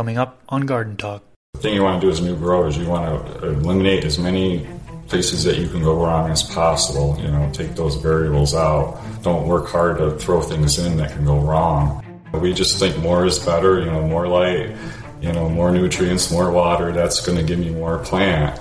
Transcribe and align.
coming 0.00 0.16
up 0.16 0.40
on 0.48 0.62
Garden 0.62 0.96
Talk. 0.96 1.22
The 1.52 1.60
thing 1.60 1.74
you 1.74 1.82
want 1.82 2.00
to 2.00 2.06
do 2.06 2.10
as 2.10 2.20
a 2.20 2.24
new 2.24 2.34
grower 2.34 2.68
is 2.68 2.78
you 2.78 2.88
want 2.88 3.22
to 3.34 3.48
eliminate 3.50 4.02
as 4.02 4.18
many 4.18 4.66
places 5.08 5.44
that 5.44 5.58
you 5.58 5.68
can 5.68 5.82
go 5.82 5.94
wrong 6.02 6.30
as 6.30 6.42
possible. 6.42 7.18
You 7.20 7.30
know, 7.30 7.50
take 7.52 7.74
those 7.74 7.96
variables 7.96 8.54
out. 8.54 8.98
Don't 9.20 9.46
work 9.46 9.68
hard 9.68 9.98
to 9.98 10.12
throw 10.16 10.40
things 10.40 10.78
in 10.78 10.96
that 10.96 11.10
can 11.10 11.26
go 11.26 11.38
wrong. 11.38 12.02
We 12.32 12.54
just 12.54 12.78
think 12.78 12.96
more 13.00 13.26
is 13.26 13.38
better. 13.40 13.78
You 13.78 13.90
know, 13.90 14.08
more 14.08 14.26
light, 14.26 14.74
you 15.20 15.32
know, 15.34 15.50
more 15.50 15.70
nutrients, 15.70 16.32
more 16.32 16.50
water. 16.50 16.92
That's 16.92 17.20
going 17.20 17.36
to 17.36 17.44
give 17.44 17.58
me 17.58 17.68
more 17.68 17.98
plant. 17.98 18.58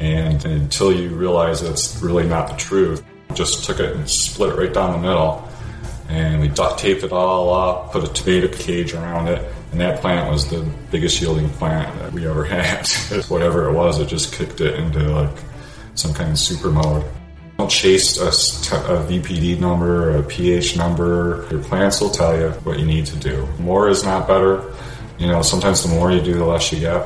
And 0.00 0.42
until 0.46 0.90
you 0.90 1.10
realize 1.10 1.60
that's 1.60 2.00
really 2.00 2.26
not 2.26 2.48
the 2.48 2.56
truth, 2.56 3.04
just 3.34 3.64
took 3.64 3.78
it 3.78 3.94
and 3.94 4.08
split 4.08 4.54
it 4.54 4.56
right 4.56 4.72
down 4.72 4.92
the 4.92 5.06
middle. 5.06 5.46
And 6.08 6.40
we 6.40 6.48
duct 6.48 6.80
taped 6.80 7.02
it 7.02 7.12
all 7.12 7.52
up, 7.52 7.92
put 7.92 8.04
a 8.04 8.10
tomato 8.10 8.48
cage 8.48 8.94
around 8.94 9.28
it, 9.28 9.52
and 9.72 9.80
that 9.80 10.00
plant 10.00 10.30
was 10.30 10.48
the 10.48 10.66
biggest 10.90 11.20
yielding 11.20 11.48
plant 11.50 11.98
that 11.98 12.12
we 12.12 12.26
ever 12.26 12.44
had. 12.56 12.88
Whatever 13.28 13.68
it 13.68 13.72
was, 13.72 14.00
it 14.00 14.08
just 14.08 14.32
kicked 14.32 14.60
it 14.60 14.74
into 14.74 15.00
like 15.00 15.36
some 15.94 16.14
kind 16.14 16.30
of 16.30 16.38
super 16.38 16.70
mode. 16.70 17.04
Don't 17.58 17.70
chase 17.70 18.18
a, 18.18 18.28
a 18.28 19.04
VPD 19.04 19.58
number, 19.58 20.16
a 20.16 20.22
pH 20.22 20.76
number. 20.76 21.46
Your 21.50 21.62
plants 21.62 22.00
will 22.00 22.10
tell 22.10 22.38
you 22.38 22.50
what 22.62 22.78
you 22.78 22.86
need 22.86 23.06
to 23.06 23.16
do. 23.16 23.46
More 23.58 23.88
is 23.88 24.04
not 24.04 24.28
better. 24.28 24.72
You 25.18 25.26
know, 25.26 25.42
sometimes 25.42 25.82
the 25.82 25.88
more 25.88 26.12
you 26.12 26.20
do, 26.20 26.34
the 26.34 26.44
less 26.44 26.72
you 26.72 26.78
get. 26.78 27.02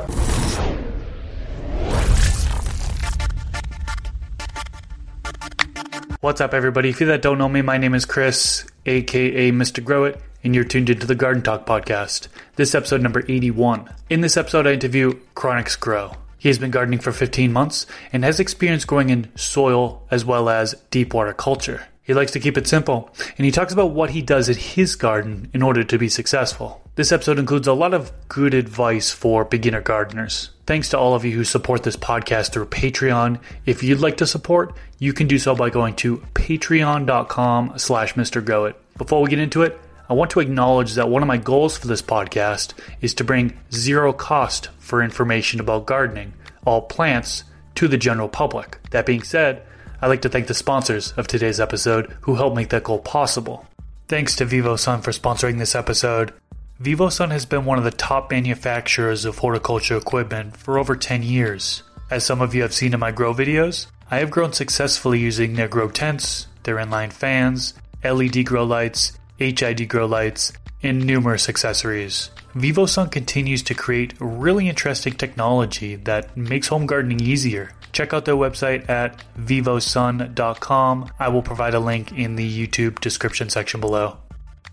What's 6.20 6.40
up, 6.40 6.54
everybody? 6.54 6.90
If 6.90 7.00
you 7.00 7.06
that 7.06 7.22
don't 7.22 7.38
know 7.38 7.48
me, 7.48 7.62
my 7.62 7.78
name 7.78 7.94
is 7.94 8.04
Chris, 8.04 8.64
aka 8.86 9.50
Mr. 9.50 9.82
Grow 9.82 10.04
It, 10.04 10.20
and 10.44 10.54
you're 10.54 10.64
tuned 10.64 10.90
into 10.90 11.06
the 11.06 11.14
Garden 11.14 11.42
Talk 11.42 11.66
podcast. 11.66 12.28
This 12.56 12.74
episode 12.74 13.00
number 13.00 13.24
81. 13.28 13.88
In 14.10 14.20
this 14.20 14.36
episode, 14.36 14.66
I 14.66 14.72
interview 14.72 15.18
Chronix 15.34 15.78
Grow. 15.78 16.12
He 16.38 16.48
has 16.48 16.58
been 16.58 16.70
gardening 16.70 16.98
for 16.98 17.12
15 17.12 17.52
months 17.52 17.86
and 18.12 18.24
has 18.24 18.40
experience 18.40 18.84
growing 18.84 19.10
in 19.10 19.30
soil 19.36 20.02
as 20.10 20.24
well 20.24 20.48
as 20.48 20.74
deep 20.90 21.14
water 21.14 21.32
culture. 21.32 21.86
He 22.02 22.14
likes 22.14 22.32
to 22.32 22.40
keep 22.40 22.58
it 22.58 22.66
simple, 22.66 23.14
and 23.38 23.44
he 23.44 23.52
talks 23.52 23.72
about 23.72 23.92
what 23.92 24.10
he 24.10 24.22
does 24.22 24.50
at 24.50 24.56
his 24.56 24.96
garden 24.96 25.48
in 25.54 25.62
order 25.62 25.84
to 25.84 25.98
be 25.98 26.08
successful. 26.08 26.82
This 26.96 27.12
episode 27.12 27.38
includes 27.38 27.68
a 27.68 27.72
lot 27.72 27.94
of 27.94 28.10
good 28.28 28.54
advice 28.54 29.12
for 29.12 29.44
beginner 29.44 29.80
gardeners. 29.80 30.50
Thanks 30.66 30.88
to 30.88 30.98
all 30.98 31.14
of 31.14 31.24
you 31.24 31.30
who 31.30 31.44
support 31.44 31.84
this 31.84 31.96
podcast 31.96 32.52
through 32.52 32.66
Patreon. 32.66 33.40
If 33.66 33.84
you'd 33.84 34.00
like 34.00 34.16
to 34.16 34.26
support, 34.26 34.76
you 34.98 35.12
can 35.12 35.28
do 35.28 35.38
so 35.38 35.54
by 35.54 35.70
going 35.70 35.94
to 35.96 36.18
patreon.com 36.34 37.74
slash 37.78 38.14
Mr. 38.14 38.42
mrgrowit. 38.42 38.74
Before 38.98 39.22
we 39.22 39.30
get 39.30 39.38
into 39.38 39.62
it, 39.62 39.80
I 40.12 40.14
want 40.14 40.30
to 40.32 40.40
acknowledge 40.40 40.92
that 40.96 41.08
one 41.08 41.22
of 41.22 41.26
my 41.26 41.38
goals 41.38 41.78
for 41.78 41.86
this 41.86 42.02
podcast 42.02 42.74
is 43.00 43.14
to 43.14 43.24
bring 43.24 43.58
zero 43.72 44.12
cost 44.12 44.68
for 44.78 45.02
information 45.02 45.58
about 45.58 45.86
gardening, 45.86 46.34
all 46.66 46.82
plants, 46.82 47.44
to 47.76 47.88
the 47.88 47.96
general 47.96 48.28
public. 48.28 48.76
That 48.90 49.06
being 49.06 49.22
said, 49.22 49.62
I'd 50.02 50.08
like 50.08 50.20
to 50.20 50.28
thank 50.28 50.48
the 50.48 50.52
sponsors 50.52 51.12
of 51.12 51.28
today's 51.28 51.60
episode 51.60 52.14
who 52.20 52.34
helped 52.34 52.56
make 52.56 52.68
that 52.68 52.84
goal 52.84 52.98
possible. 52.98 53.66
Thanks 54.06 54.36
to 54.36 54.44
VivoSun 54.44 55.02
for 55.02 55.12
sponsoring 55.12 55.56
this 55.56 55.74
episode. 55.74 56.34
VivoSun 56.82 57.30
has 57.30 57.46
been 57.46 57.64
one 57.64 57.78
of 57.78 57.84
the 57.84 57.90
top 57.90 58.30
manufacturers 58.30 59.24
of 59.24 59.38
horticulture 59.38 59.96
equipment 59.96 60.58
for 60.58 60.78
over 60.78 60.94
10 60.94 61.22
years. 61.22 61.84
As 62.10 62.22
some 62.22 62.42
of 62.42 62.54
you 62.54 62.60
have 62.60 62.74
seen 62.74 62.92
in 62.92 63.00
my 63.00 63.12
grow 63.12 63.32
videos, 63.32 63.86
I 64.10 64.18
have 64.18 64.30
grown 64.30 64.52
successfully 64.52 65.20
using 65.20 65.54
their 65.54 65.68
grow 65.68 65.88
tents, 65.88 66.48
their 66.64 66.76
inline 66.76 67.14
fans, 67.14 67.72
LED 68.04 68.44
grow 68.44 68.64
lights, 68.64 69.18
HID 69.50 69.88
grow 69.88 70.06
lights, 70.06 70.52
and 70.82 71.04
numerous 71.04 71.48
accessories. 71.48 72.30
VivoSun 72.54 73.10
continues 73.10 73.62
to 73.62 73.74
create 73.74 74.14
really 74.20 74.68
interesting 74.68 75.14
technology 75.14 75.96
that 75.96 76.36
makes 76.36 76.68
home 76.68 76.86
gardening 76.86 77.20
easier. 77.20 77.70
Check 77.92 78.12
out 78.12 78.24
their 78.24 78.34
website 78.34 78.88
at 78.88 79.22
vivosun.com. 79.38 81.10
I 81.18 81.28
will 81.28 81.42
provide 81.42 81.74
a 81.74 81.80
link 81.80 82.12
in 82.12 82.36
the 82.36 82.66
YouTube 82.66 83.00
description 83.00 83.48
section 83.48 83.80
below. 83.80 84.18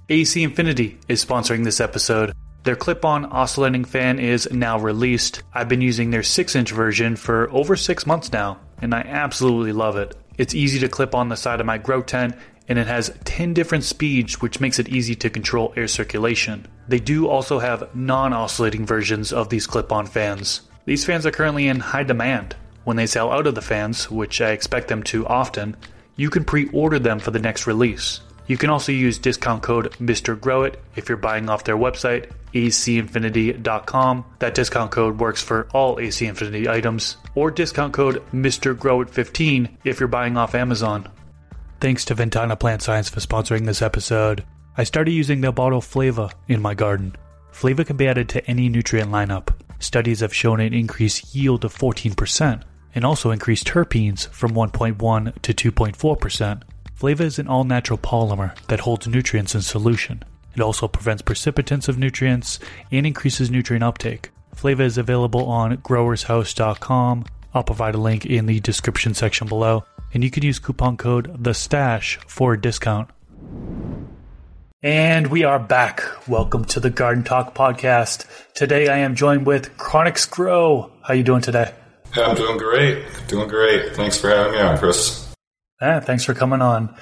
AC 0.10 0.42
Infinity 0.42 0.98
is 1.08 1.24
sponsoring 1.24 1.64
this 1.64 1.80
episode. 1.80 2.34
Their 2.64 2.76
clip 2.76 3.06
on 3.06 3.26
oscillating 3.26 3.86
fan 3.86 4.20
is 4.20 4.52
now 4.52 4.80
released. 4.80 5.44
I've 5.54 5.70
been 5.70 5.82
using 5.82 6.12
their 6.12 6.24
6 6.24 6.56
inch 6.56 6.72
version 6.72 7.16
for 7.16 7.50
over 7.52 7.76
6 7.76 8.06
months 8.06 8.32
now, 8.32 8.60
and 8.82 8.94
I 8.94 9.02
absolutely 9.02 9.72
love 9.72 9.96
it. 9.96 10.16
It's 10.38 10.56
easy 10.56 10.80
to 10.80 10.90
clip 10.90 11.14
on 11.14 11.30
the 11.30 11.38
side 11.38 11.60
of 11.60 11.66
my 11.66 11.78
grow 11.78 12.02
tent, 12.02 12.36
and 12.70 12.78
it 12.78 12.88
has 12.88 13.12
10 13.26 13.54
different 13.54 13.84
speeds, 13.84 14.42
which 14.42 14.62
makes 14.62 14.80
it 14.80 14.88
easy 14.88 15.16
to 15.16 15.30
control 15.30 15.74
air 15.76 15.88
circulation. 15.88 16.68
They 16.88 17.00
do 17.00 17.28
also 17.28 17.60
have 17.60 17.94
non 17.96 18.32
oscillating 18.32 18.86
versions 18.86 19.34
of 19.34 19.50
these 19.50 19.68
clip 19.68 19.92
on 19.92 20.06
fans. 20.06 20.62
These 20.86 21.04
fans 21.04 21.26
are 21.26 21.32
currently 21.32 21.68
in 21.68 21.80
high 21.80 22.04
demand. 22.04 22.56
When 22.84 22.96
they 22.96 23.08
sell 23.08 23.32
out 23.32 23.48
of 23.48 23.56
the 23.56 23.62
fans, 23.62 24.10
which 24.10 24.40
I 24.40 24.52
expect 24.52 24.88
them 24.88 25.04
to 25.04 25.28
often, 25.28 25.76
you 26.16 26.30
can 26.30 26.46
pre 26.46 26.70
order 26.70 27.00
them 27.00 27.20
for 27.20 27.32
the 27.32 27.40
next 27.40 27.68
release. 27.68 28.22
You 28.48 28.58
can 28.58 28.72
also 28.72 28.92
use 28.92 29.20
discount 29.20 29.62
code 29.62 29.92
MrGrowit 30.00 30.76
if 30.96 31.08
you're 31.08 31.20
buying 31.20 31.50
off 31.50 31.66
their 31.66 31.78
website, 31.78 32.32
acinfinity.com. 32.54 34.26
That 34.40 34.56
discount 34.56 34.90
code 34.90 35.20
works 35.20 35.42
for 35.42 35.68
all 35.72 36.00
AC 36.00 36.26
Infinity 36.26 36.68
items, 36.68 37.18
or 37.36 37.52
discount 37.52 37.94
code 37.94 38.24
MrGrowit15 38.32 39.70
if 39.84 40.00
you're 40.00 40.08
buying 40.08 40.36
off 40.36 40.56
Amazon. 40.56 41.08
Thanks 41.80 42.04
to 42.06 42.14
Ventana 42.14 42.58
Plant 42.58 42.82
Science 42.82 43.08
for 43.08 43.22
sponsoring 43.22 43.66
this 43.66 43.82
episode. 43.82 44.44
I 44.76 44.84
started 44.84 45.12
using 45.12 45.40
their 45.40 45.54
bottle 45.54 45.80
Flava 45.80 46.30
in 46.50 46.62
my 46.62 46.74
garden. 46.74 47.16
Flava 47.52 47.86
can 47.86 47.96
be 47.96 48.06
added 48.06 48.28
to 48.30 48.46
any 48.50 48.68
nutrient 48.68 49.12
lineup. 49.12 49.54
Studies 49.80 50.20
have 50.20 50.34
shown 50.34 50.60
an 50.60 50.74
increased 50.74 51.34
yield 51.34 51.64
of 51.64 51.74
14% 51.74 52.64
and 52.94 53.06
also 53.06 53.32
increased 53.32 53.66
terpenes 53.66 54.28
from 54.28 54.52
1.1 54.52 55.42
to 55.42 55.72
2.4%. 55.72 56.64
Flava 56.96 57.24
is 57.24 57.40
an 57.40 57.48
all 57.48 57.64
natural 57.64 57.98
polymer 57.98 58.58
that 58.68 58.82
holds 58.82 59.08
nutrients 59.08 59.56
in 59.56 59.62
solution. 59.62 60.22
It 60.56 60.62
also 60.62 60.90
prevents 60.90 61.22
precipitance 61.22 61.88
of 61.88 61.98
nutrients 61.98 62.60
and 62.92 63.08
increases 63.08 63.50
nutrient 63.50 63.86
uptake. 63.86 64.32
Flava 64.54 64.84
is 64.84 64.98
available 64.98 65.46
on 65.46 65.78
growershouse.com. 65.78 67.24
I'll 67.54 67.64
provide 67.64 67.96
a 67.96 68.00
link 68.00 68.26
in 68.26 68.48
the 68.48 68.60
description 68.60 69.14
section 69.14 69.48
below, 69.48 69.86
and 70.14 70.24
you 70.24 70.32
can 70.32 70.44
use 70.44 70.60
coupon 70.60 70.98
code 70.98 71.44
the 71.44 71.54
stash 71.54 72.18
for 72.28 72.54
a 72.54 72.62
discount. 72.62 73.10
And 74.82 75.28
we 75.28 75.44
are 75.44 75.60
back. 75.60 76.04
Welcome 76.28 76.64
to 76.66 76.80
the 76.80 76.90
Garden 76.90 77.24
Talk 77.24 77.54
podcast. 77.54 78.26
Today 78.54 78.88
I 78.88 79.00
am 79.00 79.16
joined 79.16 79.46
with 79.46 79.76
Chronix 79.78 80.30
Grow. 80.30 80.92
How 81.04 81.14
you 81.14 81.24
doing 81.24 81.42
today? 81.42 81.74
I'm 82.16 82.36
doing 82.36 82.58
great. 82.58 83.06
Doing 83.28 83.50
great. 83.50 83.96
Thanks 83.96 84.18
for 84.18 84.30
having 84.30 84.54
me 84.54 84.60
on, 84.60 84.78
Chris. 84.78 85.28
Ah, 85.82 86.00
thanks 86.00 86.24
for 86.24 86.34
coming 86.34 86.62
on. 86.62 86.96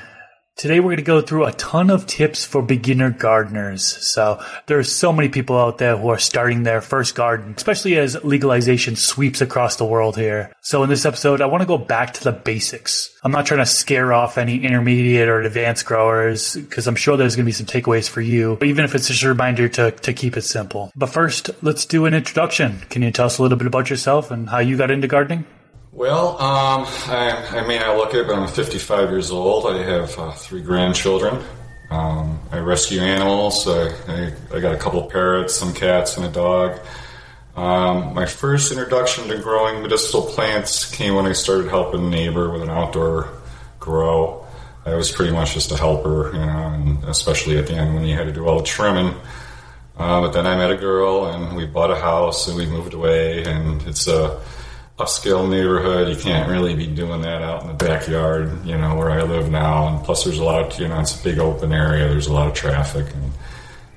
Today 0.57 0.79
we're 0.79 0.85
going 0.85 0.97
to 0.97 1.03
go 1.03 1.21
through 1.21 1.45
a 1.45 1.51
ton 1.51 1.91
of 1.91 2.07
tips 2.07 2.43
for 2.43 2.63
beginner 2.63 3.11
gardeners. 3.11 3.83
So 3.85 4.43
there's 4.65 4.91
so 4.91 5.13
many 5.13 5.29
people 5.29 5.55
out 5.55 5.77
there 5.77 5.95
who 5.95 6.07
are 6.09 6.17
starting 6.17 6.63
their 6.63 6.81
first 6.81 7.13
garden, 7.13 7.53
especially 7.55 7.95
as 7.99 8.23
legalization 8.23 8.95
sweeps 8.95 9.39
across 9.39 9.75
the 9.75 9.85
world 9.85 10.17
here. 10.17 10.51
So 10.61 10.81
in 10.81 10.89
this 10.89 11.05
episode, 11.05 11.41
I 11.41 11.45
want 11.45 11.61
to 11.61 11.67
go 11.67 11.77
back 11.77 12.15
to 12.15 12.23
the 12.23 12.31
basics. 12.31 13.15
I'm 13.23 13.31
not 13.31 13.45
trying 13.45 13.59
to 13.59 13.67
scare 13.67 14.13
off 14.13 14.39
any 14.39 14.65
intermediate 14.65 15.29
or 15.29 15.41
advanced 15.41 15.85
growers 15.85 16.55
because 16.55 16.87
I'm 16.87 16.95
sure 16.95 17.17
there's 17.17 17.35
going 17.35 17.45
to 17.45 17.49
be 17.49 17.51
some 17.51 17.67
takeaways 17.67 18.09
for 18.09 18.21
you, 18.21 18.57
even 18.63 18.83
if 18.83 18.95
it's 18.95 19.09
just 19.09 19.21
a 19.21 19.27
reminder 19.27 19.69
to, 19.69 19.91
to 19.91 20.11
keep 20.11 20.37
it 20.37 20.41
simple. 20.41 20.91
But 20.95 21.11
first, 21.11 21.51
let's 21.61 21.85
do 21.85 22.07
an 22.07 22.15
introduction. 22.15 22.79
Can 22.89 23.03
you 23.03 23.11
tell 23.11 23.27
us 23.27 23.37
a 23.37 23.43
little 23.43 23.59
bit 23.59 23.67
about 23.67 23.91
yourself 23.91 24.31
and 24.31 24.49
how 24.49 24.57
you 24.57 24.75
got 24.75 24.89
into 24.89 25.07
gardening? 25.07 25.45
Well, 25.97 26.39
um, 26.39 26.85
I, 27.07 27.57
I, 27.57 27.65
may 27.65 27.79
not 27.79 27.97
look 27.97 28.13
it, 28.13 28.27
but 28.27 28.35
I'm 28.35 28.47
55 28.47 29.09
years 29.09 29.31
old. 29.31 29.65
I 29.65 29.81
have 29.81 30.15
uh, 30.19 30.31
three 30.31 30.61
grandchildren. 30.61 31.43
Um, 31.89 32.39
I 32.51 32.59
rescue 32.59 33.01
animals. 33.01 33.67
I, 33.67 33.87
I, 34.07 34.33
I, 34.53 34.59
got 34.59 34.75
a 34.75 34.77
couple 34.77 35.03
of 35.03 35.11
parrots, 35.11 35.55
some 35.55 35.73
cats, 35.73 36.15
and 36.15 36.23
a 36.27 36.29
dog. 36.29 36.79
Um, 37.55 38.13
my 38.13 38.27
first 38.27 38.71
introduction 38.71 39.27
to 39.29 39.39
growing 39.39 39.81
medicinal 39.81 40.21
plants 40.21 40.85
came 40.85 41.15
when 41.15 41.25
I 41.25 41.31
started 41.31 41.67
helping 41.67 42.05
a 42.05 42.09
neighbor 42.11 42.51
with 42.51 42.61
an 42.61 42.69
outdoor 42.69 43.29
grow. 43.79 44.45
I 44.85 44.93
was 44.93 45.11
pretty 45.11 45.31
much 45.33 45.55
just 45.55 45.71
a 45.71 45.77
helper, 45.77 46.31
you 46.31 46.45
know, 46.45 46.45
and 46.45 47.03
especially 47.05 47.57
at 47.57 47.65
the 47.65 47.73
end 47.73 47.95
when 47.95 48.05
you 48.05 48.15
had 48.15 48.27
to 48.27 48.31
do 48.31 48.45
all 48.45 48.59
the 48.59 48.65
trimming. 48.65 49.15
Uh, 49.97 50.21
but 50.21 50.31
then 50.31 50.45
I 50.45 50.55
met 50.57 50.69
a 50.69 50.77
girl, 50.77 51.25
and 51.25 51.57
we 51.57 51.65
bought 51.65 51.89
a 51.89 51.95
house, 51.95 52.47
and 52.47 52.55
we 52.55 52.67
moved 52.67 52.93
away, 52.93 53.45
and 53.45 53.81
it's 53.87 54.07
a 54.07 54.39
upscale 54.97 55.47
neighborhood. 55.47 56.09
You 56.09 56.15
can't 56.15 56.49
really 56.49 56.75
be 56.75 56.87
doing 56.87 57.21
that 57.21 57.41
out 57.41 57.61
in 57.61 57.67
the 57.67 57.73
backyard, 57.73 58.65
you 58.65 58.77
know, 58.77 58.95
where 58.95 59.11
I 59.11 59.21
live 59.23 59.49
now. 59.51 59.87
And 59.87 60.03
plus, 60.03 60.23
there's 60.23 60.39
a 60.39 60.43
lot 60.43 60.63
of, 60.63 60.79
you 60.79 60.87
know, 60.87 60.99
it's 60.99 61.19
a 61.19 61.23
big 61.23 61.39
open 61.39 61.71
area. 61.71 62.07
There's 62.07 62.27
a 62.27 62.33
lot 62.33 62.47
of 62.47 62.53
traffic, 62.53 63.05
and 63.13 63.31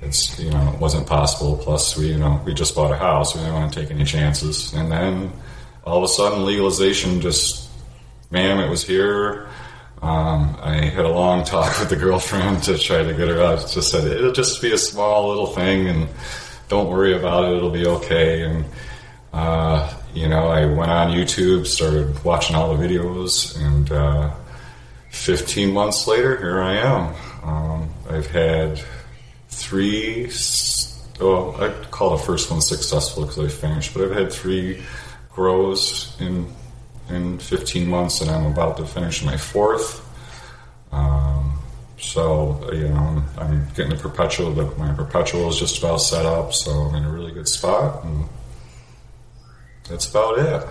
it's, 0.03 0.39
you 0.39 0.51
know, 0.51 0.73
it 0.73 0.79
wasn't 0.79 1.07
possible. 1.07 1.57
Plus, 1.57 1.97
we, 1.97 2.09
you 2.09 2.19
know, 2.19 2.41
we 2.45 2.53
just 2.53 2.75
bought 2.75 2.93
a 2.93 2.97
house. 2.97 3.35
We 3.35 3.41
didn't 3.41 3.55
want 3.55 3.73
to 3.73 3.81
take 3.81 3.91
any 3.91 4.05
chances. 4.05 4.75
And 4.75 4.93
then 4.93 5.33
all 5.85 5.99
of 5.99 6.05
a 6.05 6.09
sudden, 6.09 6.45
legalization 6.45 7.21
just, 7.21 7.71
man, 8.31 8.61
it 8.61 8.69
was 8.69 8.85
here. 8.85 9.49
Um, 10.03 10.57
I 10.63 10.87
had 10.87 11.05
a 11.05 11.11
long 11.11 11.45
talk 11.45 11.79
with 11.81 11.89
the 11.89 11.97
girlfriend 11.97 12.63
to 12.65 12.77
try 12.79 13.03
to 13.03 13.15
get 13.15 13.29
her 13.29 13.43
out. 13.43 13.59
Just 13.71 13.91
said 13.91 14.05
it'll 14.05 14.33
just 14.33 14.61
be 14.61 14.73
a 14.73 14.79
small 14.79 15.29
little 15.29 15.47
thing, 15.47 15.89
and 15.89 16.09
don't 16.69 16.89
worry 16.89 17.15
about 17.17 17.45
it; 17.45 17.57
it'll 17.57 17.71
be 17.71 17.87
okay. 17.87 18.43
And 18.43 18.65
uh, 19.33 19.80
you 20.21 20.29
know, 20.29 20.49
I 20.49 20.67
went 20.67 20.91
on 20.91 21.13
YouTube, 21.13 21.67
started 21.67 22.23
watching 22.25 22.55
all 22.55 22.77
the 22.77 22.87
videos, 22.87 23.59
and 23.59 23.91
uh, 23.91 24.31
15 25.09 25.73
months 25.73 26.07
later, 26.07 26.37
here 26.37 26.61
I 26.61 26.75
am. 26.75 27.15
Um, 27.43 27.91
I've 28.11 28.27
had 28.27 28.83
three. 29.49 30.31
Well, 31.19 31.57
I 31.59 31.71
call 31.91 32.19
the 32.19 32.23
first 32.23 32.51
one 32.51 32.61
successful 32.61 33.25
because 33.25 33.39
I 33.39 33.49
finished, 33.49 33.95
but 33.95 34.03
I've 34.05 34.15
had 34.15 34.31
three 34.31 34.83
grows 35.33 36.15
in 36.21 36.53
in 37.09 37.39
15 37.39 37.89
months, 37.89 38.21
and 38.21 38.31
I'm 38.31 38.45
about 38.45 38.77
to 38.77 38.85
finish 38.85 39.25
my 39.25 39.39
fourth. 39.39 40.07
Um, 40.93 41.59
so 41.99 42.71
you 42.75 42.89
know, 42.89 43.25
I'm, 43.39 43.39
I'm, 43.39 43.69
getting 43.75 43.93
a 43.93 43.97
perpetual, 43.97 44.53
but 44.53 44.77
my 44.77 44.93
perpetual 44.93 45.49
is 45.49 45.59
just 45.59 45.79
about 45.79 46.03
set 46.03 46.27
up, 46.27 46.53
so 46.53 46.73
I'm 46.73 46.95
in 46.95 47.05
a 47.05 47.11
really 47.11 47.33
good 47.33 47.49
spot, 47.49 48.05
and 48.05 48.29
that's 49.91 50.09
about 50.09 50.39
it. 50.39 50.67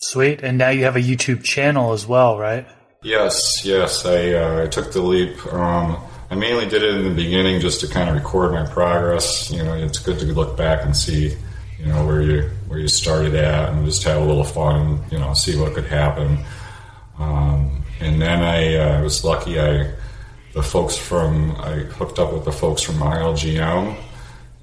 Sweet, 0.00 0.42
and 0.42 0.58
now 0.58 0.68
you 0.68 0.84
have 0.84 0.96
a 0.96 1.00
YouTube 1.00 1.42
channel 1.42 1.92
as 1.92 2.06
well, 2.06 2.38
right? 2.38 2.66
Yes, 3.02 3.64
yes. 3.64 4.04
I, 4.04 4.32
uh, 4.32 4.64
I 4.64 4.66
took 4.66 4.92
the 4.92 5.00
leap. 5.00 5.46
Um, 5.52 5.96
I 6.30 6.34
mainly 6.34 6.66
did 6.66 6.82
it 6.82 6.94
in 6.96 7.04
the 7.04 7.14
beginning 7.14 7.60
just 7.60 7.80
to 7.80 7.88
kind 7.88 8.08
of 8.08 8.16
record 8.16 8.52
my 8.52 8.66
progress. 8.66 9.50
You 9.50 9.62
know, 9.62 9.74
it's 9.74 9.98
good 9.98 10.18
to 10.18 10.26
look 10.26 10.56
back 10.56 10.84
and 10.84 10.96
see, 10.96 11.36
you 11.78 11.86
know, 11.86 12.04
where 12.06 12.22
you 12.22 12.50
where 12.66 12.78
you 12.78 12.88
started 12.88 13.34
at, 13.34 13.70
and 13.70 13.84
just 13.84 14.02
have 14.04 14.20
a 14.20 14.24
little 14.24 14.44
fun. 14.44 15.02
You 15.10 15.18
know, 15.18 15.32
see 15.34 15.58
what 15.58 15.74
could 15.74 15.86
happen. 15.86 16.44
Um, 17.18 17.84
and 18.00 18.20
then 18.20 18.42
I 18.42 18.76
uh, 18.76 19.02
was 19.02 19.22
lucky. 19.22 19.60
I 19.60 19.92
the 20.54 20.62
folks 20.62 20.96
from 20.96 21.52
I 21.56 21.80
hooked 21.80 22.18
up 22.18 22.32
with 22.32 22.44
the 22.44 22.52
folks 22.52 22.80
from 22.80 22.96
ILGM, 22.96 23.96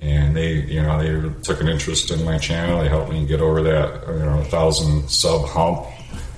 and 0.02 0.36
they 0.36 0.56
you 0.56 0.82
know 0.82 1.00
they 1.00 1.42
took 1.44 1.62
an 1.62 1.70
interest 1.70 2.12
in 2.12 2.26
my 2.26 2.38
channel. 2.38 2.82
They 2.82 2.90
helped 2.90 3.12
me 3.12 3.26
get 3.26 3.40
over 3.40 3.62
that 3.62 4.08
you 4.08 4.26
know 4.26 4.44
thousand 4.46 5.10
sub 5.10 5.48
hump 5.48 5.86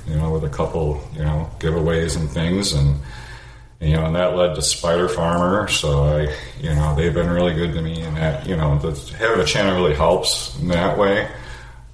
you 0.07 0.15
know, 0.15 0.31
with 0.31 0.44
a 0.44 0.50
couple, 0.50 1.01
you 1.13 1.24
know, 1.24 1.50
giveaways 1.60 2.18
and 2.18 2.30
things, 2.30 2.74
and 2.74 2.98
you 3.80 3.94
know, 3.94 4.06
and 4.06 4.15
that 4.15 4.36
led 4.36 4.56
to 4.56 4.62
Spider 4.62 5.10
Farmer. 5.10 5.68
So 5.68 6.04
I, 6.04 6.36
you 6.60 6.74
know, 6.74 6.95
they've 6.95 7.13
been 7.13 7.30
really 7.30 7.54
good 7.54 7.74
to 7.74 7.81
me, 7.81 8.01
and 8.01 8.15
that, 8.18 8.48
you 8.48 8.56
know, 8.56 8.77
the, 8.80 8.92
having 9.15 9.42
a 9.42 9.45
channel 9.45 9.75
really 9.75 9.95
helps 9.95 10.57
in 10.60 10.69
that 10.69 10.98
way. 10.98 11.30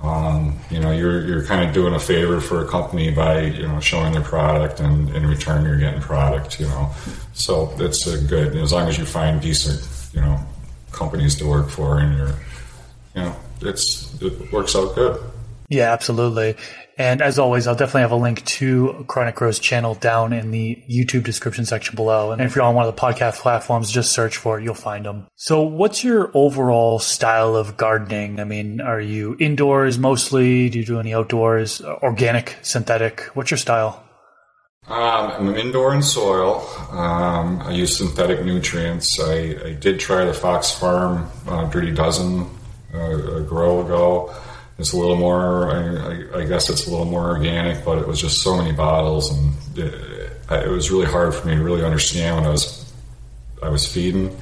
Um, 0.01 0.57
you 0.69 0.80
know, 0.80 0.92
you're 0.92 1.25
you're 1.25 1.45
kind 1.45 1.68
of 1.68 1.74
doing 1.74 1.94
a 1.94 2.00
favor 2.00 2.39
for 2.39 2.63
a 2.63 2.68
company 2.68 3.12
by 3.12 3.42
you 3.42 3.68
know 3.68 3.80
showing 3.80 4.13
their 4.13 4.21
product, 4.21 4.80
and 4.80 5.13
in 5.16 5.25
return 5.25 5.66
you're 5.66 5.80
getting 5.80 6.01
product. 6.01 6.60
You 6.60 6.68
know, 6.68 6.92
so 7.33 7.74
it's 7.80 8.07
a 8.07 8.18
good 8.18 8.56
as 8.56 8.71
long 8.71 8.88
as 8.88 8.98
you 8.98 9.06
find 9.06 9.42
decent, 9.42 9.86
you 10.13 10.21
know, 10.21 10.39
companies 10.91 11.36
to 11.38 11.47
work 11.47 11.69
for, 11.69 12.00
and 12.00 12.18
you're, 12.18 12.36
you 13.15 13.21
know, 13.21 13.36
it's 13.62 14.21
it 14.21 14.51
works 14.51 14.75
out 14.75 14.95
good. 14.95 15.21
Yeah, 15.69 15.94
absolutely. 15.94 16.56
And 16.97 17.21
as 17.21 17.39
always, 17.39 17.65
I'll 17.65 17.75
definitely 17.75 18.01
have 18.01 18.12
a 18.12 18.18
link 18.18 18.44
to 18.45 19.06
Chronic 19.07 19.36
Grow's 19.36 19.59
channel 19.59 19.95
down 19.95 20.33
in 20.33 20.51
the 20.51 20.83
YouTube 20.89 21.24
description 21.24 21.63
section 21.63 21.95
below. 21.95 22.31
And 22.31 22.41
if 22.41 22.56
you're 22.56 22.65
on 22.65 22.75
one 22.75 22.86
of 22.86 22.94
the 22.94 23.01
podcast 23.01 23.39
platforms, 23.39 23.89
just 23.89 24.12
search 24.12 24.36
for 24.36 24.59
it. 24.59 24.63
You'll 24.65 24.74
find 24.74 25.06
them. 25.06 25.27
So 25.36 25.62
what's 25.62 26.03
your 26.03 26.30
overall 26.33 27.00
style 27.00 27.56
of 27.56 27.77
gardening? 27.77 28.42
I 28.42 28.44
mean, 28.44 28.81
are 28.81 29.00
you 29.00 29.38
indoors 29.39 29.97
mostly? 29.97 30.69
Do 30.69 30.80
you 30.80 30.85
do 30.85 31.00
any 31.00 31.13
outdoors? 31.13 31.81
Organic, 31.81 32.57
synthetic? 32.63 33.21
What's 33.33 33.51
your 33.51 33.59
style? 33.59 34.03
Um, 34.89 35.50
I'm 35.50 35.56
indoor 35.56 35.94
in 35.94 36.01
soil. 36.01 36.68
Um, 36.89 37.62
I 37.62 37.74
use 37.74 37.95
synthetic 38.00 38.44
nutrients. 38.44 39.19
I, 39.19 39.56
I, 39.63 39.74
did 39.74 40.00
try 40.00 40.25
the 40.25 40.33
Fox 40.33 40.71
Farm 40.71 41.30
uh, 41.47 41.65
Dirty 41.65 41.91
Dozen 41.91 42.50
uh, 42.95 43.36
a 43.36 43.41
grow 43.41 43.86
ago. 43.86 44.33
It's 44.80 44.94
a 44.94 44.97
little 44.97 45.15
more, 45.15 45.69
I, 45.71 46.39
I, 46.39 46.45
guess 46.45 46.71
it's 46.71 46.88
a 46.88 46.89
little 46.89 47.06
more 47.06 47.27
organic, 47.27 47.86
but 47.86 48.00
it 48.00 48.07
was 48.07 48.19
just 48.19 48.41
so 48.41 48.57
many 48.57 48.71
bottles, 48.71 49.31
and 49.31 49.53
it, 49.77 49.94
it 50.50 50.69
was 50.69 50.89
really 50.89 51.06
hard 51.06 51.35
for 51.35 51.47
me 51.47 51.56
to 51.56 51.62
really 51.62 51.83
understand 51.83 52.38
when 52.38 52.45
I 52.45 52.50
was 52.50 52.92
I 53.62 53.69
was 53.69 53.85
feeding 53.85 54.35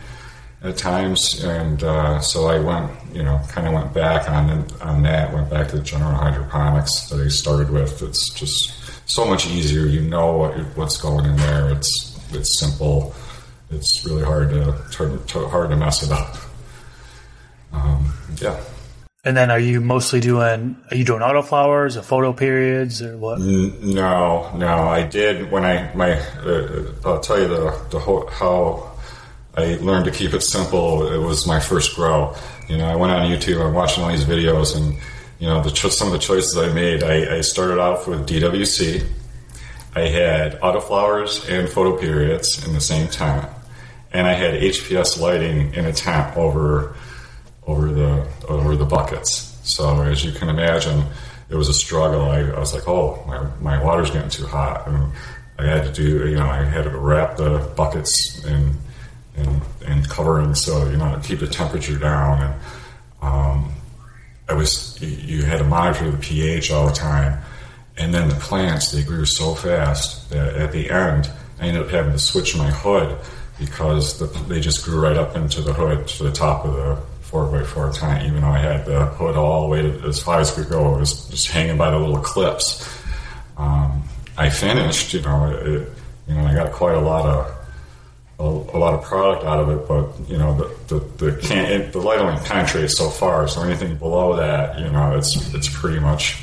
at 0.63 0.77
times, 0.77 1.43
and 1.43 1.83
uh, 1.83 2.21
so 2.21 2.45
I 2.45 2.59
went, 2.59 2.91
you 3.13 3.23
know, 3.23 3.41
kind 3.49 3.67
of 3.67 3.73
went 3.73 3.93
back 3.93 4.29
on 4.29 4.65
on 4.81 5.01
that. 5.03 5.33
Went 5.33 5.49
back 5.49 5.67
to 5.69 5.77
the 5.77 5.83
general 5.83 6.13
hydroponics 6.13 7.09
that 7.09 7.19
I 7.19 7.27
started 7.27 7.69
with. 7.69 8.01
It's 8.01 8.31
just 8.33 8.76
so 9.07 9.25
much 9.25 9.47
easier. 9.47 9.85
You 9.87 10.01
know 10.01 10.37
what, 10.37 10.53
what's 10.77 10.97
going 10.97 11.25
in 11.25 11.35
there. 11.37 11.71
It's 11.71 12.19
it's 12.31 12.59
simple. 12.59 13.15
It's 13.71 14.05
really 14.05 14.23
hard 14.23 14.51
to, 14.51 14.77
to 15.27 15.47
hard 15.47 15.71
to 15.71 15.75
mess 15.75 16.03
it 16.03 16.11
up. 16.11 16.35
Um, 17.73 18.13
yeah. 18.35 18.61
And 19.25 19.35
then 19.35 19.51
are 19.51 19.59
you 19.59 19.81
mostly 19.81 20.21
doing, 20.21 20.77
are 20.89 20.95
you 20.95 21.03
doing 21.03 21.19
autoflowers 21.19 21.97
or 21.97 22.01
photo 22.01 22.31
periods 22.31 23.01
or 23.01 23.17
what? 23.17 23.39
No, 23.41 24.55
no. 24.55 24.67
I 24.67 25.05
did 25.05 25.51
when 25.51 25.65
I, 25.65 25.93
my, 25.93 26.13
uh, 26.13 26.93
I'll 27.03 27.19
tell 27.19 27.41
you 27.41 27.49
the, 27.49 27.87
the 27.89 27.99
whole, 27.99 28.27
how 28.27 28.89
I 29.57 29.75
learned 29.81 30.05
to 30.05 30.11
keep 30.11 30.33
it 30.33 30.43
simple. 30.43 31.11
It 31.11 31.17
was 31.17 31.45
my 31.45 31.59
first 31.59 31.93
grow. 31.95 32.35
You 32.69 32.77
know, 32.77 32.87
I 32.87 32.95
went 32.95 33.11
on 33.11 33.29
YouTube, 33.29 33.65
I'm 33.65 33.73
watching 33.73 34.03
all 34.03 34.11
these 34.11 34.23
videos 34.23 34.77
and, 34.77 34.97
you 35.39 35.47
know, 35.47 35.61
the, 35.61 35.69
some 35.89 36.07
of 36.07 36.13
the 36.13 36.19
choices 36.19 36.57
I 36.57 36.73
made, 36.73 37.03
I, 37.03 37.37
I 37.37 37.41
started 37.41 37.79
off 37.79 38.07
with 38.07 38.27
DWC. 38.27 39.07
I 39.95 40.01
had 40.01 40.59
autoflowers 40.61 41.47
and 41.49 41.69
photo 41.69 41.97
periods 41.97 42.65
in 42.65 42.73
the 42.73 42.81
same 42.81 43.07
tent. 43.07 43.47
And 44.11 44.25
I 44.25 44.33
had 44.33 44.55
HPS 44.55 45.19
lighting 45.19 45.73
in 45.73 45.85
a 45.85 45.93
tent 45.93 46.37
over 46.37 46.95
over 47.65 47.91
the 47.91 48.25
over 48.47 48.75
the 48.75 48.85
buckets. 48.85 49.59
So 49.63 50.01
as 50.01 50.23
you 50.23 50.31
can 50.31 50.49
imagine, 50.49 51.03
it 51.49 51.55
was 51.55 51.67
a 51.67 51.73
struggle. 51.73 52.21
I, 52.21 52.39
I 52.39 52.59
was 52.59 52.73
like, 52.73 52.87
oh, 52.87 53.23
my, 53.27 53.77
my 53.77 53.83
water's 53.83 54.09
getting 54.09 54.29
too 54.29 54.45
hot, 54.45 54.87
and 54.87 55.11
I 55.59 55.65
had 55.65 55.83
to 55.85 55.91
do 55.91 56.29
you 56.29 56.35
know 56.35 56.45
I 56.45 56.63
had 56.63 56.83
to 56.83 56.97
wrap 56.97 57.37
the 57.37 57.71
buckets 57.75 58.43
in 58.45 58.77
and, 59.35 59.61
in 59.85 60.03
covering 60.05 60.55
so 60.55 60.89
you 60.89 60.97
know 60.97 61.19
keep 61.23 61.39
the 61.39 61.47
temperature 61.47 61.97
down, 61.97 62.41
and 62.41 62.61
um, 63.21 63.73
I 64.49 64.53
was 64.53 64.99
you 65.01 65.43
had 65.43 65.57
to 65.57 65.63
monitor 65.63 66.09
the 66.11 66.17
pH 66.17 66.71
all 66.71 66.87
the 66.87 66.93
time. 66.93 67.39
And 67.97 68.13
then 68.13 68.29
the 68.29 68.35
plants, 68.35 68.91
they 68.91 69.03
grew 69.03 69.25
so 69.25 69.55
fast 69.55 70.29
that 70.29 70.55
at 70.55 70.71
the 70.71 70.89
end, 70.91 71.29
I 71.59 71.67
ended 71.67 71.83
up 71.83 71.89
having 71.89 72.11
to 72.11 72.19
switch 72.19 72.55
my 72.55 72.69
hood 72.69 73.17
because 73.59 74.19
the, 74.19 74.27
they 74.47 74.59
just 74.59 74.85
grew 74.85 75.01
right 75.01 75.17
up 75.17 75.35
into 75.35 75.61
the 75.61 75.73
hood 75.73 76.07
to 76.07 76.23
the 76.23 76.31
top 76.31 76.63
of 76.63 76.73
the 76.75 77.01
four 77.21 77.45
by 77.47 77.63
four 77.63 77.91
tent, 77.91 78.25
even 78.25 78.41
though 78.41 78.47
I 78.47 78.59
had 78.59 78.85
the 78.85 79.05
hood 79.05 79.35
all 79.35 79.63
the 79.63 79.67
way 79.67 79.81
to, 79.81 80.07
as 80.07 80.21
far 80.21 80.39
as 80.39 80.51
could 80.51 80.69
go. 80.69 80.95
It 80.95 80.99
was 80.99 81.27
just 81.29 81.47
hanging 81.47 81.77
by 81.77 81.89
the 81.89 81.97
little 81.97 82.21
clips. 82.21 82.87
Um, 83.57 84.03
I 84.37 84.49
finished, 84.49 85.13
you 85.13 85.21
know, 85.21 85.47
it, 85.47 85.89
you 86.27 86.35
know, 86.35 86.45
I 86.45 86.53
got 86.53 86.71
quite 86.71 86.95
a 86.95 87.01
lot 87.01 87.25
of 87.25 87.57
a, 88.39 88.43
a, 88.43 88.77
lot 88.77 88.93
of 88.93 89.03
product 89.03 89.43
out 89.43 89.59
of 89.59 89.69
it, 89.69 89.87
but 89.87 90.29
you 90.29 90.37
know, 90.37 90.55
the 90.55 90.66
the 90.87 90.99
the, 91.17 91.39
can, 91.41 91.91
the 91.91 91.99
light 91.99 92.19
only 92.19 92.39
penetrates 92.45 92.97
so 92.97 93.09
far. 93.09 93.47
So 93.47 93.61
anything 93.63 93.97
below 93.97 94.35
that, 94.35 94.79
you 94.79 94.89
know, 94.89 95.17
it's 95.17 95.53
it's 95.53 95.69
pretty 95.69 95.99
much, 95.99 96.41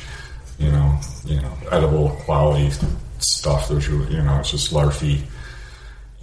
you 0.59 0.71
know, 0.71 0.99
you 1.25 1.41
know, 1.41 1.53
edible 1.71 2.11
quality 2.25 2.71
stuff. 3.19 3.69
There's 3.69 3.89
you 3.89 4.23
know, 4.23 4.39
it's 4.41 4.51
just 4.51 4.73
larfy 4.73 5.23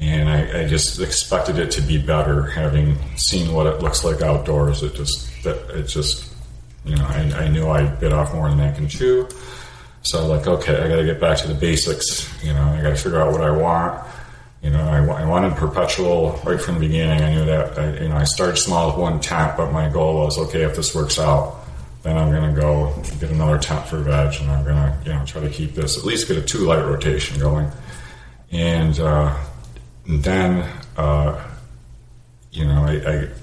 and 0.01 0.29
I, 0.29 0.61
I, 0.61 0.67
just 0.67 0.99
expected 0.99 1.59
it 1.59 1.69
to 1.71 1.81
be 1.81 1.99
better, 1.99 2.47
having 2.47 2.97
seen 3.17 3.53
what 3.53 3.67
it 3.67 3.81
looks 3.81 4.03
like 4.03 4.21
outdoors. 4.21 4.81
It 4.81 4.95
just 4.95 5.29
that 5.43 5.57
it 5.77 5.83
just 5.83 6.33
you 6.83 6.95
know 6.95 7.05
I, 7.05 7.19
I 7.43 7.47
knew 7.47 7.69
I 7.69 7.85
bit 7.85 8.11
off 8.11 8.33
more 8.33 8.49
than 8.49 8.59
I 8.59 8.71
can 8.71 8.89
chew. 8.89 9.27
So 10.01 10.25
like, 10.25 10.47
okay, 10.47 10.75
I 10.75 10.87
got 10.89 10.95
to 10.95 11.05
get 11.05 11.21
back 11.21 11.37
to 11.39 11.47
the 11.47 11.53
basics. 11.53 12.27
You 12.43 12.53
know, 12.53 12.63
I 12.63 12.81
got 12.81 12.89
to 12.89 12.95
figure 12.95 13.21
out 13.21 13.31
what 13.31 13.41
I 13.41 13.51
want. 13.51 14.03
You 14.61 14.69
know, 14.69 14.81
I, 14.81 15.23
I, 15.23 15.25
wanted 15.25 15.55
perpetual 15.55 16.39
right 16.45 16.61
from 16.61 16.75
the 16.75 16.81
beginning. 16.81 17.23
I 17.23 17.33
knew 17.33 17.45
that. 17.45 17.79
I, 17.79 17.97
you 17.99 18.09
know, 18.09 18.15
I 18.15 18.25
started 18.25 18.57
small 18.57 18.89
with 18.89 18.97
one 18.97 19.19
tap, 19.19 19.57
but 19.57 19.71
my 19.71 19.89
goal 19.89 20.17
was 20.17 20.37
okay. 20.37 20.61
If 20.61 20.75
this 20.75 20.93
works 20.93 21.17
out, 21.17 21.65
then 22.03 22.15
I'm 22.15 22.31
going 22.31 22.53
to 22.53 22.61
go 22.61 22.93
get 23.19 23.31
another 23.31 23.57
tap 23.57 23.87
for 23.87 23.97
veg, 23.97 24.39
and 24.39 24.51
I'm 24.51 24.63
going 24.63 24.75
to 24.75 24.97
you 25.03 25.13
know 25.13 25.25
try 25.25 25.41
to 25.41 25.49
keep 25.49 25.73
this 25.73 25.97
at 25.97 26.03
least 26.03 26.27
get 26.27 26.37
a 26.37 26.43
two 26.43 26.59
light 26.59 26.83
rotation 26.85 27.39
going. 27.39 27.71
And 28.51 28.99
uh, 28.99 29.35
then, 30.05 30.69
uh, 30.97 31.41
you 32.51 32.65
know, 32.65 32.83
I, 32.83 32.95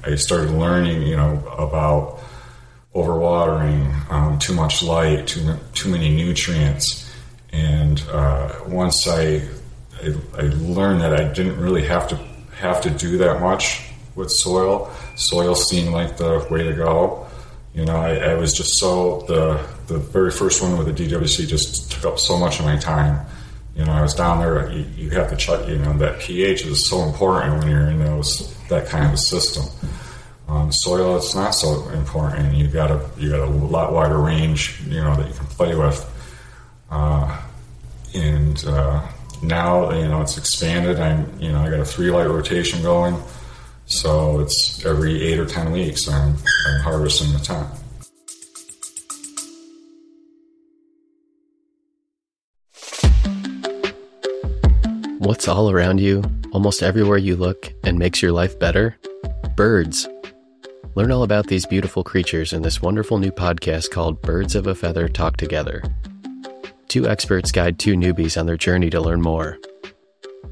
I, 0.09 0.13
I, 0.13 0.15
started 0.17 0.51
learning, 0.51 1.03
you 1.03 1.17
know, 1.17 1.43
about 1.59 2.21
overwatering, 2.95 4.11
um, 4.11 4.39
too 4.39 4.53
much 4.53 4.83
light, 4.83 5.27
too, 5.27 5.57
too 5.73 5.89
many 5.91 6.15
nutrients. 6.15 7.11
And 7.53 8.03
uh, 8.11 8.55
once 8.67 9.09
I, 9.09 9.49
I, 10.03 10.39
I 10.39 10.43
learned 10.43 11.01
that 11.01 11.15
I 11.15 11.25
didn't 11.33 11.59
really 11.59 11.85
have 11.87 12.09
to 12.09 12.17
have 12.57 12.81
to 12.83 12.91
do 12.91 13.19
that 13.19 13.41
much 13.41 13.85
with 14.15 14.31
soil, 14.31 14.91
soil 15.15 15.55
seemed 15.55 15.91
like 15.91 16.17
the 16.17 16.47
way 16.51 16.65
to 16.65 16.73
go. 16.73 17.27
You 17.75 17.85
know, 17.85 17.97
I, 17.97 18.17
I 18.17 18.35
was 18.35 18.53
just 18.53 18.79
so 18.79 19.21
the 19.29 19.65
the 19.87 19.99
very 19.99 20.31
first 20.31 20.63
one 20.63 20.77
with 20.77 20.95
the 20.95 21.05
DWC 21.05 21.47
just 21.47 21.93
took 21.93 22.05
up 22.05 22.19
so 22.19 22.37
much 22.37 22.59
of 22.59 22.65
my 22.65 22.77
time 22.77 23.25
you 23.79 23.85
know, 23.85 23.93
I 23.93 24.03
was 24.03 24.13
down 24.13 24.41
there. 24.41 24.71
You, 24.73 24.85
you 24.97 25.11
have 25.11 25.31
to 25.31 25.37
check. 25.37 25.69
You 25.69 25.79
know, 25.79 25.93
that 25.99 26.19
pH 26.19 26.67
is 26.67 26.89
so 26.89 27.05
important 27.05 27.59
when 27.59 27.71
you're 27.71 27.89
in 27.89 28.01
those 28.01 28.53
that 28.67 28.89
kind 28.89 29.07
of 29.07 29.13
a 29.13 29.17
system. 29.17 29.65
On 30.49 30.73
soil, 30.73 31.17
it's 31.17 31.35
not 31.35 31.53
so 31.53 31.89
important. 31.91 32.55
You 32.55 32.67
got 32.67 32.91
a 32.91 33.09
you 33.17 33.31
got 33.31 33.41
a 33.41 33.47
lot 33.47 33.93
wider 33.93 34.19
range, 34.19 34.81
you 34.89 35.01
know, 35.01 35.15
that 35.15 35.29
you 35.29 35.35
can 35.35 35.47
play 35.47 35.77
with. 35.77 36.05
Uh, 36.91 37.41
and 38.15 38.65
uh, 38.67 39.07
now, 39.43 39.93
you 39.93 40.09
know, 40.09 40.21
it's 40.23 40.39
expanded. 40.39 40.99
I'm, 40.99 41.41
you 41.41 41.53
know, 41.53 41.61
I 41.61 41.71
got 41.71 41.81
a 41.81 41.85
three 41.85 42.11
light 42.11 42.29
rotation 42.29 42.83
going, 42.83 43.17
so 43.87 44.41
it's 44.41 44.85
every 44.85 45.23
eight 45.23 45.39
or 45.39 45.47
ten 45.47 45.73
weeks 45.73 46.09
I'm, 46.09 46.37
I'm 46.67 46.81
harvesting 46.81 47.33
the 47.33 47.39
tent. 47.39 47.69
What's 55.19 55.47
all 55.47 55.71
around 55.71 56.01
you, 56.01 56.23
almost 56.53 56.83
everywhere 56.83 57.19
you 57.19 57.37
look, 57.37 57.73
and 57.85 57.99
makes 57.99 58.23
your 58.23 58.33
life 58.33 58.59
better? 58.59 58.97
Birds. 59.57 60.09
Learn 60.95 61.13
all 61.13 61.23
about 61.23 61.49
these 61.49 61.67
beautiful 61.67 62.03
creatures 62.03 62.53
in 62.53 62.63
this 62.63 62.81
wonderful 62.81 63.19
new 63.19 63.31
podcast 63.31 63.91
called 63.91 64.23
Birds 64.23 64.55
of 64.55 64.67
a 64.67 64.75
Feather 64.75 65.07
Talk 65.07 65.37
Together. 65.37 65.83
Two 66.89 67.07
experts 67.07 67.53
guide 67.53 67.79
two 67.79 67.97
newbies 67.97 68.41
on 68.41 68.47
their 68.47 68.57
journey 68.57 68.89
to 68.89 69.01
learn 69.01 69.21
more. 69.21 69.59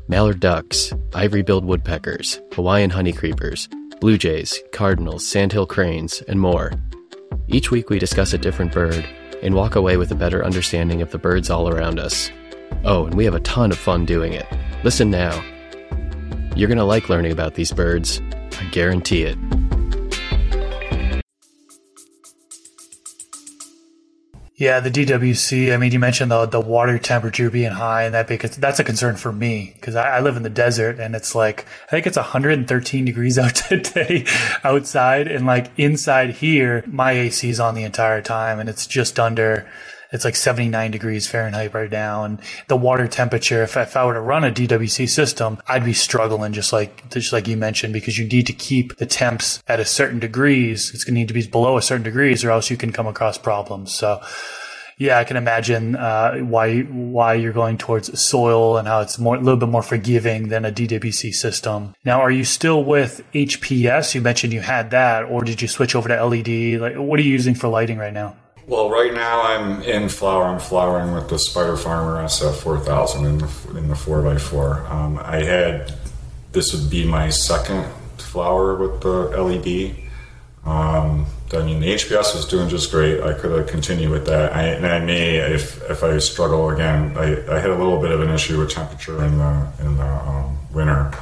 Mallard 0.06 0.38
ducks, 0.38 0.92
ivory 1.14 1.40
billed 1.40 1.64
woodpeckers, 1.64 2.38
Hawaiian 2.52 2.90
honeycreepers, 2.90 3.68
blue 4.00 4.18
jays, 4.18 4.62
cardinals, 4.70 5.26
sandhill 5.26 5.66
cranes, 5.66 6.20
and 6.28 6.38
more. 6.38 6.72
Each 7.48 7.70
week 7.70 7.88
we 7.88 7.98
discuss 7.98 8.34
a 8.34 8.38
different 8.38 8.72
bird 8.72 9.02
and 9.42 9.54
walk 9.54 9.76
away 9.76 9.96
with 9.96 10.10
a 10.10 10.14
better 10.14 10.44
understanding 10.44 11.00
of 11.00 11.10
the 11.10 11.18
birds 11.18 11.48
all 11.48 11.70
around 11.70 11.98
us. 11.98 12.30
Oh, 12.84 13.06
and 13.06 13.14
we 13.14 13.24
have 13.24 13.34
a 13.34 13.40
ton 13.40 13.72
of 13.72 13.78
fun 13.78 14.04
doing 14.04 14.34
it. 14.34 14.46
Listen 14.84 15.10
now. 15.10 15.42
You're 16.54 16.68
going 16.68 16.76
to 16.76 16.84
like 16.84 17.08
learning 17.08 17.32
about 17.32 17.54
these 17.54 17.72
birds. 17.72 18.20
I 18.60 18.64
guarantee 18.72 19.22
it. 19.22 19.38
Yeah, 24.58 24.80
the 24.80 24.90
DWC. 24.90 25.74
I 25.74 25.76
mean, 25.76 25.92
you 25.92 25.98
mentioned 25.98 26.30
the 26.30 26.46
the 26.46 26.60
water 26.60 26.98
temperature 26.98 27.50
being 27.50 27.72
high, 27.72 28.04
and 28.04 28.14
that 28.14 28.26
because 28.26 28.56
that's 28.56 28.80
a 28.80 28.84
concern 28.84 29.16
for 29.16 29.30
me 29.30 29.74
because 29.74 29.94
I, 29.94 30.16
I, 30.16 30.20
live 30.20 30.34
in 30.34 30.44
the 30.44 30.48
desert, 30.48 30.98
and 30.98 31.14
it's 31.14 31.34
like 31.34 31.66
I 31.88 31.90
think 31.90 32.06
it's 32.06 32.16
113 32.16 33.04
degrees 33.04 33.38
out 33.44 33.54
today 33.54 34.24
outside, 34.64 35.28
and 35.28 35.44
like 35.44 35.70
inside 35.76 36.30
here, 36.30 36.82
my 36.86 37.12
AC 37.12 37.50
is 37.50 37.60
on 37.60 37.74
the 37.74 37.84
entire 37.84 38.22
time, 38.22 38.58
and 38.58 38.66
it's 38.66 38.86
just 38.86 39.20
under 39.20 39.68
it's 40.12 40.24
like 40.24 40.36
79 40.36 40.90
degrees 40.90 41.26
Fahrenheit 41.26 41.74
right 41.74 41.90
now. 41.90 42.24
And 42.24 42.40
the 42.68 42.76
water 42.76 43.06
temperature, 43.08 43.62
if, 43.62 43.76
if 43.76 43.96
I 43.96 44.04
were 44.04 44.14
to 44.14 44.20
run 44.20 44.44
a 44.44 44.50
DWC 44.50 45.08
system, 45.08 45.58
I'd 45.66 45.84
be 45.84 45.92
struggling 45.92 46.52
just 46.52 46.72
like, 46.72 47.08
just 47.10 47.32
like 47.32 47.48
you 47.48 47.56
mentioned, 47.56 47.92
because 47.92 48.18
you 48.18 48.26
need 48.26 48.46
to 48.46 48.52
keep 48.52 48.96
the 48.96 49.06
temps 49.06 49.62
at 49.66 49.80
a 49.80 49.84
certain 49.84 50.18
degrees. 50.18 50.92
It's 50.94 51.04
going 51.04 51.14
to 51.14 51.20
need 51.20 51.28
to 51.28 51.34
be 51.34 51.46
below 51.46 51.76
a 51.76 51.82
certain 51.82 52.04
degrees 52.04 52.44
or 52.44 52.50
else 52.50 52.70
you 52.70 52.76
can 52.76 52.92
come 52.92 53.06
across 53.06 53.38
problems. 53.38 53.92
So, 53.94 54.20
yeah, 54.98 55.18
I 55.18 55.24
can 55.24 55.36
imagine 55.36 55.94
uh, 55.94 56.38
why 56.38 56.80
why 56.80 57.34
you're 57.34 57.52
going 57.52 57.76
towards 57.76 58.18
soil 58.18 58.78
and 58.78 58.88
how 58.88 59.02
it's 59.02 59.18
more 59.18 59.36
a 59.36 59.40
little 59.40 59.60
bit 59.60 59.68
more 59.68 59.82
forgiving 59.82 60.48
than 60.48 60.64
a 60.64 60.72
DWC 60.72 61.34
system. 61.34 61.94
Now, 62.04 62.20
are 62.22 62.30
you 62.30 62.44
still 62.44 62.82
with 62.82 63.22
HPS? 63.34 64.14
You 64.14 64.22
mentioned 64.22 64.54
you 64.54 64.62
had 64.62 64.90
that, 64.92 65.24
or 65.24 65.44
did 65.44 65.60
you 65.60 65.68
switch 65.68 65.94
over 65.94 66.08
to 66.08 66.24
LED? 66.24 66.80
Like, 66.80 66.94
what 66.96 67.20
are 67.20 67.22
you 67.22 67.30
using 67.30 67.54
for 67.54 67.68
lighting 67.68 67.98
right 67.98 68.12
now? 68.12 68.36
Well, 68.66 68.90
right 68.90 69.14
now 69.14 69.42
I'm 69.42 69.80
in 69.82 70.08
flower. 70.08 70.44
I'm 70.44 70.58
flowering 70.58 71.14
with 71.14 71.28
the 71.28 71.38
Spider 71.38 71.76
Farmer 71.76 72.20
SF4000 72.24 73.24
in 73.24 73.38
the 73.38 73.78
in 73.78 73.88
the 73.88 73.94
four 73.94 74.26
x 74.26 74.42
four. 74.42 74.84
Um, 74.88 75.18
I 75.22 75.36
had 75.36 75.94
this 76.50 76.74
would 76.74 76.90
be 76.90 77.06
my 77.06 77.30
second 77.30 77.86
flower 78.18 78.74
with 78.74 79.02
the 79.02 79.40
LED. 79.40 79.94
Um, 80.64 81.26
I 81.52 81.62
mean, 81.62 81.78
the 81.78 81.94
HPS 81.94 82.34
was 82.34 82.44
doing 82.44 82.68
just 82.68 82.90
great. 82.90 83.20
I 83.20 83.34
could 83.34 83.52
have 83.52 83.68
continued 83.68 84.10
with 84.10 84.26
that. 84.26 84.52
I, 84.52 84.64
and 84.64 84.84
I 84.84 84.98
may, 84.98 85.36
if 85.36 85.80
if 85.88 86.02
I 86.02 86.18
struggle 86.18 86.70
again, 86.70 87.16
I, 87.16 87.36
I 87.48 87.60
had 87.60 87.70
a 87.70 87.76
little 87.76 88.00
bit 88.00 88.10
of 88.10 88.20
an 88.20 88.30
issue 88.30 88.58
with 88.58 88.70
temperature 88.70 89.24
in 89.24 89.38
the 89.38 89.72
in 89.78 89.96
the 89.96 90.04
um, 90.04 90.58
winter. 90.72 91.12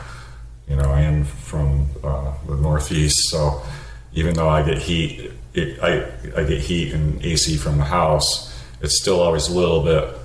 You 0.66 0.76
know, 0.76 0.90
I 0.90 1.02
am 1.02 1.24
from 1.24 1.90
uh, 2.02 2.32
the 2.46 2.56
Northeast, 2.56 3.28
so 3.28 3.60
even 4.14 4.32
though 4.32 4.48
I 4.48 4.62
get 4.62 4.78
heat 4.78 5.30
I, 5.56 6.06
I 6.36 6.44
get 6.44 6.60
heat 6.60 6.92
and 6.92 7.24
AC 7.24 7.56
from 7.56 7.78
the 7.78 7.84
house, 7.84 8.52
it's 8.80 9.00
still 9.00 9.20
always 9.20 9.48
a 9.48 9.52
little 9.52 9.82
bit, 9.82 10.18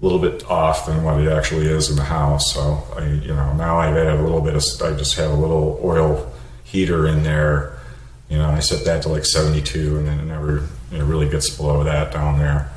little 0.00 0.18
bit 0.18 0.48
off 0.48 0.86
than 0.86 1.02
what 1.02 1.20
it 1.20 1.30
actually 1.30 1.66
is 1.66 1.90
in 1.90 1.96
the 1.96 2.04
house. 2.04 2.54
So 2.54 2.82
I, 2.96 3.06
you 3.06 3.34
know, 3.34 3.52
now 3.54 3.78
I 3.78 3.86
have 3.86 3.96
added 3.96 4.20
a 4.20 4.22
little 4.22 4.40
bit 4.40 4.54
of, 4.54 4.62
I 4.82 4.96
just 4.96 5.16
have 5.16 5.30
a 5.30 5.34
little 5.34 5.80
oil 5.82 6.32
heater 6.62 7.06
in 7.08 7.22
there. 7.22 7.78
You 8.28 8.38
know, 8.38 8.48
I 8.48 8.60
set 8.60 8.84
that 8.84 9.02
to 9.02 9.08
like 9.08 9.24
72, 9.24 9.98
and 9.98 10.08
then 10.08 10.20
it 10.20 10.24
never, 10.24 10.68
it 10.92 11.02
really 11.02 11.28
gets 11.28 11.50
below 11.50 11.84
that 11.84 12.12
down 12.12 12.38
there. 12.38 12.70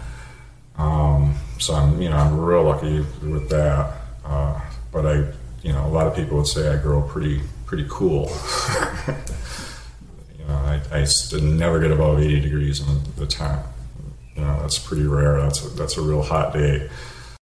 Um, 0.77 1.35
so 1.59 1.73
I'm, 1.73 2.01
you 2.01 2.09
know, 2.09 2.17
I'm 2.17 2.39
real 2.39 2.63
lucky 2.63 2.99
with 3.25 3.49
that. 3.49 3.93
Uh, 4.25 4.59
but 4.91 5.05
I, 5.05 5.31
you 5.63 5.73
know, 5.73 5.85
a 5.85 5.89
lot 5.89 6.07
of 6.07 6.15
people 6.15 6.37
would 6.37 6.47
say 6.47 6.69
I 6.69 6.77
grow 6.77 7.01
pretty, 7.01 7.41
pretty 7.65 7.85
cool. 7.89 8.31
I, 10.53 10.81
I 10.91 11.39
never 11.39 11.79
get 11.79 11.91
above 11.91 12.19
80 12.19 12.39
degrees 12.39 12.79
in 12.79 13.01
the, 13.17 13.25
tent. 13.25 13.65
You 14.35 14.43
know, 14.43 14.59
that's 14.61 14.79
pretty 14.79 15.05
rare. 15.05 15.41
That's 15.41 15.65
a, 15.65 15.69
that's 15.69 15.97
a 15.97 16.01
real 16.01 16.21
hot 16.21 16.53
day. 16.53 16.89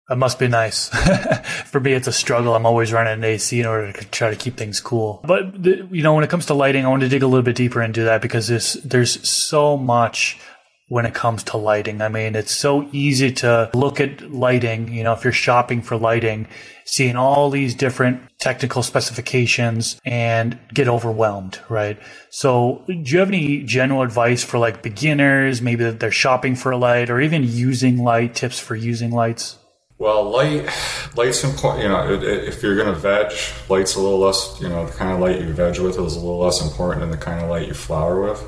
That 0.10 0.18
must 0.18 0.38
be 0.38 0.48
nice. 0.48 0.90
For 1.66 1.80
me, 1.80 1.94
it's 1.94 2.08
a 2.08 2.12
struggle. 2.12 2.56
I'm 2.56 2.66
always 2.66 2.94
running 2.94 3.14
an 3.14 3.24
AC 3.24 3.60
in 3.60 3.66
order 3.66 3.92
to 3.92 4.06
try 4.06 4.30
to 4.30 4.36
keep 4.36 4.56
things 4.56 4.80
cool. 4.80 5.20
But 5.24 5.66
you 5.66 6.04
know, 6.04 6.14
when 6.14 6.24
it 6.24 6.30
comes 6.30 6.46
to 6.48 6.54
lighting, 6.54 6.86
I 6.86 6.90
want 6.90 7.02
to 7.02 7.10
dig 7.10 7.24
a 7.24 7.28
little 7.28 7.44
bit 7.44 7.56
deeper 7.56 7.82
into 7.82 8.04
that 8.04 8.22
because 8.22 8.48
there's 8.84 9.28
so 9.28 9.78
much 9.78 10.40
when 10.88 11.06
it 11.06 11.14
comes 11.14 11.44
to 11.44 11.58
lighting. 11.58 12.02
I 12.02 12.10
mean, 12.10 12.36
it's 12.36 12.56
so 12.56 12.88
easy 12.92 13.32
to 13.34 13.72
look 13.74 14.00
at 14.00 14.32
lighting. 14.32 14.94
You 14.94 15.04
know, 15.04 15.14
if 15.14 15.24
you're 15.24 15.34
shopping 15.34 15.82
for 15.82 15.98
lighting, 15.98 16.48
seeing 16.86 17.16
all 17.16 17.50
these 17.50 17.74
different 17.74 18.22
technical 18.40 18.84
specifications 18.84 20.00
and 20.06 20.60
get 20.74 20.88
overwhelmed, 20.88 21.60
right? 21.70 22.00
So, 22.30 22.84
do 22.88 22.94
you 22.94 23.20
have 23.20 23.30
any 23.30 23.64
general 23.64 24.04
advice 24.04 24.44
for 24.44 24.60
like 24.60 24.84
beginners, 24.84 25.62
maybe 25.62 25.84
that 25.86 26.00
they're 26.00 26.12
shopping 26.12 26.56
for 26.56 26.72
a 26.72 26.78
light 26.78 27.10
or 27.10 27.20
even 27.20 27.44
using 27.44 28.04
light 28.04 28.36
tips 28.36 28.60
for 28.60 28.76
using 28.76 29.12
lights? 29.12 29.58
Well, 29.98 30.30
light, 30.30 30.70
light's 31.16 31.44
important. 31.44 31.84
You 31.84 31.90
know, 31.90 32.22
if 32.22 32.62
you're 32.62 32.76
going 32.76 32.94
to 32.94 33.00
veg, 33.00 33.32
light's 33.70 33.96
a 33.96 34.02
little 34.02 34.20
less. 34.20 34.60
You 34.62 34.68
know, 34.68 34.86
the 34.86 34.92
kind 34.92 35.12
of 35.12 35.20
light 35.20 35.40
you 35.40 35.52
veg 35.54 35.80
with 35.80 35.98
is 35.98 36.16
a 36.16 36.20
little 36.20 36.40
less 36.40 36.62
important 36.62 37.00
than 37.00 37.12
the 37.12 37.18
kind 37.18 37.42
of 37.42 37.50
light 37.50 37.68
you 37.68 37.74
flower 37.74 38.22
with. 38.22 38.44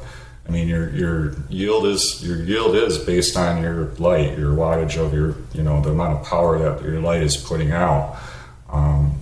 I 0.47 0.51
mean, 0.51 0.67
your 0.67 0.89
your 0.91 1.33
yield 1.49 1.85
is 1.85 2.25
your 2.25 2.41
yield 2.41 2.75
is 2.75 2.97
based 2.97 3.35
on 3.35 3.61
your 3.61 3.85
light, 3.97 4.37
your 4.37 4.53
wattage 4.53 4.95
of 4.97 5.13
your, 5.13 5.35
you 5.53 5.61
know, 5.61 5.81
the 5.81 5.91
amount 5.91 6.19
of 6.19 6.25
power 6.25 6.57
that 6.59 6.81
your 6.83 7.01
light 7.01 7.21
is 7.21 7.35
putting 7.35 7.71
out. 7.71 8.17
Um, 8.69 9.19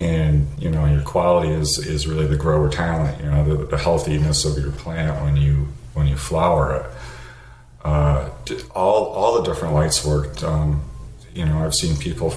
and 0.00 0.48
you 0.58 0.70
know 0.70 0.86
your 0.86 1.02
quality 1.02 1.50
is 1.52 1.78
is 1.78 2.06
really 2.06 2.26
the 2.26 2.36
grower 2.36 2.70
talent. 2.70 3.22
You 3.22 3.30
know 3.30 3.44
the, 3.44 3.66
the 3.66 3.78
healthiness 3.78 4.44
of 4.44 4.56
your 4.56 4.72
plant 4.72 5.22
when 5.22 5.36
you 5.36 5.68
when 5.94 6.06
you 6.06 6.16
flower 6.16 6.76
it. 6.76 6.86
Uh, 7.84 8.30
all 8.74 9.06
all 9.06 9.42
the 9.42 9.52
different 9.52 9.74
lights 9.74 10.04
worked. 10.04 10.42
Um, 10.42 10.82
you 11.34 11.44
know 11.44 11.64
I've 11.64 11.74
seen 11.74 11.96
people 11.96 12.34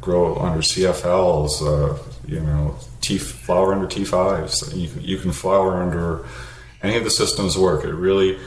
grow 0.00 0.36
under 0.36 0.60
CFLs. 0.60 1.60
Uh, 1.60 1.98
you 2.26 2.40
know 2.40 2.76
T 3.02 3.18
flower 3.18 3.74
under 3.74 3.86
T5s. 3.86 4.74
You 4.74 4.88
can, 4.88 5.02
you 5.02 5.18
can 5.18 5.32
flower 5.32 5.82
under 5.82 6.24
any 6.82 6.96
of 6.96 7.04
the 7.04 7.10
systems 7.10 7.56
work. 7.56 7.84
It 7.84 7.94
really 7.94 8.38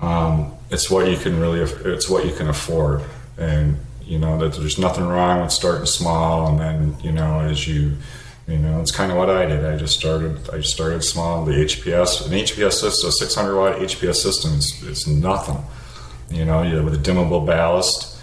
um, 0.00 0.54
it's 0.70 0.90
what 0.90 1.10
you 1.10 1.16
can 1.16 1.40
really 1.40 1.60
it's 1.60 2.08
what 2.08 2.26
you 2.26 2.34
can 2.34 2.48
afford. 2.48 3.02
And 3.38 3.78
you 4.02 4.18
know 4.18 4.38
that 4.38 4.54
there's 4.54 4.78
nothing 4.78 5.06
wrong 5.06 5.42
with 5.42 5.52
starting 5.52 5.86
small 5.86 6.48
and 6.48 6.60
then 6.60 6.96
you 7.00 7.10
know 7.10 7.40
as 7.40 7.66
you 7.66 7.96
you 8.46 8.58
know 8.58 8.78
it's 8.80 8.90
kind 8.90 9.10
of 9.10 9.16
what 9.16 9.30
i 9.30 9.46
did. 9.46 9.64
I 9.64 9.76
just 9.76 9.98
started 9.98 10.50
i 10.50 10.60
started 10.60 11.02
small. 11.02 11.44
The 11.44 11.52
hps 11.52 12.26
an 12.26 12.32
hps 12.32 12.72
system 12.72 13.08
a 13.08 13.12
600 13.12 13.56
watt 13.56 13.78
hps 13.78 14.16
system 14.16 14.52
is, 14.54 15.06
nothing. 15.06 15.62
You 16.30 16.44
know 16.44 16.62
you, 16.62 16.82
with 16.82 16.94
a 16.94 16.98
dimmable 16.98 17.46
ballast 17.46 18.20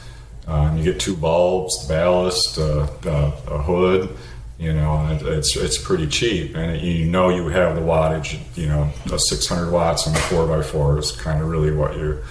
um, 0.48 0.77
you 0.77 0.84
get 0.84 1.00
two 1.00 1.15
bulbs 1.15 1.88
the 1.88 1.94
ballast 1.94 2.58
uh, 2.58 2.88
uh, 3.06 3.32
a 3.48 3.62
hood 3.62 4.15
you 4.62 4.72
know 4.72 5.08
it, 5.12 5.22
it's 5.24 5.58
it's 5.58 5.77
pretty 5.77 6.08
cheap 6.08 6.56
and 6.56 6.75
it, 6.75 6.82
you 6.82 7.06
know 7.06 7.30
you 7.30 7.50
have 7.50 7.75
the 7.75 7.82
wattage 7.82 8.39
you 8.56 8.68
know 8.68 8.89
a 9.12 9.20
600 9.20 9.72
watts 9.72 10.08
on 10.08 10.13
the 10.13 10.20
4x4 10.20 11.00
is 11.00 11.12
kind 11.12 11.41
of 11.41 11.50
really 11.50 11.72
what 11.72 11.98
you 11.98 12.22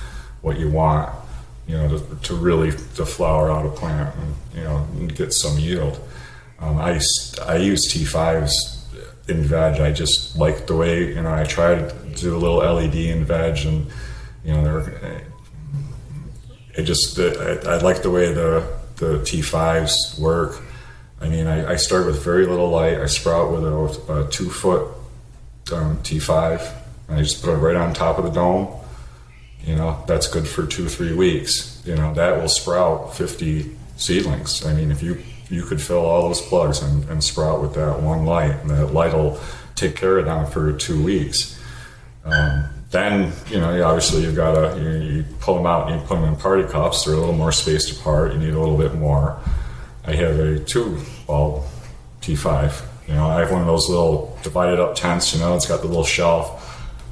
what 0.40 0.58
you 0.58 0.70
want 0.70 1.12
you 1.70 1.76
know, 1.76 1.88
to, 1.88 2.16
to 2.22 2.34
really 2.34 2.72
to 2.96 3.06
flower 3.06 3.50
out 3.50 3.64
a 3.64 3.70
plant 3.70 4.14
and 4.16 4.34
you 4.54 4.64
know 4.64 4.88
and 4.94 5.14
get 5.14 5.32
some 5.32 5.56
yield. 5.58 6.00
Um, 6.58 6.78
I 6.78 7.00
I 7.46 7.56
use 7.56 7.86
T5s 7.92 8.50
in 9.28 9.42
veg. 9.42 9.80
I 9.80 9.92
just 9.92 10.36
like 10.36 10.66
the 10.66 10.74
way 10.74 11.14
you 11.14 11.22
know 11.22 11.32
I 11.32 11.44
tried 11.44 11.90
to 11.90 12.22
do 12.22 12.36
a 12.36 12.38
little 12.38 12.58
LED 12.58 12.96
in 12.96 13.24
veg, 13.24 13.64
and 13.64 13.86
you 14.44 14.52
know 14.52 14.64
they're, 14.64 15.22
It 16.74 16.82
just 16.82 17.18
I, 17.18 17.74
I 17.74 17.76
like 17.78 18.02
the 18.02 18.10
way 18.10 18.32
the 18.32 18.66
the 18.96 19.18
T5s 19.18 20.18
work. 20.18 20.60
I 21.20 21.28
mean, 21.28 21.46
I, 21.46 21.72
I 21.72 21.76
start 21.76 22.06
with 22.06 22.24
very 22.24 22.46
little 22.46 22.70
light. 22.70 22.98
I 22.98 23.06
sprout 23.06 23.52
with 23.52 23.64
a, 23.64 24.20
a 24.20 24.30
two 24.30 24.50
foot 24.50 24.88
um, 25.72 25.98
T5. 25.98 26.76
And 27.08 27.18
I 27.18 27.22
just 27.22 27.42
put 27.42 27.52
it 27.52 27.56
right 27.56 27.76
on 27.76 27.92
top 27.92 28.18
of 28.18 28.24
the 28.24 28.30
dome. 28.30 28.74
You 29.64 29.76
know, 29.76 30.02
that's 30.06 30.28
good 30.28 30.48
for 30.48 30.66
two, 30.66 30.88
three 30.88 31.12
weeks. 31.12 31.82
You 31.84 31.96
know, 31.96 32.14
that 32.14 32.40
will 32.40 32.48
sprout 32.48 33.14
50 33.16 33.76
seedlings. 33.96 34.64
I 34.64 34.72
mean, 34.72 34.90
if 34.90 35.02
you 35.02 35.22
you 35.50 35.64
could 35.64 35.82
fill 35.82 36.06
all 36.06 36.28
those 36.28 36.40
plugs 36.40 36.80
and, 36.80 37.04
and 37.08 37.22
sprout 37.22 37.60
with 37.60 37.74
that 37.74 38.00
one 38.00 38.24
light, 38.24 38.52
and 38.52 38.70
that 38.70 38.94
light 38.94 39.12
will 39.12 39.38
take 39.74 39.96
care 39.96 40.18
of 40.18 40.24
them 40.24 40.46
for 40.46 40.72
two 40.72 41.02
weeks. 41.02 41.60
Um, 42.24 42.68
then 42.90 43.32
you 43.48 43.58
know, 43.58 43.82
obviously 43.82 44.22
you've 44.22 44.36
got 44.36 44.52
to 44.52 44.80
you, 44.80 44.90
you, 44.90 45.24
pull 45.40 45.56
them 45.56 45.66
out 45.66 45.90
and 45.90 46.00
you 46.00 46.06
put 46.06 46.16
them 46.16 46.24
in 46.24 46.36
party 46.36 46.64
cups. 46.64 47.04
They're 47.04 47.14
a 47.14 47.18
little 47.18 47.34
more 47.34 47.52
spaced 47.52 47.98
apart. 47.98 48.32
You 48.32 48.38
need 48.38 48.54
a 48.54 48.60
little 48.60 48.76
bit 48.76 48.94
more. 48.94 49.40
I 50.04 50.12
have 50.12 50.38
a 50.38 50.58
two 50.58 50.98
bulb 51.26 51.64
T5. 52.20 52.82
You 53.08 53.14
know, 53.14 53.26
I 53.26 53.40
have 53.40 53.50
one 53.50 53.60
of 53.60 53.66
those 53.66 53.88
little 53.88 54.38
divided 54.42 54.78
up 54.78 54.94
tents. 54.94 55.34
You 55.34 55.40
know, 55.40 55.56
it's 55.56 55.66
got 55.66 55.80
the 55.80 55.88
little 55.88 56.04
shelf. 56.04 56.66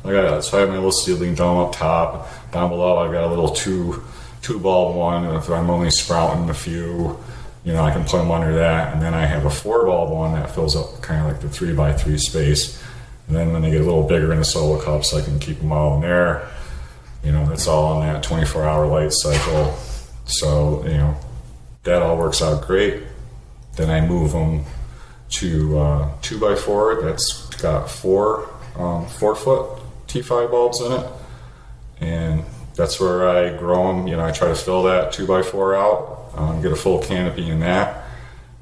I 0.04 0.12
got 0.12 0.45
so 0.45 0.57
I 0.57 0.61
have 0.61 0.68
my 0.68 0.76
little 0.76 0.92
seedling 0.92 1.35
dome 1.35 1.59
up 1.59 1.75
top. 1.75 2.28
Down 2.52 2.71
below, 2.71 2.99
I've 2.99 3.12
got 3.12 3.25
a 3.25 3.28
little 3.28 3.50
two 3.50 4.02
two 4.42 4.59
bulb 4.59 4.97
one. 4.97 5.25
If 5.37 5.50
I'm 5.50 5.71
only 5.71 5.90
sprouting 5.90 6.49
a 6.49 6.54
few, 6.54 7.18
you 7.64 7.73
know, 7.73 7.83
I 7.83 7.90
can 7.90 8.04
put 8.04 8.18
them 8.18 8.30
under 8.30 8.54
that. 8.54 8.95
And 8.95 9.02
then 9.02 9.12
I 9.12 9.26
have 9.26 9.45
a 9.45 9.50
four 9.50 9.85
bulb 9.85 10.11
one 10.11 10.33
that 10.33 10.54
fills 10.54 10.76
up 10.76 11.02
kind 11.02 11.21
of 11.21 11.33
like 11.33 11.40
the 11.40 11.49
three 11.49 11.75
by 11.75 11.92
three 11.92 12.18
space. 12.18 12.83
And 13.26 13.37
then 13.37 13.52
when 13.52 13.62
they 13.62 13.71
get 13.71 13.83
a 13.83 13.85
little 13.85 14.07
bigger 14.07 14.33
in 14.33 14.38
the 14.38 14.45
solo 14.45 14.80
cups, 14.80 15.12
I 15.12 15.21
can 15.21 15.38
keep 15.38 15.59
them 15.59 15.73
all 15.73 15.97
in 15.97 16.00
there. 16.00 16.49
You 17.23 17.33
know, 17.33 17.45
that's 17.47 17.66
all 17.66 17.97
on 17.97 18.07
that 18.07 18.23
24 18.23 18.64
hour 18.64 18.87
light 18.87 19.12
cycle. 19.12 19.76
So, 20.25 20.85
you 20.85 20.97
know, 20.97 21.16
that 21.88 22.02
all 22.02 22.18
works 22.18 22.42
out 22.42 22.66
great. 22.66 23.02
Then 23.76 23.88
I 23.90 24.07
move 24.07 24.33
them 24.33 24.64
to 25.30 25.78
uh, 25.78 26.11
two 26.21 26.38
by 26.38 26.54
four. 26.54 27.02
That's 27.02 27.49
got 27.57 27.90
four 27.90 28.50
um, 28.76 29.07
four 29.07 29.35
foot 29.35 29.80
T5 30.07 30.50
bulbs 30.50 30.80
in 30.80 30.92
it, 30.92 31.07
and 32.00 32.45
that's 32.75 33.00
where 33.00 33.28
I 33.28 33.57
grow 33.57 33.88
them. 33.88 34.07
You 34.07 34.16
know, 34.16 34.25
I 34.25 34.33
try 34.33 34.49
to 34.49 34.54
fill 34.54 34.83
that 34.85 35.12
two 35.12 35.26
by 35.26 35.42
four 35.42 35.75
out, 35.75 36.30
um, 36.35 36.61
get 36.61 36.73
a 36.73 36.76
full 36.76 37.02
canopy 37.02 37.49
in 37.49 37.61
that. 37.61 38.04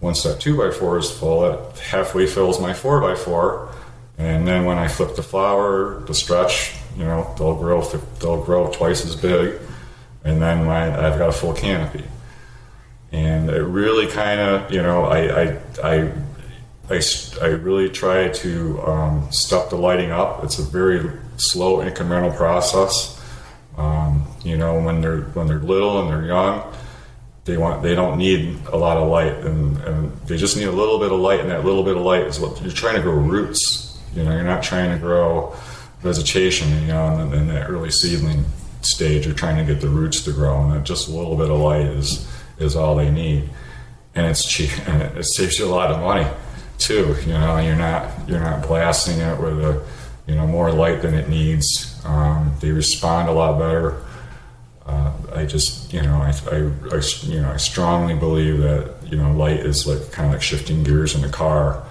Once 0.01 0.23
that 0.23 0.41
two 0.41 0.57
by 0.57 0.71
four 0.71 0.99
is 0.99 1.11
full, 1.11 1.41
that 1.41 1.79
halfway 1.79 2.27
fills 2.27 2.61
my 2.61 2.73
four 2.73 3.01
by 3.01 3.15
four, 3.17 3.73
and 4.19 4.47
then 4.47 4.65
when 4.65 4.79
I 4.79 4.87
flip 4.87 5.17
the 5.17 5.23
flower, 5.23 6.01
the 6.07 6.15
stretch, 6.15 6.75
you 6.97 7.05
know, 7.05 7.35
they'll 7.37 7.57
grow 7.57 7.83
they'll 8.21 8.45
grow 8.45 8.71
twice 8.71 9.05
as 9.05 9.17
big, 9.17 9.59
and 10.23 10.41
then 10.41 10.69
I've 10.69 11.19
got 11.19 11.29
a 11.29 11.33
full 11.33 11.55
canopy. 11.55 12.05
And 13.13 13.49
it 13.51 13.63
really 13.63 14.07
kind 14.07 14.41
of, 14.41 14.73
you 14.73 14.83
know, 14.83 15.05
I, 15.05 15.43
I, 15.43 15.59
I 15.83 16.13
I, 16.89 17.03
I 17.43 17.47
really 17.47 17.89
try 17.91 18.29
to 18.29 18.81
um, 18.83 19.33
step 19.33 19.71
the 19.71 19.77
lighting 19.77 20.13
up. 20.13 20.45
It's 20.45 20.59
a 20.61 20.63
very 20.63 21.11
slow 21.37 21.79
incremental 21.79 22.35
process. 22.37 23.21
Um, 23.77 24.27
you 24.45 24.57
know, 24.57 24.81
when 24.81 25.01
they're 25.01 25.23
when 25.35 25.49
they're 25.49 25.59
little 25.59 26.01
and 26.01 26.11
they're 26.11 26.27
young, 26.27 26.73
they 27.45 27.57
want 27.57 27.83
they 27.83 27.95
don't 27.95 28.19
need 28.19 28.59
a 28.73 28.77
lot 28.77 28.97
of 28.97 29.09
light, 29.09 29.35
and, 29.35 29.79
and 29.79 30.13
they 30.29 30.37
just 30.37 30.57
need 30.57 30.69
a 30.69 30.73
little 30.73 30.99
bit 30.99 31.11
of 31.11 31.19
light. 31.19 31.41
And 31.41 31.51
that 31.51 31.65
little 31.65 31.83
bit 31.83 31.97
of 31.97 32.03
light 32.03 32.23
is 32.27 32.39
what 32.39 32.63
you're 32.63 32.71
trying 32.71 32.97
to 32.97 33.03
grow 33.03 33.15
roots. 33.15 33.99
You 34.15 34.23
know, 34.23 34.31
you're 34.31 34.45
not 34.45 34.63
trying 34.63 34.93
to 34.93 34.99
grow 34.99 35.55
vegetation. 36.03 36.71
You 36.83 36.89
know, 36.89 37.19
in, 37.19 37.33
in 37.35 37.49
that 37.49 37.69
early 37.69 37.91
seedling 37.91 38.45
stage, 38.83 39.27
you're 39.27 39.35
trying 39.35 39.57
to 39.57 39.65
get 39.73 39.81
the 39.81 39.89
roots 39.89 40.21
to 40.23 40.33
grow, 40.33 40.63
and 40.63 40.73
that 40.73 40.85
just 40.85 41.09
a 41.09 41.11
little 41.11 41.37
bit 41.37 41.51
of 41.51 41.59
light 41.59 41.87
is 41.87 42.29
is 42.59 42.77
all 42.77 42.97
they 42.97 43.11
need, 43.11 43.49
and 44.15 44.27
it's 44.27 44.45
cheap 44.45 44.71
and 44.89 45.03
it, 45.03 45.25
saves 45.25 45.59
you 45.59 45.67
a 45.67 45.69
lot 45.69 45.91
of 45.91 46.01
money 46.01 46.29
too. 46.79 47.17
You 47.27 47.35
know, 47.35 47.59
you're 47.59 47.77
not 47.77 48.29
you're 48.29 48.41
not 48.41 48.67
blasting 48.67 49.19
it 49.19 49.41
with 49.41 49.65
a 49.65 49.87
you 50.27 50.35
know 50.35 50.47
more 50.47 50.73
light 50.73 51.03
than 51.03 51.15
it 51.15 51.29
needs. 51.29 52.01
Um, 52.05 52.55
they 52.61 52.71
respond 52.71 53.29
a 53.29 53.33
lot 53.33 53.59
better. 53.59 54.03
Uh, 54.85 55.13
I 55.35 55.47
just 55.47 55.93
you 55.93 56.03
know 56.03 56.17
I, 56.17 56.33
I, 56.51 56.57
I, 56.95 57.03
you 57.23 57.43
know 57.43 57.51
I 57.53 57.57
strongly 57.57 58.15
believe 58.15 58.59
that 58.59 58.95
you 59.05 59.19
know 59.19 59.33
light 59.33 59.61
is 59.61 59.87
like 59.87 60.13
kind 60.13 60.27
of 60.27 60.35
like 60.35 60.43
shifting 60.43 60.83
gears 60.83 61.15
in 61.15 61.25
a 61.25 61.29
car. 61.29 61.83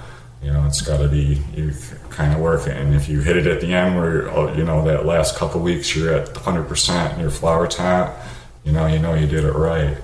You 0.42 0.54
know, 0.54 0.64
it's 0.68 0.82
got 0.82 0.98
to 0.98 1.08
be 1.08 1.42
you 1.56 1.74
kind 2.12 2.32
of 2.32 2.40
work 2.40 2.68
it, 2.68 2.78
and 2.78 2.94
if 2.94 3.10
you 3.10 3.22
hit 3.22 3.36
it 3.36 3.48
at 3.48 3.62
the 3.62 3.74
end 3.74 3.96
where 3.96 4.30
oh, 4.30 4.54
you 4.54 4.64
know 4.64 4.86
that 4.86 5.06
last 5.06 5.36
couple 5.36 5.60
weeks 5.60 5.96
you're 5.96 6.14
at 6.14 6.28
100 6.36 6.68
percent 6.68 7.14
in 7.14 7.20
your 7.20 7.32
flower 7.32 7.68
tent, 7.68 8.12
you 8.64 8.72
know 8.72 8.86
you 8.86 9.00
know 9.00 9.16
you 9.16 9.26
did 9.26 9.44
it 9.44 9.54
right 9.54 9.98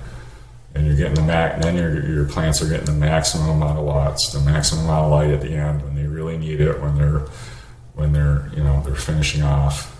and 0.74 0.86
you're 0.86 0.96
getting 0.96 1.14
the 1.14 1.22
max, 1.22 1.62
then 1.62 1.76
your, 1.76 2.06
your 2.06 2.24
plants 2.24 2.62
are 2.62 2.68
getting 2.68 2.86
the 2.86 2.92
maximum 2.92 3.48
amount 3.50 3.78
of 3.78 3.84
watts, 3.84 4.32
the 4.32 4.40
maximum 4.40 4.84
amount 4.84 5.06
of 5.06 5.10
light 5.10 5.30
at 5.30 5.40
the 5.40 5.52
end 5.52 5.82
when 5.82 5.94
they 5.94 6.06
really 6.06 6.38
need 6.38 6.60
it, 6.60 6.80
when 6.80 6.96
they're 6.96 7.26
when 7.94 8.12
they're 8.12 8.50
you 8.56 8.62
know 8.62 8.82
they're 8.82 8.94
finishing 8.94 9.42
off, 9.42 9.96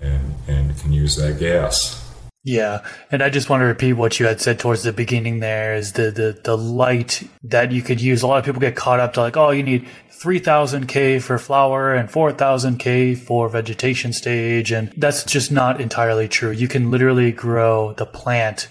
and 0.00 0.34
and 0.48 0.78
can 0.78 0.92
use 0.92 1.16
that 1.16 1.38
gas. 1.38 2.02
Yeah, 2.42 2.86
and 3.10 3.24
I 3.24 3.30
just 3.30 3.50
want 3.50 3.62
to 3.62 3.64
repeat 3.64 3.94
what 3.94 4.20
you 4.20 4.26
had 4.26 4.40
said 4.40 4.60
towards 4.60 4.84
the 4.84 4.92
beginning. 4.92 5.40
There 5.40 5.74
is 5.74 5.92
the 5.92 6.12
the 6.12 6.40
the 6.44 6.56
light 6.56 7.28
that 7.42 7.72
you 7.72 7.82
could 7.82 8.00
use. 8.00 8.22
A 8.22 8.26
lot 8.26 8.38
of 8.38 8.44
people 8.44 8.60
get 8.60 8.76
caught 8.76 9.00
up 9.00 9.14
to 9.14 9.20
like, 9.20 9.36
oh, 9.36 9.50
you 9.50 9.64
need 9.64 9.88
3000 10.16 10.86
K 10.86 11.18
for 11.18 11.38
flower 11.38 11.92
and 11.92 12.10
4000 12.10 12.78
K 12.78 13.14
for 13.14 13.48
vegetation 13.48 14.12
stage. 14.12 14.72
And 14.72 14.92
that's 14.96 15.24
just 15.24 15.52
not 15.52 15.80
entirely 15.80 16.26
true. 16.26 16.50
You 16.50 16.68
can 16.68 16.90
literally 16.90 17.32
grow 17.32 17.92
the 17.94 18.06
plant 18.06 18.68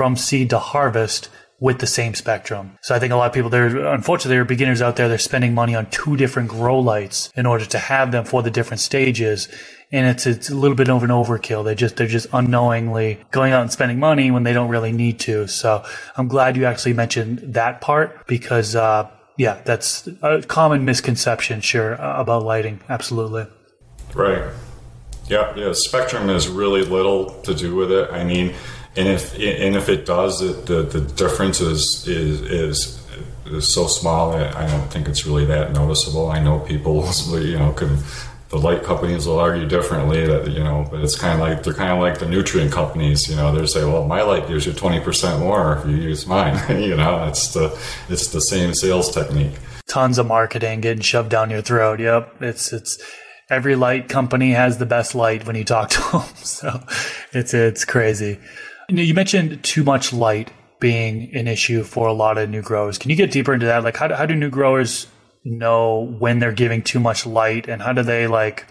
from 0.00 0.16
seed 0.16 0.48
to 0.48 0.58
harvest 0.58 1.28
with 1.58 1.78
the 1.78 1.86
same 1.86 2.14
spectrum. 2.14 2.78
So 2.80 2.94
I 2.94 2.98
think 2.98 3.12
a 3.12 3.16
lot 3.16 3.26
of 3.26 3.34
people 3.34 3.50
there, 3.50 3.66
unfortunately, 3.92 4.30
there 4.30 4.40
are 4.40 4.46
beginners 4.46 4.80
out 4.80 4.96
there. 4.96 5.10
They're 5.10 5.18
spending 5.18 5.52
money 5.52 5.74
on 5.74 5.90
two 5.90 6.16
different 6.16 6.48
grow 6.48 6.78
lights 6.78 7.30
in 7.36 7.44
order 7.44 7.66
to 7.66 7.78
have 7.78 8.10
them 8.10 8.24
for 8.24 8.42
the 8.42 8.50
different 8.50 8.80
stages, 8.80 9.46
and 9.92 10.06
it's 10.06 10.26
it's 10.26 10.48
a 10.48 10.54
little 10.54 10.74
bit 10.74 10.88
of 10.88 11.02
an 11.02 11.10
overkill. 11.10 11.62
They 11.62 11.74
just 11.74 11.96
they're 11.96 12.06
just 12.06 12.28
unknowingly 12.32 13.20
going 13.30 13.52
out 13.52 13.60
and 13.60 13.70
spending 13.70 13.98
money 13.98 14.30
when 14.30 14.42
they 14.42 14.54
don't 14.54 14.70
really 14.70 14.92
need 14.92 15.20
to. 15.20 15.46
So 15.48 15.84
I'm 16.16 16.28
glad 16.28 16.56
you 16.56 16.64
actually 16.64 16.94
mentioned 16.94 17.40
that 17.52 17.82
part 17.82 18.26
because 18.26 18.74
uh, 18.74 19.10
yeah, 19.36 19.60
that's 19.66 20.08
a 20.22 20.40
common 20.40 20.86
misconception, 20.86 21.60
sure, 21.60 21.92
about 21.92 22.42
lighting. 22.42 22.80
Absolutely. 22.88 23.48
Right. 24.14 24.50
Yeah. 25.28 25.54
Yeah. 25.56 25.72
Spectrum 25.74 26.28
has 26.28 26.48
really 26.48 26.86
little 26.86 27.42
to 27.42 27.52
do 27.54 27.74
with 27.74 27.92
it. 27.92 28.10
I 28.10 28.24
mean 28.24 28.54
and 28.96 29.08
if 29.08 29.34
and 29.34 29.76
if 29.76 29.88
it 29.88 30.06
does, 30.06 30.42
it, 30.42 30.66
the 30.66 30.82
the 30.82 31.00
difference 31.00 31.60
is 31.60 32.06
is 32.06 32.40
is 32.42 33.06
is 33.46 33.72
so 33.72 33.86
small 33.86 34.32
that 34.32 34.54
I 34.56 34.66
don't 34.66 34.88
think 34.88 35.08
it's 35.08 35.26
really 35.26 35.44
that 35.46 35.72
noticeable. 35.72 36.30
I 36.30 36.40
know 36.40 36.60
people, 36.60 37.08
you 37.30 37.58
know, 37.58 37.72
can 37.72 37.98
the 38.50 38.58
light 38.58 38.82
companies 38.82 39.26
will 39.26 39.38
argue 39.38 39.66
differently 39.66 40.26
that 40.26 40.48
you 40.48 40.62
know, 40.62 40.86
but 40.90 41.00
it's 41.00 41.16
kind 41.16 41.34
of 41.34 41.48
like 41.48 41.62
they're 41.62 41.72
kind 41.72 41.92
of 41.92 42.00
like 42.00 42.18
the 42.18 42.26
nutrient 42.26 42.72
companies. 42.72 43.28
You 43.28 43.36
know, 43.36 43.54
they 43.54 43.64
say, 43.66 43.84
well, 43.84 44.06
my 44.06 44.22
light 44.22 44.48
gives 44.48 44.66
you 44.66 44.72
twenty 44.72 45.00
percent 45.00 45.38
more 45.40 45.76
if 45.76 45.86
you 45.86 45.96
use 45.96 46.26
mine. 46.26 46.58
you 46.82 46.96
know, 46.96 47.26
it's 47.28 47.54
the 47.54 47.78
it's 48.08 48.28
the 48.28 48.40
same 48.40 48.74
sales 48.74 49.14
technique. 49.14 49.54
Tons 49.86 50.18
of 50.18 50.26
marketing 50.26 50.80
getting 50.80 51.02
shoved 51.02 51.30
down 51.30 51.50
your 51.50 51.62
throat. 51.62 52.00
Yep, 52.00 52.42
it's 52.42 52.72
it's 52.72 52.98
every 53.48 53.76
light 53.76 54.08
company 54.08 54.50
has 54.50 54.78
the 54.78 54.86
best 54.86 55.14
light 55.14 55.46
when 55.46 55.54
you 55.54 55.64
talk 55.64 55.90
to 55.90 56.00
them. 56.12 56.22
So 56.42 56.82
it's 57.32 57.54
it's 57.54 57.84
crazy. 57.84 58.40
You 58.98 59.14
mentioned 59.14 59.62
too 59.62 59.84
much 59.84 60.12
light 60.12 60.50
being 60.80 61.34
an 61.34 61.46
issue 61.46 61.84
for 61.84 62.08
a 62.08 62.12
lot 62.12 62.38
of 62.38 62.50
new 62.50 62.62
growers. 62.62 62.98
Can 62.98 63.10
you 63.10 63.16
get 63.16 63.30
deeper 63.30 63.54
into 63.54 63.66
that? 63.66 63.84
Like, 63.84 63.96
how 63.96 64.08
do, 64.08 64.14
how 64.14 64.26
do 64.26 64.34
new 64.34 64.50
growers 64.50 65.06
know 65.44 66.16
when 66.18 66.38
they're 66.38 66.52
giving 66.52 66.82
too 66.82 66.98
much 66.98 67.24
light, 67.26 67.68
and 67.68 67.80
how 67.80 67.92
do 67.92 68.02
they 68.02 68.26
like, 68.26 68.66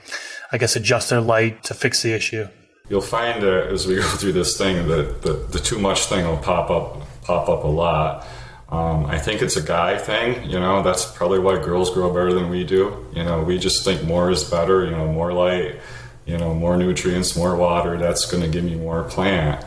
I 0.51 0.57
guess, 0.57 0.75
adjust 0.75 1.09
their 1.09 1.21
light 1.21 1.63
to 1.65 1.73
fix 1.73 2.01
the 2.01 2.13
issue? 2.13 2.47
You'll 2.89 3.01
find 3.01 3.43
uh, 3.43 3.67
as 3.71 3.87
we 3.87 3.95
go 3.97 4.01
through 4.01 4.33
this 4.33 4.57
thing 4.57 4.87
that 4.87 5.21
the, 5.21 5.33
the 5.33 5.59
too 5.59 5.79
much 5.79 6.05
thing 6.05 6.25
will 6.25 6.37
pop 6.37 6.69
up 6.69 7.01
pop 7.23 7.47
up 7.47 7.63
a 7.63 7.67
lot. 7.67 8.27
Um, 8.69 9.05
I 9.05 9.17
think 9.17 9.41
it's 9.41 9.55
a 9.55 9.63
guy 9.63 9.97
thing. 9.97 10.49
You 10.49 10.59
know, 10.59 10.83
that's 10.83 11.05
probably 11.05 11.39
why 11.39 11.55
girls 11.63 11.91
grow 11.91 12.09
better 12.09 12.33
than 12.33 12.49
we 12.49 12.63
do. 12.63 13.07
You 13.13 13.23
know, 13.23 13.43
we 13.43 13.57
just 13.57 13.83
think 13.83 14.03
more 14.03 14.29
is 14.29 14.43
better. 14.43 14.85
You 14.85 14.91
know, 14.91 15.11
more 15.11 15.33
light. 15.33 15.79
You 16.25 16.37
know, 16.37 16.53
more 16.53 16.77
nutrients, 16.77 17.35
more 17.35 17.55
water. 17.55 17.97
That's 17.97 18.29
going 18.29 18.43
to 18.43 18.49
give 18.49 18.63
me 18.63 18.75
more 18.75 19.03
plant 19.03 19.65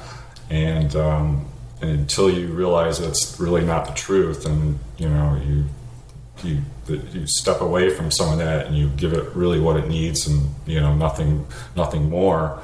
and, 0.52 0.94
um, 0.96 1.46
until 1.80 2.30
you 2.30 2.48
realize 2.48 3.00
that's 3.00 3.38
really 3.40 3.64
not 3.64 3.86
the 3.86 3.92
truth, 3.92 4.46
and 4.46 4.78
you 4.98 5.08
know 5.08 5.40
you 5.44 5.64
you 6.44 6.62
you 6.88 7.26
step 7.26 7.60
away 7.60 7.90
from 7.90 8.10
some 8.10 8.32
of 8.32 8.38
that 8.38 8.66
and 8.66 8.76
you 8.76 8.88
give 8.90 9.12
it 9.12 9.34
really 9.34 9.60
what 9.60 9.76
it 9.76 9.88
needs, 9.88 10.26
and 10.26 10.54
you 10.66 10.80
know 10.80 10.94
nothing 10.94 11.46
nothing 11.76 12.08
more. 12.08 12.60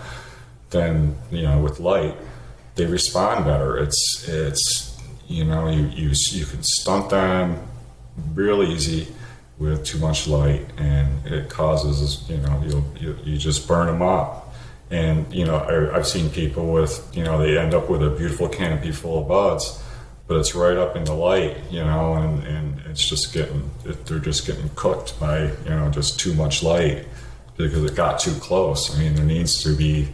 Then 0.71 1.17
you 1.31 1.43
know 1.43 1.59
with 1.59 1.81
light, 1.81 2.15
they 2.77 2.87
respond 2.87 3.45
better. 3.45 3.77
It's 3.79 4.29
it's 4.29 5.01
you 5.27 5.45
know 5.45 5.69
you 5.69 5.87
you 5.87 6.13
you 6.31 6.47
can 6.47 6.63
stunt 6.63 7.11
them 7.11 7.59
real 8.35 8.63
easy 8.63 9.09
with 9.59 9.85
too 9.85 9.99
much 9.99 10.29
light, 10.29 10.65
and 10.77 11.27
it 11.27 11.51
causes 11.51 12.25
you 12.31 12.37
know 12.37 12.63
you, 13.01 13.17
you 13.25 13.37
just 13.37 13.67
burn 13.67 13.89
them 13.89 14.03
up 14.03 14.48
and 14.91 15.33
you 15.35 15.45
know 15.45 15.57
I, 15.57 15.97
have 15.97 16.07
seen 16.07 16.31
people 16.31 16.73
with 16.73 17.09
you 17.15 17.25
know 17.25 17.39
they 17.39 17.59
end 17.59 17.75
up 17.75 17.91
with 17.91 18.03
a 18.03 18.11
beautiful 18.11 18.49
canopy 18.49 18.93
full 18.93 19.23
of 19.23 19.29
buds 19.29 19.83
but 20.29 20.37
it's 20.37 20.55
right 20.55 20.77
up 20.77 20.95
in 20.95 21.05
the 21.05 21.15
light, 21.15 21.57
you 21.71 21.83
know, 21.83 22.15
and, 22.15 22.45
and 22.45 22.81
it's 22.91 23.09
just 23.09 23.33
getting, 23.33 23.71
they're 24.05 24.19
just 24.19 24.47
getting 24.47 24.69
cooked 24.77 25.19
by, 25.19 25.45
you 25.45 25.71
know, 25.71 25.91
just 25.91 26.21
too 26.21 26.35
much 26.35 26.63
light 26.63 27.07
because 27.57 27.83
it 27.83 27.97
got 27.97 28.21
too 28.21 28.35
close. 28.35 28.95
I 28.95 29.01
mean, 29.01 29.15
there 29.15 29.25
needs 29.25 29.63
to 29.63 29.75
be, 29.75 30.09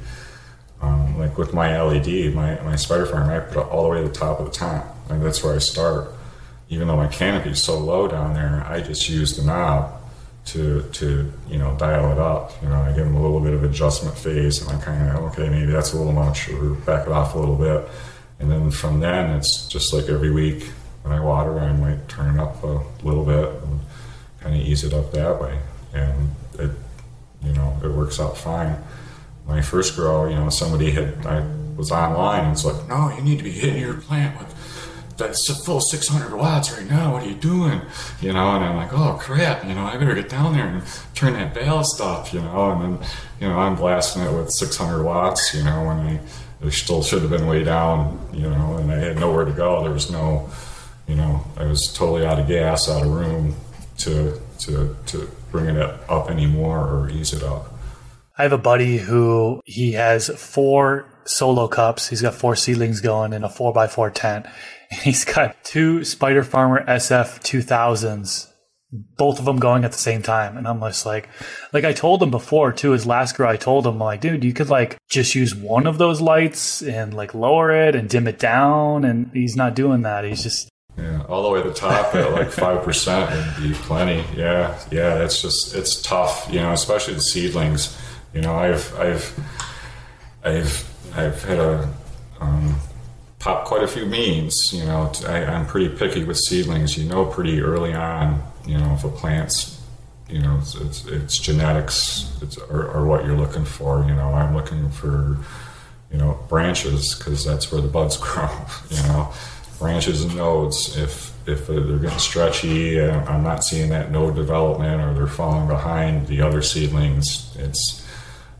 um, 0.81 1.19
like 1.19 1.37
with 1.37 1.53
my 1.53 1.83
LED, 1.83 2.33
my, 2.33 2.61
my 2.63 2.77
spider 2.77 3.07
farm, 3.07 3.29
I 3.29 3.41
put 3.41 3.67
it 3.67 3.71
all 3.71 3.83
the 3.83 3.89
way 3.89 4.03
to 4.03 4.09
the 4.09 4.15
top 4.15 4.39
of 4.39 4.47
the 4.47 4.53
tent. 4.53 4.85
And 5.11 5.21
that's 5.21 5.43
where 5.43 5.57
I 5.57 5.59
start. 5.59 6.13
Even 6.69 6.87
though 6.87 6.97
my 6.97 7.09
canopy 7.09 7.51
is 7.51 7.63
so 7.63 7.77
low 7.77 8.07
down 8.07 8.35
there, 8.35 8.65
I 8.69 8.83
just 8.83 9.09
use 9.09 9.37
the 9.37 9.43
knob 9.43 10.01
to, 10.47 10.83
to 10.93 11.33
you 11.49 11.59
know, 11.59 11.77
dial 11.77 12.13
it 12.13 12.19
up. 12.19 12.53
You 12.63 12.69
know, 12.69 12.83
I 12.83 12.89
give 12.89 13.05
them 13.05 13.17
a 13.17 13.23
little 13.23 13.41
bit 13.41 13.55
of 13.55 13.65
adjustment 13.65 14.17
phase 14.17 14.61
and 14.61 14.71
I 14.71 14.83
kind 14.83 15.11
of, 15.11 15.17
okay, 15.33 15.49
maybe 15.49 15.73
that's 15.73 15.93
a 15.93 15.97
little 15.97 16.13
much 16.13 16.49
or 16.51 16.71
back 16.71 17.07
it 17.07 17.13
off 17.13 17.35
a 17.35 17.39
little 17.39 17.57
bit 17.57 17.89
and 18.39 18.51
then 18.51 18.71
from 18.71 19.01
then, 19.01 19.31
it's 19.31 19.67
just 19.69 19.93
like 19.93 20.09
every 20.09 20.31
week 20.31 20.65
when 21.03 21.15
I 21.15 21.21
water, 21.21 21.59
I 21.61 21.73
might 21.73 22.09
turn 22.09 22.35
it 22.35 22.41
up 22.41 22.63
a 22.65 22.83
little 23.03 23.25
bit 23.25 23.63
and 23.63 23.81
kind 24.41 24.55
of 24.55 24.61
ease 24.61 24.85
it 24.85 24.93
up 24.93 25.13
that 25.13 25.41
way. 25.41 25.59
And 25.93 26.35
it, 26.59 26.71
you 27.43 27.53
know, 27.53 27.79
it 27.83 27.89
works 27.89 28.19
out 28.19 28.37
fine. 28.37 28.77
I 29.49 29.61
first 29.61 29.95
grow, 29.95 30.27
you 30.27 30.35
know, 30.35 30.49
somebody 30.49 30.91
had, 30.91 31.25
I 31.27 31.47
was 31.77 31.93
online 31.93 32.45
and 32.45 32.53
it's 32.53 32.65
like, 32.65 32.89
no, 32.89 33.15
you 33.15 33.23
need 33.23 33.39
to 33.39 33.45
be 33.45 33.51
hitting 33.51 33.81
your 33.81 33.95
plant 33.95 34.39
with 34.39 34.54
that's 35.17 35.49
a 35.49 35.55
full 35.55 35.81
600 35.81 36.35
watts 36.35 36.73
right 36.73 36.89
now. 36.89 37.13
What 37.13 37.23
are 37.23 37.29
you 37.29 37.35
doing? 37.35 37.81
You 38.21 38.33
know, 38.33 38.55
and 38.57 38.65
I'm 38.65 38.77
like, 38.77 38.93
oh 38.93 39.19
crap, 39.21 39.65
you 39.65 39.75
know, 39.75 39.85
I 39.85 39.97
better 39.97 40.15
get 40.15 40.29
down 40.29 40.55
there 40.55 40.67
and 40.67 40.83
turn 41.15 41.35
that 41.35 41.55
ballast 41.55 42.01
off, 42.01 42.33
you 42.33 42.41
know, 42.41 42.73
and 42.73 42.83
then, 42.83 43.09
you 43.41 43.49
know, 43.49 43.59
I'm 43.59 43.77
blasting 43.77 44.23
it 44.23 44.33
with 44.33 44.51
600 44.51 45.03
watts, 45.03 45.55
you 45.55 45.63
know, 45.63 45.85
when 45.85 45.99
I, 45.99 46.21
they 46.61 46.71
still 46.71 47.03
should 47.03 47.23
have 47.23 47.31
been 47.31 47.47
way 47.47 47.63
down, 47.63 48.27
you 48.33 48.49
know, 48.49 48.77
and 48.77 48.91
I 48.91 48.97
had 48.97 49.19
nowhere 49.19 49.45
to 49.45 49.53
go. 49.53 49.83
There 49.83 49.93
was 49.93 50.11
no, 50.11 50.49
you 51.07 51.15
know, 51.15 51.45
I 51.57 51.65
was 51.65 51.93
totally 51.93 52.25
out 52.25 52.39
of 52.41 52.49
gas, 52.49 52.89
out 52.89 53.05
of 53.05 53.13
room 53.13 53.55
to 53.99 54.41
to 54.61 54.97
to 55.07 55.31
bring 55.51 55.77
it 55.77 55.77
up 55.77 56.31
anymore 56.31 56.79
or 56.79 57.11
ease 57.11 57.33
it 57.33 57.43
up. 57.43 57.73
I 58.37 58.43
have 58.43 58.53
a 58.53 58.59
buddy 58.59 58.99
who 58.99 59.61
he 59.65 59.93
has 59.93 60.29
four 60.29 61.07
solo 61.25 61.69
cups. 61.69 62.09
He's 62.09 62.23
got 62.23 62.35
four 62.35 62.57
seedlings 62.57 63.01
going 63.01 63.33
in 63.33 63.45
a 63.45 63.49
four 63.49 63.73
by 63.73 63.87
four 63.87 64.11
tent. 64.11 64.47
He's 65.03 65.25
got 65.25 65.63
two 65.65 66.05
Spider 66.05 66.43
Farmer 66.43 66.85
SF 66.87 67.41
2000s 67.41 68.55
both 69.17 69.39
of 69.39 69.45
them 69.45 69.59
going 69.59 69.85
at 69.85 69.93
the 69.93 69.99
same 69.99 70.23
time. 70.23 70.57
And 70.57 70.67
I'm 70.69 70.81
just 70.81 71.07
like, 71.07 71.29
like 71.73 71.85
I 71.85 71.93
told 71.93 72.23
him 72.23 72.31
before 72.31 72.73
too, 72.73 72.93
his 72.93 73.07
last 73.07 73.37
girl, 73.37 73.49
I 73.49 73.57
told 73.57 73.87
him 73.87 73.99
like, 73.99 74.21
dude, 74.21 74.45
you 74.45 74.53
could 74.53 74.71
like 74.71 74.97
just 75.09 75.35
use 75.35 75.55
one 75.55 75.87
of 75.87 75.99
those 75.99 76.21
lights 76.21 76.83
and 76.83 77.13
like 77.13 77.35
lower 77.35 77.71
it 77.71 77.95
and 77.95 78.09
dim 78.09 78.29
it 78.29 78.39
down. 78.39 79.05
And 79.05 79.31
he's 79.33 79.57
not 79.57 79.75
doing 79.75 80.03
that. 80.03 80.25
He's 80.25 80.43
just. 80.43 80.69
Yeah, 80.97 81.23
all 81.29 81.43
the 81.43 81.51
way 81.51 81.61
to 81.61 81.69
the 81.69 81.75
top 81.75 82.15
at 82.15 82.31
like 82.31 82.49
5% 82.49 83.57
would 83.57 83.69
be 83.69 83.75
plenty. 83.75 84.25
Yeah, 84.37 84.79
yeah, 84.93 85.25
it's 85.25 85.43
just, 85.43 85.75
it's 85.75 86.01
tough, 86.01 86.47
you 86.49 86.61
know, 86.61 86.73
especially 86.73 87.15
the 87.15 87.21
seedlings. 87.21 88.01
You 88.33 88.43
know, 88.43 88.55
I've, 88.55 88.95
I've, 88.97 89.41
I've, 90.45 91.17
I've 91.17 91.43
had 91.43 91.59
a, 91.59 91.93
um, 92.41 92.77
pop 93.45 93.67
quite 93.67 93.83
a 93.83 93.89
few 93.89 94.07
beans. 94.07 94.73
You 94.73 94.85
know, 94.87 95.13
I, 95.29 95.41
am 95.41 95.67
pretty 95.67 95.91
picky 95.91 96.25
with 96.25 96.39
seedlings. 96.39 96.97
You 96.97 97.05
know, 97.05 97.27
pretty 97.27 97.61
early 97.61 97.93
on 97.93 98.43
you 98.67 98.79
know, 98.79 98.95
if 98.95 99.05
a 99.05 99.11
plant's, 99.11 99.81
you 100.29 100.39
know, 100.39 100.57
it's, 100.59 100.75
it's, 100.75 101.07
it's 101.07 101.39
genetics 101.39 102.35
it's, 102.41 102.57
are, 102.57 102.91
are, 102.91 103.07
what 103.07 103.25
you're 103.25 103.37
looking 103.37 103.65
for. 103.65 104.05
You 104.09 104.15
know, 104.15 104.33
I'm 104.33 104.55
looking 104.55 104.91
for, 104.91 105.37
you 106.11 106.19
know, 106.19 106.39
branches 106.49 107.15
because 107.15 107.45
that's 107.45 107.71
where 107.71 107.81
the 107.81 107.89
buds 107.89 108.17
grow. 108.21 108.49
You 108.91 109.03
know, 109.05 109.33
branches 109.79 110.25
and 110.25 110.35
nodes. 110.37 110.97
If 110.97 111.33
if 111.47 111.67
they're 111.67 111.99
getting 111.99 112.19
stretchy, 112.19 112.99
I'm 113.03 113.43
not 113.43 113.65
seeing 113.65 113.91
that 113.91 114.11
node 114.11 114.35
development, 114.35 115.03
or 115.03 115.13
they're 115.13 115.27
falling 115.27 115.69
behind 115.69 116.27
the 116.27 116.41
other 116.41 116.63
seedlings. 116.63 117.55
It's 117.59 118.03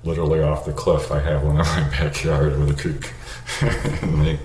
literally 0.05 0.43
off 0.43 0.67
the 0.67 0.73
cliff. 0.75 1.11
I 1.11 1.21
have 1.21 1.45
one 1.45 1.57
in 1.57 1.63
my 1.63 1.89
backyard 1.91 2.59
with 2.59 2.71
a 2.71 2.75
and 4.03 4.39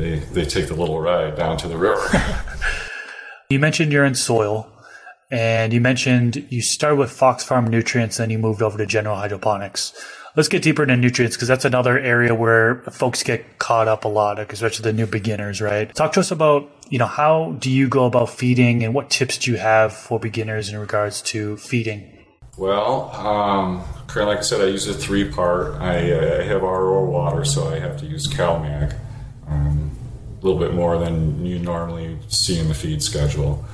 they, 0.00 0.18
they 0.18 0.44
take 0.44 0.68
the 0.68 0.74
little 0.74 1.00
ride 1.00 1.36
down 1.36 1.56
to 1.58 1.68
the 1.68 1.76
river. 1.76 2.08
You 3.50 3.58
mentioned 3.58 3.90
you're 3.92 4.04
in 4.04 4.14
soil. 4.14 4.70
And 5.30 5.72
you 5.72 5.80
mentioned 5.80 6.46
you 6.50 6.60
started 6.62 6.96
with 6.96 7.10
Fox 7.10 7.44
Farm 7.44 7.66
nutrients, 7.66 8.18
and 8.18 8.24
then 8.24 8.30
you 8.30 8.38
moved 8.38 8.62
over 8.62 8.78
to 8.78 8.86
general 8.86 9.16
hydroponics. 9.16 9.92
Let's 10.36 10.48
get 10.48 10.62
deeper 10.62 10.82
into 10.82 10.96
nutrients 10.96 11.36
because 11.36 11.48
that's 11.48 11.64
another 11.64 11.98
area 11.98 12.34
where 12.34 12.82
folks 12.92 13.22
get 13.22 13.58
caught 13.58 13.88
up 13.88 14.04
a 14.04 14.08
lot, 14.08 14.38
especially 14.38 14.84
the 14.84 14.92
new 14.92 15.06
beginners, 15.06 15.60
right? 15.60 15.92
Talk 15.94 16.12
to 16.12 16.20
us 16.20 16.30
about, 16.30 16.70
you 16.88 16.98
know, 16.98 17.06
how 17.06 17.56
do 17.58 17.70
you 17.70 17.88
go 17.88 18.06
about 18.06 18.30
feeding 18.30 18.84
and 18.84 18.94
what 18.94 19.10
tips 19.10 19.38
do 19.38 19.50
you 19.50 19.56
have 19.56 19.92
for 19.92 20.20
beginners 20.20 20.68
in 20.68 20.78
regards 20.78 21.20
to 21.22 21.56
feeding? 21.56 22.18
Well, 22.56 23.10
um, 23.14 23.84
like 24.14 24.38
I 24.38 24.42
said, 24.42 24.60
I 24.60 24.66
use 24.66 24.86
a 24.86 24.94
three 24.94 25.28
part. 25.28 25.74
I, 25.80 26.40
I 26.40 26.42
have 26.44 26.62
RO 26.62 27.04
water, 27.04 27.44
so 27.44 27.68
I 27.68 27.78
have 27.80 27.98
to 27.98 28.06
use 28.06 28.28
CalMag 28.28 28.96
um, 29.50 29.90
a 30.40 30.44
little 30.44 30.58
bit 30.58 30.74
more 30.74 30.98
than 30.98 31.44
you 31.44 31.58
normally 31.58 32.16
see 32.28 32.58
in 32.58 32.68
the 32.68 32.74
feed 32.74 33.02
schedule. 33.02 33.64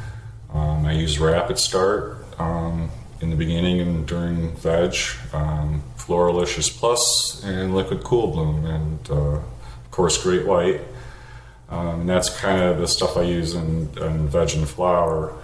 Um, 0.52 0.86
I 0.86 0.92
use 0.92 1.18
Rapid 1.18 1.58
Start 1.58 2.24
um, 2.40 2.90
in 3.20 3.30
the 3.30 3.36
beginning 3.36 3.80
and 3.80 4.06
during 4.06 4.56
veg, 4.56 4.96
um, 5.32 5.82
Floralicious 5.96 6.70
Plus, 6.70 7.42
and 7.44 7.74
Liquid 7.74 8.00
KoolBloom, 8.00 8.64
and 8.64 9.10
uh, 9.10 9.14
of 9.14 9.90
course 9.90 10.22
Great 10.22 10.46
White. 10.46 10.80
Um, 11.68 12.00
and 12.00 12.08
that's 12.08 12.40
kind 12.40 12.62
of 12.62 12.78
the 12.78 12.86
stuff 12.86 13.16
I 13.16 13.22
use 13.22 13.54
in, 13.54 13.90
in 13.98 14.28
veg 14.28 14.54
and 14.54 14.68
flower. 14.68 15.36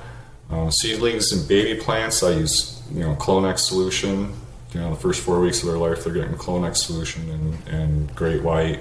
Um, 0.50 0.70
seedlings 0.70 1.32
and 1.32 1.48
baby 1.48 1.80
plants, 1.80 2.22
I 2.22 2.32
use 2.32 2.82
you 2.92 3.00
know 3.00 3.14
Clonex 3.16 3.60
solution. 3.60 4.34
You 4.72 4.80
know, 4.80 4.90
the 4.90 5.00
first 5.00 5.20
four 5.20 5.40
weeks 5.40 5.62
of 5.62 5.68
their 5.68 5.76
life, 5.76 6.04
they're 6.04 6.14
getting 6.14 6.34
Clonex 6.34 6.78
solution 6.78 7.28
and, 7.28 7.68
and 7.68 8.14
Great 8.14 8.42
White 8.42 8.80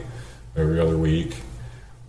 every 0.56 0.80
other 0.80 0.98
week. 0.98 1.36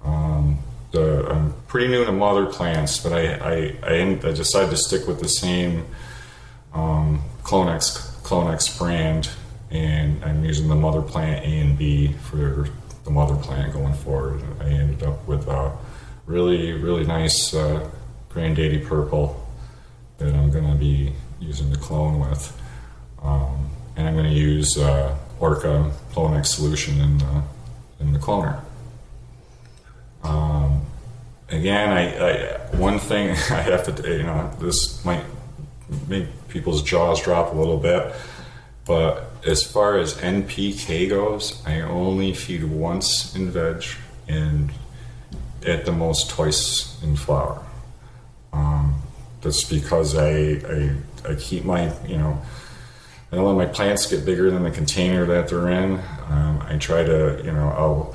Um, 0.05 0.59
the 0.93 1.27
I'm 1.29 1.55
pretty 1.69 1.89
new 1.89 2.05
to 2.05 2.13
mother 2.13 2.47
plants, 2.47 2.99
but 2.99 3.13
I 3.13 3.35
I, 3.35 3.55
I, 3.83 4.03
I 4.23 4.33
decided 4.33 4.71
to 4.71 4.77
stick 4.77 5.07
with 5.07 5.21
the 5.21 5.29
same 5.29 5.87
um, 6.73 7.23
Clonex 7.43 8.21
Clonex 8.23 8.79
brand, 8.79 9.31
and 9.71 10.23
I'm 10.25 10.45
using 10.45 10.69
the 10.69 10.75
mother 10.75 11.03
plant 11.03 11.45
A 11.45 11.49
and 11.49 11.77
B 11.77 12.13
for 12.13 12.69
the 13.05 13.11
mother 13.11 13.37
plant 13.37 13.73
going 13.73 13.95
forward. 13.95 14.43
I 14.61 14.69
ended 14.69 15.03
up 15.03 15.27
with 15.27 15.49
a 15.49 15.77
really 16.27 16.73
really 16.73 17.05
nice 17.05 17.55
uh, 17.55 17.89
Grandaddy 18.31 18.87
purple 18.87 19.39
that 20.19 20.35
I'm 20.35 20.51
going 20.51 20.69
to 20.69 20.77
be 20.77 21.13
using 21.41 21.71
the 21.71 21.79
clone 21.79 22.21
with, 22.21 22.61
um, 23.23 23.69
and 23.97 24.07
I'm 24.07 24.15
going 24.15 24.29
to 24.29 24.35
use 24.35 24.79
uh, 24.79 25.17
Orca 25.41 25.91
Clonex 26.13 26.47
solution 26.47 27.01
in 27.01 27.19
the 27.19 27.43
in 28.03 28.13
the 28.13 28.19
cloner. 28.19 28.61
Um, 30.23 30.83
again, 31.49 31.89
I, 31.91 32.17
I, 32.17 32.77
one 32.77 32.99
thing 32.99 33.31
I 33.51 33.63
have 33.63 33.95
to 33.95 34.09
you 34.09 34.25
know 34.25 34.51
this 34.61 35.05
might 35.05 35.25
make 36.09 36.27
people's 36.49 36.83
jaws 36.83 37.23
drop 37.23 37.53
a 37.53 37.57
little 37.57 37.79
bit, 37.79 38.15
but 38.85 39.31
as 39.47 39.63
far 39.63 39.99
as 39.99 40.15
NPK 40.15 41.09
goes, 41.09 41.63
I 41.67 41.81
only 41.81 42.35
feed 42.35 42.65
once 42.65 43.35
in 43.35 43.51
veg 43.51 43.85
and 44.29 44.71
at 45.67 45.85
the 45.85 45.93
most 45.93 46.31
twice 46.31 47.03
in 47.03 47.17
flower. 47.17 47.65
Um, 48.53 49.01
that's 49.41 49.65
because 49.65 50.17
I, 50.17 50.31
I 50.31 50.97
I 51.29 51.35
keep 51.37 51.65
my 51.65 51.93
you 52.07 52.19
know. 52.19 52.41
I 53.31 53.37
don't 53.37 53.57
let 53.57 53.67
my 53.67 53.73
plants 53.73 54.05
get 54.05 54.27
bigger 54.27 54.51
than 54.51 54.63
the 54.63 54.71
container 54.71 55.25
that 55.25 55.49
they're 55.49 55.71
in. 55.71 56.03
Um, 56.33 56.63
I 56.69 56.79
try 56.79 57.05
to, 57.05 57.41
you 57.45 57.53
know, 57.53 57.69
I'll 57.69 58.15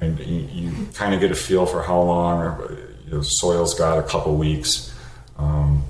and 0.00 0.18
you, 0.18 0.48
you 0.52 0.86
kind 0.94 1.14
of 1.14 1.20
get 1.20 1.30
a 1.30 1.34
feel 1.34 1.66
for 1.66 1.82
how 1.82 2.00
long 2.02 2.40
or, 2.40 2.76
you 3.06 3.12
know, 3.12 3.22
soil's 3.22 3.74
got 3.74 3.98
a 3.98 4.02
couple 4.02 4.36
weeks 4.36 4.94
um, 5.38 5.84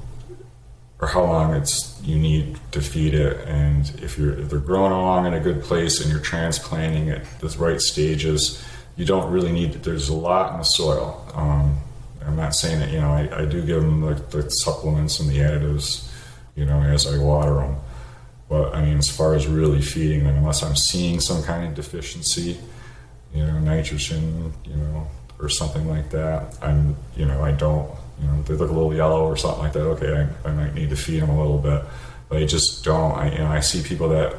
or 1.00 1.08
how 1.08 1.24
long 1.24 1.54
it's 1.54 2.00
you 2.02 2.18
need 2.18 2.58
to 2.72 2.80
feed 2.80 3.14
it. 3.14 3.46
And 3.48 3.90
if 4.02 4.18
you're 4.18 4.38
if 4.38 4.50
they're 4.50 4.58
growing 4.58 4.92
along 4.92 5.26
in 5.26 5.34
a 5.34 5.40
good 5.40 5.62
place 5.62 6.00
and 6.00 6.10
you're 6.10 6.20
transplanting 6.20 7.10
at 7.10 7.24
the 7.40 7.48
right 7.58 7.80
stages 7.80 8.62
you 8.96 9.04
don't 9.04 9.30
really 9.30 9.52
need 9.52 9.72
there's 9.84 10.08
a 10.08 10.14
lot 10.14 10.52
in 10.52 10.58
the 10.58 10.64
soil. 10.64 11.26
Um, 11.34 11.78
i'm 12.26 12.36
not 12.36 12.54
saying 12.54 12.80
that 12.80 12.90
you 12.90 13.00
know 13.00 13.10
i, 13.10 13.42
I 13.42 13.44
do 13.44 13.60
give 13.64 13.82
them 13.82 14.00
the, 14.00 14.14
the 14.14 14.48
supplements 14.48 15.20
and 15.20 15.28
the 15.28 15.38
additives 15.38 16.10
you 16.56 16.64
know 16.64 16.80
as 16.80 17.06
i 17.06 17.18
water 17.18 17.54
them 17.54 17.76
but 18.48 18.74
i 18.74 18.82
mean 18.82 18.98
as 18.98 19.10
far 19.10 19.34
as 19.34 19.46
really 19.46 19.82
feeding 19.82 20.24
them 20.24 20.36
unless 20.36 20.62
i'm 20.62 20.76
seeing 20.76 21.20
some 21.20 21.42
kind 21.42 21.66
of 21.66 21.74
deficiency 21.74 22.58
you 23.34 23.44
know, 23.44 23.58
nitrogen, 23.58 24.52
you 24.64 24.76
know, 24.76 25.08
or 25.40 25.48
something 25.48 25.88
like 25.88 26.10
that. 26.10 26.56
I'm, 26.62 26.96
you 27.16 27.26
know, 27.26 27.42
I 27.42 27.50
don't, 27.50 27.90
you 28.20 28.28
know, 28.28 28.42
they 28.42 28.54
look 28.54 28.70
a 28.70 28.72
little 28.72 28.94
yellow 28.94 29.26
or 29.26 29.36
something 29.36 29.62
like 29.62 29.72
that. 29.72 29.82
Okay, 29.82 30.28
I, 30.44 30.48
I 30.48 30.52
might 30.52 30.74
need 30.74 30.90
to 30.90 30.96
feed 30.96 31.20
them 31.20 31.30
a 31.30 31.36
little 31.36 31.58
bit, 31.58 31.82
but 32.28 32.38
I 32.38 32.46
just 32.46 32.84
don't. 32.84 33.12
I, 33.12 33.32
you 33.32 33.38
know, 33.38 33.48
I 33.48 33.60
see 33.60 33.82
people 33.82 34.08
that 34.10 34.36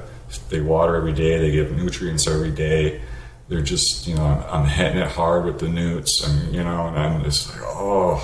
they 0.50 0.62
water 0.62 0.96
every 0.96 1.14
day, 1.14 1.38
they 1.38 1.52
give 1.52 1.72
nutrients 1.74 2.28
every 2.28 2.52
day, 2.52 3.02
they're 3.48 3.62
just 3.62 4.08
you 4.08 4.16
know 4.16 4.24
I'm, 4.24 4.64
I'm 4.64 4.68
hitting 4.68 4.98
it 4.98 5.08
hard 5.08 5.46
with 5.46 5.60
the 5.60 5.70
newts 5.70 6.26
and 6.26 6.54
you 6.54 6.64
know 6.64 6.88
and 6.88 6.98
I'm 6.98 7.24
just 7.24 7.54
like 7.54 7.62
oh 7.64 8.18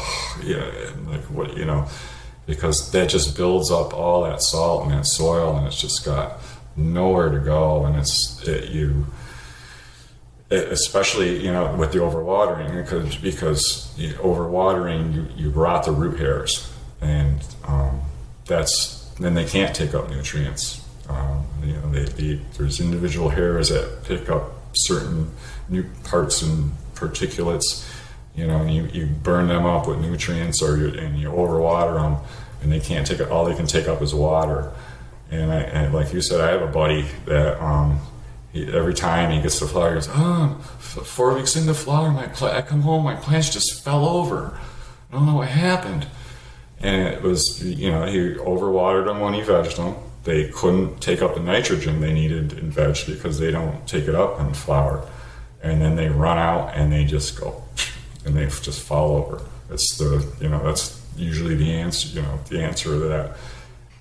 yeah 0.43 0.65
like 1.07 1.21
what 1.25 1.55
you 1.55 1.65
know 1.65 1.87
because 2.51 2.91
that 2.91 3.09
just 3.09 3.37
builds 3.37 3.71
up 3.71 3.93
all 3.93 4.23
that 4.23 4.41
salt 4.41 4.83
in 4.83 4.89
that 4.89 5.05
soil 5.05 5.55
and 5.55 5.65
it's 5.65 5.79
just 5.79 6.03
got 6.03 6.37
nowhere 6.75 7.29
to 7.29 7.39
go 7.39 7.85
and 7.85 7.95
it's 7.95 8.45
it, 8.45 8.69
you 8.71 9.05
it, 10.49 10.69
especially 10.69 11.41
you 11.41 11.49
know 11.49 11.73
with 11.77 11.93
the 11.93 11.99
overwatering 11.99 12.75
because 12.83 13.15
because 13.15 13.97
you, 13.97 14.13
overwatering 14.15 15.15
you, 15.15 15.27
you 15.37 15.49
rot 15.49 15.85
the 15.85 15.93
root 15.93 16.19
hairs 16.19 16.69
and 16.99 17.39
um, 17.63 18.01
that's 18.45 19.09
then 19.17 19.33
they 19.33 19.45
can't 19.45 19.73
take 19.73 19.93
up 19.93 20.09
nutrients. 20.09 20.85
Um, 21.07 21.45
you 21.63 21.73
know 21.73 21.89
they, 21.91 22.03
they, 22.03 22.41
there's 22.57 22.81
individual 22.81 23.29
hairs 23.29 23.69
that 23.69 24.03
pick 24.03 24.29
up 24.29 24.51
certain 24.73 25.31
new 25.69 25.85
parts 26.03 26.41
and 26.41 26.73
particulates. 26.95 27.87
You 28.35 28.47
know 28.47 28.57
and 28.57 28.73
you, 28.73 28.87
you 28.87 29.05
burn 29.05 29.47
them 29.47 29.65
up 29.65 29.87
with 29.87 29.99
nutrients 29.99 30.61
or 30.61 30.77
you, 30.77 30.87
and 30.99 31.17
you 31.17 31.29
overwater 31.29 31.95
them 31.95 32.17
and 32.61 32.71
they 32.71 32.79
can't 32.79 33.05
take 33.05 33.19
it 33.19 33.29
all 33.29 33.45
they 33.45 33.55
can 33.55 33.67
take 33.67 33.87
up 33.87 34.01
is 34.01 34.13
water 34.13 34.71
and, 35.31 35.49
I, 35.49 35.61
and 35.61 35.93
like 35.93 36.13
you 36.13 36.21
said, 36.21 36.41
I 36.41 36.51
have 36.51 36.61
a 36.61 36.67
buddy 36.67 37.05
that 37.25 37.63
um, 37.63 38.01
he, 38.51 38.71
every 38.71 38.93
time 38.93 39.31
he 39.31 39.41
gets 39.41 39.59
the 39.61 39.67
flower, 39.67 39.89
he 39.89 39.93
goes, 39.95 40.09
"Oh, 40.11 40.57
four 40.79 41.33
weeks 41.33 41.55
into 41.55 41.73
flower, 41.73 42.11
my 42.11 42.27
pla- 42.27 42.51
I 42.51 42.61
come 42.61 42.81
home, 42.81 43.05
my 43.05 43.15
plants 43.15 43.49
just 43.49 43.81
fell 43.83 44.05
over. 44.05 44.59
I 45.09 45.15
don't 45.15 45.25
know 45.25 45.35
what 45.35 45.47
happened." 45.47 46.05
And 46.81 47.07
it 47.07 47.21
was, 47.21 47.63
you 47.63 47.91
know, 47.91 48.05
he 48.05 48.33
overwatered 48.35 49.05
them 49.05 49.21
when 49.21 49.33
he 49.33 49.41
vegged 49.41 49.77
them. 49.77 49.95
They 50.25 50.49
couldn't 50.49 50.99
take 50.99 51.21
up 51.21 51.35
the 51.35 51.39
nitrogen 51.39 52.01
they 52.01 52.13
needed 52.13 52.53
in 52.53 52.69
veg 52.69 52.97
because 53.07 53.39
they 53.39 53.51
don't 53.51 53.87
take 53.87 54.07
it 54.07 54.15
up 54.15 54.39
in 54.39 54.53
flower. 54.53 55.07
And 55.63 55.81
then 55.81 55.95
they 55.95 56.09
run 56.09 56.37
out 56.37 56.75
and 56.75 56.91
they 56.91 57.05
just 57.05 57.39
go, 57.39 57.63
and 58.25 58.35
they 58.35 58.47
just 58.47 58.81
fall 58.81 59.15
over. 59.15 59.45
It's 59.69 59.97
the, 59.97 60.27
you 60.41 60.49
know, 60.49 60.61
that's 60.61 61.00
usually 61.21 61.55
the 61.55 61.71
answer, 61.71 62.07
you 62.09 62.21
know, 62.21 62.39
the 62.49 62.61
answer 62.61 62.89
to 62.89 62.99
that 62.99 63.37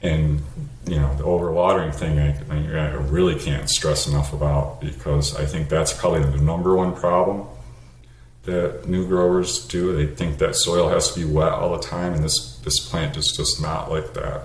and 0.03 0.43
you 0.87 0.97
know 0.97 1.15
the 1.17 1.25
overwatering 1.25 1.95
thing 1.95 2.19
I, 2.19 2.35
I, 2.51 2.95
really 2.95 3.39
can't 3.39 3.69
stress 3.69 4.07
enough 4.07 4.33
about 4.33 4.81
because 4.81 5.37
I 5.37 5.45
think 5.45 5.69
that's 5.69 5.93
probably 5.93 6.23
the 6.23 6.43
number 6.43 6.75
one 6.75 6.95
problem 6.95 7.47
that 8.45 8.89
new 8.89 9.07
growers 9.07 9.67
do. 9.67 9.95
They 9.95 10.07
think 10.07 10.39
that 10.39 10.57
soil 10.57 10.89
has 10.89 11.13
to 11.13 11.21
be 11.21 11.31
wet 11.31 11.53
all 11.53 11.77
the 11.77 11.83
time, 11.83 12.15
and 12.15 12.25
this 12.25 12.57
this 12.65 12.81
plant 12.81 13.17
is 13.17 13.33
just 13.37 13.61
not 13.61 13.91
like 13.91 14.15
that 14.15 14.45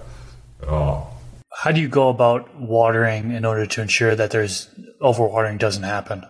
at 0.62 0.68
all. 0.68 1.14
How 1.54 1.72
do 1.72 1.80
you 1.80 1.88
go 1.88 2.10
about 2.10 2.54
watering 2.60 3.32
in 3.32 3.46
order 3.46 3.66
to 3.66 3.82
ensure 3.82 4.14
that 4.14 4.32
there's 4.32 4.68
overwatering 5.02 5.58
doesn't 5.58 5.84
happen? 5.84 6.26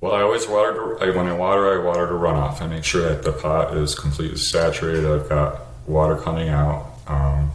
Well, 0.00 0.14
I 0.14 0.22
always 0.22 0.48
water. 0.48 0.96
To, 0.98 1.04
I, 1.04 1.14
when 1.14 1.28
I 1.28 1.34
water, 1.34 1.78
I 1.78 1.84
water 1.84 2.06
to 2.06 2.14
runoff. 2.14 2.62
I 2.62 2.66
make 2.66 2.84
sure 2.84 3.06
that 3.06 3.22
the 3.22 3.32
pot 3.32 3.76
is 3.76 3.94
completely 3.94 4.38
saturated. 4.38 5.04
I've 5.04 5.28
got 5.28 5.60
water 5.86 6.16
coming 6.16 6.48
out. 6.48 6.92
Um, 7.06 7.50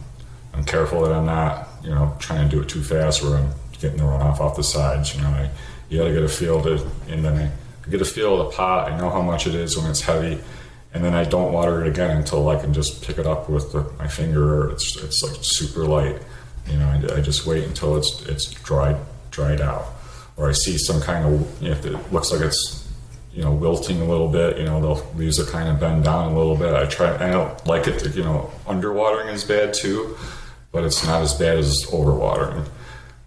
I'm 0.54 0.64
careful 0.64 1.02
that 1.02 1.12
I'm 1.12 1.26
not, 1.26 1.68
you 1.82 1.90
know, 1.90 2.14
trying 2.18 2.48
to 2.48 2.56
do 2.56 2.62
it 2.62 2.68
too 2.68 2.82
fast 2.82 3.22
where 3.22 3.36
I'm 3.36 3.50
getting 3.80 3.98
the 3.98 4.04
runoff 4.04 4.40
off 4.40 4.56
the 4.56 4.64
sides. 4.64 5.14
You 5.14 5.22
know, 5.22 5.28
I, 5.28 5.50
you 5.88 5.98
got 5.98 6.08
to 6.08 6.12
get 6.12 6.22
a 6.22 6.28
feel 6.28 6.62
to, 6.62 6.86
and 7.08 7.24
then 7.24 7.36
I 7.36 7.90
get 7.90 8.00
a 8.00 8.04
feel 8.04 8.40
of 8.40 8.50
the 8.50 8.56
pot. 8.56 8.90
I 8.90 8.98
know 8.98 9.10
how 9.10 9.22
much 9.22 9.46
it 9.46 9.54
is 9.54 9.76
when 9.76 9.88
it's 9.90 10.00
heavy, 10.00 10.38
and 10.92 11.04
then 11.04 11.14
I 11.14 11.24
don't 11.24 11.52
water 11.52 11.84
it 11.84 11.88
again 11.88 12.16
until 12.16 12.48
I 12.48 12.60
can 12.60 12.72
just 12.72 13.04
pick 13.04 13.18
it 13.18 13.26
up 13.26 13.48
with 13.48 13.72
the, 13.72 13.90
my 13.98 14.08
finger. 14.08 14.70
It's 14.70 14.96
it's 15.02 15.22
like 15.22 15.38
super 15.42 15.84
light. 15.84 16.20
You 16.68 16.76
know, 16.76 16.86
I, 16.86 17.18
I, 17.18 17.20
just 17.22 17.46
wait 17.46 17.64
until 17.64 17.96
it's 17.96 18.26
it's 18.26 18.50
dried 18.50 18.96
dried 19.30 19.60
out, 19.60 19.86
or 20.36 20.48
I 20.50 20.52
see 20.52 20.76
some 20.76 21.00
kind 21.00 21.24
of 21.24 21.62
you 21.62 21.68
know, 21.68 21.76
if 21.76 21.86
it 21.86 22.12
looks 22.12 22.30
like 22.30 22.42
it's 22.42 22.77
you 23.38 23.44
know 23.44 23.52
wilting 23.52 24.00
a 24.00 24.04
little 24.04 24.28
bit. 24.28 24.58
You 24.58 24.64
know, 24.64 24.80
the 24.80 25.16
leaves 25.16 25.38
are 25.40 25.50
kind 25.50 25.68
of 25.68 25.80
bend 25.80 26.04
down 26.04 26.32
a 26.32 26.36
little 26.36 26.56
bit. 26.56 26.74
I 26.74 26.86
try. 26.86 27.14
I 27.14 27.30
don't 27.30 27.66
like 27.66 27.86
it. 27.86 27.98
To, 28.00 28.10
you 28.10 28.24
know, 28.24 28.50
underwatering 28.66 29.32
is 29.32 29.44
bad 29.44 29.72
too 29.72 30.16
but 30.72 30.84
it's 30.84 31.04
not 31.04 31.22
as 31.22 31.34
bad 31.34 31.58
as 31.58 31.84
overwatering. 31.86 32.68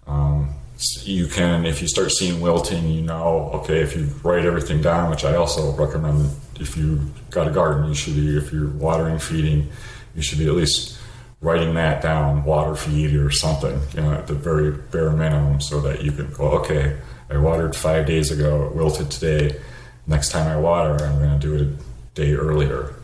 Um, 0.06 0.54
you 1.02 1.28
can, 1.28 1.64
if 1.64 1.80
you 1.80 1.88
start 1.88 2.10
seeing 2.10 2.40
wilting, 2.40 2.88
you 2.88 3.02
know, 3.02 3.50
okay, 3.54 3.80
if 3.80 3.96
you 3.96 4.04
write 4.22 4.44
everything 4.44 4.82
down, 4.82 5.10
which 5.10 5.24
I 5.24 5.36
also 5.36 5.72
recommend 5.72 6.30
if 6.58 6.76
you 6.76 7.00
got 7.30 7.48
a 7.48 7.50
garden, 7.50 7.88
you 7.88 7.94
should 7.94 8.14
be, 8.14 8.36
if 8.36 8.52
you're 8.52 8.70
watering, 8.70 9.18
feeding, 9.18 9.70
you 10.14 10.22
should 10.22 10.38
be 10.38 10.46
at 10.46 10.54
least 10.54 10.98
writing 11.40 11.74
that 11.74 12.02
down, 12.02 12.44
water 12.44 12.74
feed 12.74 13.14
or 13.14 13.30
something, 13.30 13.80
you 13.94 14.00
know, 14.00 14.12
at 14.12 14.26
the 14.26 14.34
very 14.34 14.70
bare 14.70 15.10
minimum, 15.10 15.60
so 15.60 15.80
that 15.80 16.02
you 16.02 16.12
can 16.12 16.32
go, 16.32 16.44
okay, 16.50 16.96
I 17.30 17.36
watered 17.38 17.74
five 17.74 18.06
days 18.06 18.30
ago, 18.30 18.66
it 18.66 18.74
wilted 18.74 19.10
today. 19.10 19.60
Next 20.06 20.30
time 20.30 20.48
I 20.48 20.56
water, 20.56 21.04
I'm 21.04 21.18
going 21.18 21.38
to 21.38 21.46
do 21.46 21.54
it 21.54 21.60
a 21.62 21.76
day 22.14 22.34
earlier, 22.34 22.94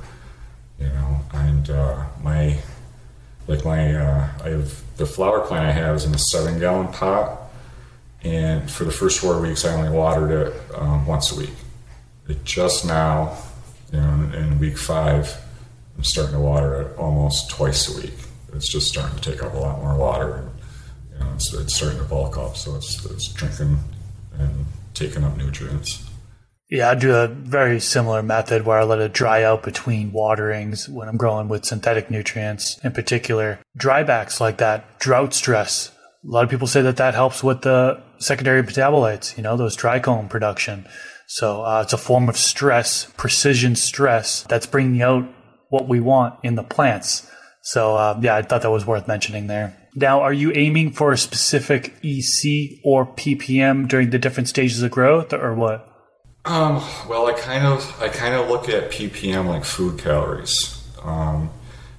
you 0.80 0.88
know. 0.88 1.20
And 1.32 1.70
uh, 1.70 2.04
my 2.22 2.58
like 3.46 3.64
my 3.64 3.94
uh, 3.94 4.28
I 4.44 4.48
have 4.50 4.96
the 4.96 5.06
flower 5.06 5.40
plant 5.40 5.66
I 5.66 5.72
have 5.72 5.96
is 5.96 6.04
in 6.04 6.14
a 6.14 6.18
seven 6.18 6.58
gallon 6.58 6.88
pot, 6.88 7.38
and 8.22 8.70
for 8.70 8.84
the 8.84 8.90
first 8.90 9.20
four 9.20 9.40
weeks 9.40 9.64
I 9.64 9.74
only 9.74 9.90
watered 9.90 10.30
it 10.30 10.74
um, 10.74 11.06
once 11.06 11.32
a 11.32 11.37
week. 11.37 11.54
It 12.28 12.44
just 12.44 12.84
now, 12.84 13.38
you 13.92 14.00
know, 14.00 14.30
in, 14.34 14.58
week 14.58 14.76
five, 14.76 15.34
I'm 15.96 16.04
starting 16.04 16.34
to 16.34 16.40
water 16.40 16.82
it 16.82 16.98
almost 16.98 17.48
twice 17.48 17.88
a 17.88 18.02
week. 18.02 18.14
It's 18.52 18.68
just 18.68 18.88
starting 18.88 19.18
to 19.18 19.30
take 19.30 19.42
up 19.42 19.54
a 19.54 19.58
lot 19.58 19.78
more 19.78 19.96
water, 19.96 20.34
and 20.34 20.50
you 21.12 21.18
know, 21.20 21.32
it's, 21.34 21.54
it's 21.54 21.74
starting 21.74 21.98
to 21.98 22.04
bulk 22.04 22.37
up, 22.37 22.56
so 22.56 22.74
it's, 22.74 23.04
it's 23.06 23.28
drinking 23.28 23.78
and 24.38 24.66
taking 24.94 25.24
up 25.24 25.37
nutrients. 25.37 26.08
Yeah, 26.70 26.90
I 26.90 26.94
do 26.96 27.14
a 27.14 27.28
very 27.28 27.81
similar 27.81 28.22
method 28.22 28.66
where 28.66 28.78
I 28.78 28.85
let 28.85 28.98
it 28.98 29.14
dry 29.14 29.42
out 29.42 29.62
between 29.62 30.12
waterings 30.12 30.87
when 30.87 31.09
I'm 31.09 31.16
growing 31.16 31.48
with 31.48 31.64
synthetic 31.64 32.11
nutrients. 32.11 32.78
In 32.85 32.92
particular, 32.92 33.59
drybacks 33.78 34.38
like 34.38 34.59
that, 34.59 34.98
drought 34.98 35.33
stress. 35.33 35.90
A 36.22 36.31
lot 36.31 36.44
of 36.44 36.50
people 36.50 36.66
say 36.66 36.83
that 36.83 36.98
that 36.98 37.14
helps 37.14 37.42
with 37.42 37.62
the 37.62 38.02
secondary 38.18 38.62
metabolites, 38.62 39.35
you 39.38 39.42
know, 39.42 39.57
those 39.57 39.78
trichome 39.78 40.28
production. 40.28 40.87
So 41.26 41.62
uh, 41.62 41.83
it's 41.83 41.94
a 41.94 41.98
form 41.98 42.28
of 42.28 42.37
stress, 42.37 43.11
precision 43.16 43.74
stress 43.74 44.42
that's 44.42 44.66
bringing 44.66 45.00
out 45.00 45.26
what 45.70 45.88
we 45.88 46.00
want 46.00 46.35
in 46.42 46.54
the 46.54 46.62
plants. 46.62 47.31
So 47.62 47.96
uh, 47.96 48.18
yeah, 48.20 48.37
I 48.37 48.42
thought 48.42 48.61
that 48.62 48.70
was 48.70 48.87
worth 48.87 49.09
mentioning 49.09 49.46
there. 49.46 49.74
Now, 49.94 50.20
are 50.20 50.33
you 50.35 50.52
aiming 50.54 50.92
for 50.92 51.12
a 51.12 51.18
specific 51.18 51.94
EC 52.04 52.78
or 52.85 53.07
ppm 53.07 53.88
during 53.88 54.11
the 54.11 54.18
different 54.18 54.48
stages 54.48 54.83
of 54.83 54.90
growth, 54.90 55.33
or 55.33 55.54
what? 55.54 55.88
Um, 56.48 56.82
well, 57.06 57.26
I 57.26 57.34
kind 57.34 57.66
of 57.66 58.00
I 58.00 58.08
kind 58.08 58.34
of 58.34 58.48
look 58.48 58.70
at 58.70 58.90
ppm 58.90 59.46
like 59.46 59.66
food 59.66 59.98
calories. 59.98 60.82
Um, 61.02 61.50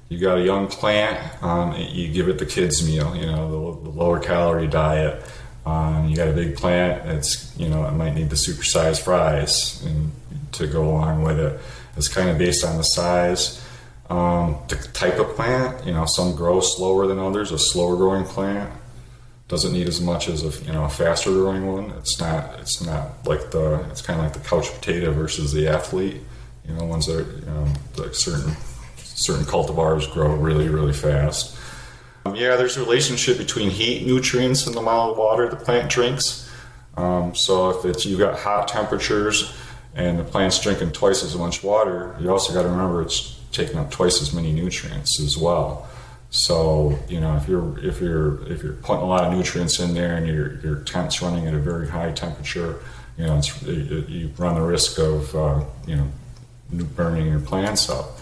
you 0.09 0.17
got 0.17 0.39
a 0.39 0.43
young 0.43 0.67
plant, 0.67 1.43
um, 1.43 1.75
you 1.77 2.11
give 2.11 2.27
it 2.29 2.39
the 2.39 2.47
kids 2.47 2.83
meal, 2.83 3.15
you 3.15 3.27
know, 3.27 3.75
the, 3.75 3.83
the 3.83 3.95
lower 3.95 4.19
calorie 4.19 4.65
diet. 4.65 5.23
Um, 5.67 6.09
you 6.09 6.15
got 6.15 6.29
a 6.29 6.33
big 6.33 6.57
plant, 6.57 7.07
it's 7.09 7.55
you 7.59 7.69
know 7.69 7.85
it 7.85 7.91
might 7.91 8.15
need 8.15 8.31
the 8.31 8.35
supersized 8.35 9.03
fries 9.03 9.83
and, 9.85 10.11
to 10.53 10.65
go 10.65 10.89
along 10.89 11.21
with 11.21 11.39
it. 11.39 11.59
It's 11.95 12.07
kind 12.07 12.27
of 12.27 12.39
based 12.39 12.65
on 12.65 12.77
the 12.77 12.83
size, 12.83 13.63
um, 14.09 14.57
the 14.67 14.77
type 14.93 15.19
of 15.19 15.35
plant. 15.35 15.85
You 15.85 15.93
know, 15.93 16.05
some 16.07 16.35
grow 16.35 16.59
slower 16.59 17.05
than 17.05 17.19
others. 17.19 17.51
A 17.51 17.59
slower 17.59 17.95
growing 17.95 18.25
plant 18.25 18.73
doesn't 19.49 19.73
need 19.73 19.87
as 19.87 19.99
much 19.99 20.29
as 20.29 20.43
a 20.43 20.63
you 20.63 20.71
know 20.71 20.85
a 20.85 20.89
faster 20.89 21.31
growing 21.31 21.65
one. 21.65 21.91
It's 21.97 22.19
not 22.19 22.59
it's 22.59 22.81
not 22.81 23.27
like 23.27 23.51
the 23.51 23.85
it's 23.89 24.01
kind 24.01 24.19
of 24.19 24.25
like 24.25 24.33
the 24.33 24.47
couch 24.47 24.71
potato 24.73 25.11
versus 25.11 25.51
the 25.51 25.67
athlete. 25.67 26.21
You 26.65 26.75
know, 26.75 26.85
ones 26.85 27.07
that 27.07 27.17
are, 27.17 27.31
you 27.31 27.45
know 27.45 27.67
like 27.97 28.13
certain 28.13 28.55
certain 28.97 29.43
cultivars 29.43 30.11
grow 30.13 30.33
really 30.35 30.69
really 30.69 30.93
fast. 30.93 31.57
Um, 32.25 32.35
yeah, 32.35 32.55
there's 32.57 32.77
a 32.77 32.81
relationship 32.81 33.37
between 33.37 33.69
heat, 33.69 34.05
nutrients, 34.05 34.67
and 34.67 34.75
the 34.75 34.81
amount 34.81 35.11
of 35.11 35.17
water 35.17 35.49
the 35.49 35.55
plant 35.55 35.89
drinks. 35.89 36.49
Um, 36.95 37.33
so 37.33 37.71
if 37.71 37.85
it's 37.85 38.05
you 38.05 38.17
got 38.17 38.37
hot 38.37 38.67
temperatures 38.67 39.55
and 39.95 40.19
the 40.19 40.23
plant's 40.23 40.59
drinking 40.61 40.91
twice 40.91 41.23
as 41.23 41.35
much 41.35 41.63
water, 41.63 42.15
you 42.19 42.29
also 42.29 42.53
got 42.53 42.63
to 42.63 42.69
remember 42.69 43.01
it's 43.01 43.39
taking 43.51 43.77
up 43.77 43.89
twice 43.89 44.21
as 44.21 44.31
many 44.31 44.51
nutrients 44.51 45.19
as 45.19 45.37
well. 45.37 45.89
So 46.31 46.97
you 47.07 47.19
know 47.19 47.35
if 47.37 47.47
you're 47.47 47.79
if 47.79 47.99
you're 47.99 48.43
if 48.51 48.61
you're 48.61 48.73
putting 48.73 49.03
a 49.03 49.07
lot 49.07 49.23
of 49.25 49.33
nutrients 49.33 49.79
in 49.79 49.95
there 49.95 50.15
and 50.15 50.27
your 50.27 50.59
your 50.59 50.75
tent's 50.83 51.21
running 51.21 51.47
at 51.47 51.55
a 51.55 51.59
very 51.59 51.87
high 51.87 52.11
temperature, 52.11 52.81
you 53.17 53.25
know 53.25 53.37
it, 53.37 54.09
you 54.09 54.31
run 54.37 54.55
the 54.55 54.61
risk 54.61 54.99
of 54.99 55.35
uh, 55.35 55.63
you 55.87 55.95
know 55.95 56.07
burning 56.95 57.27
your 57.27 57.39
plants 57.39 57.89
up. 57.89 58.19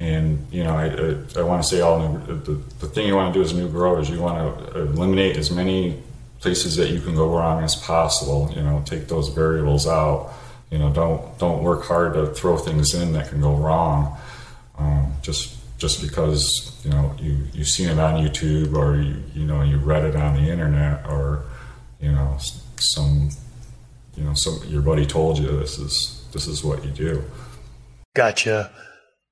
And 0.00 0.46
you 0.50 0.64
know 0.64 0.74
I 0.74 0.86
I, 0.86 1.40
I 1.40 1.42
want 1.42 1.62
to 1.62 1.68
say 1.68 1.80
all 1.82 1.98
new, 1.98 2.18
the 2.38 2.52
the 2.80 2.88
thing 2.88 3.06
you 3.06 3.14
want 3.14 3.34
to 3.34 3.38
do 3.38 3.44
as 3.44 3.52
a 3.52 3.56
new 3.56 3.68
grower 3.68 4.00
is 4.00 4.08
you 4.08 4.20
want 4.20 4.72
to 4.72 4.80
eliminate 4.80 5.36
as 5.36 5.50
many 5.50 6.02
places 6.40 6.76
that 6.76 6.90
you 6.90 7.00
can 7.00 7.14
go 7.14 7.28
wrong 7.28 7.62
as 7.62 7.76
possible. 7.76 8.50
You 8.56 8.62
know 8.62 8.82
take 8.86 9.06
those 9.06 9.28
variables 9.28 9.86
out. 9.86 10.32
You 10.70 10.78
know 10.78 10.90
don't 10.90 11.38
don't 11.38 11.62
work 11.62 11.84
hard 11.84 12.14
to 12.14 12.28
throw 12.28 12.56
things 12.56 12.94
in 12.94 13.12
that 13.12 13.28
can 13.28 13.42
go 13.42 13.54
wrong. 13.54 14.16
Um, 14.78 15.12
just 15.20 15.57
just 15.78 16.02
because 16.02 16.78
you 16.84 16.90
know 16.90 17.16
you 17.18 17.38
you've 17.54 17.68
seen 17.68 17.88
it 17.88 17.98
on 17.98 18.22
YouTube 18.22 18.74
or 18.74 19.00
you 19.00 19.22
you 19.34 19.44
know 19.44 19.62
you 19.62 19.78
read 19.78 20.04
it 20.04 20.14
on 20.14 20.34
the 20.34 20.50
internet 20.50 21.06
or 21.06 21.44
you 22.00 22.12
know 22.12 22.36
some 22.76 23.30
you 24.18 24.24
know, 24.24 24.34
some 24.34 24.60
your 24.66 24.82
buddy 24.82 25.06
told 25.06 25.38
you 25.38 25.46
this 25.46 25.78
is 25.78 26.26
this 26.32 26.46
is 26.46 26.64
what 26.64 26.84
you 26.84 26.90
do. 26.90 27.24
Gotcha. 28.14 28.72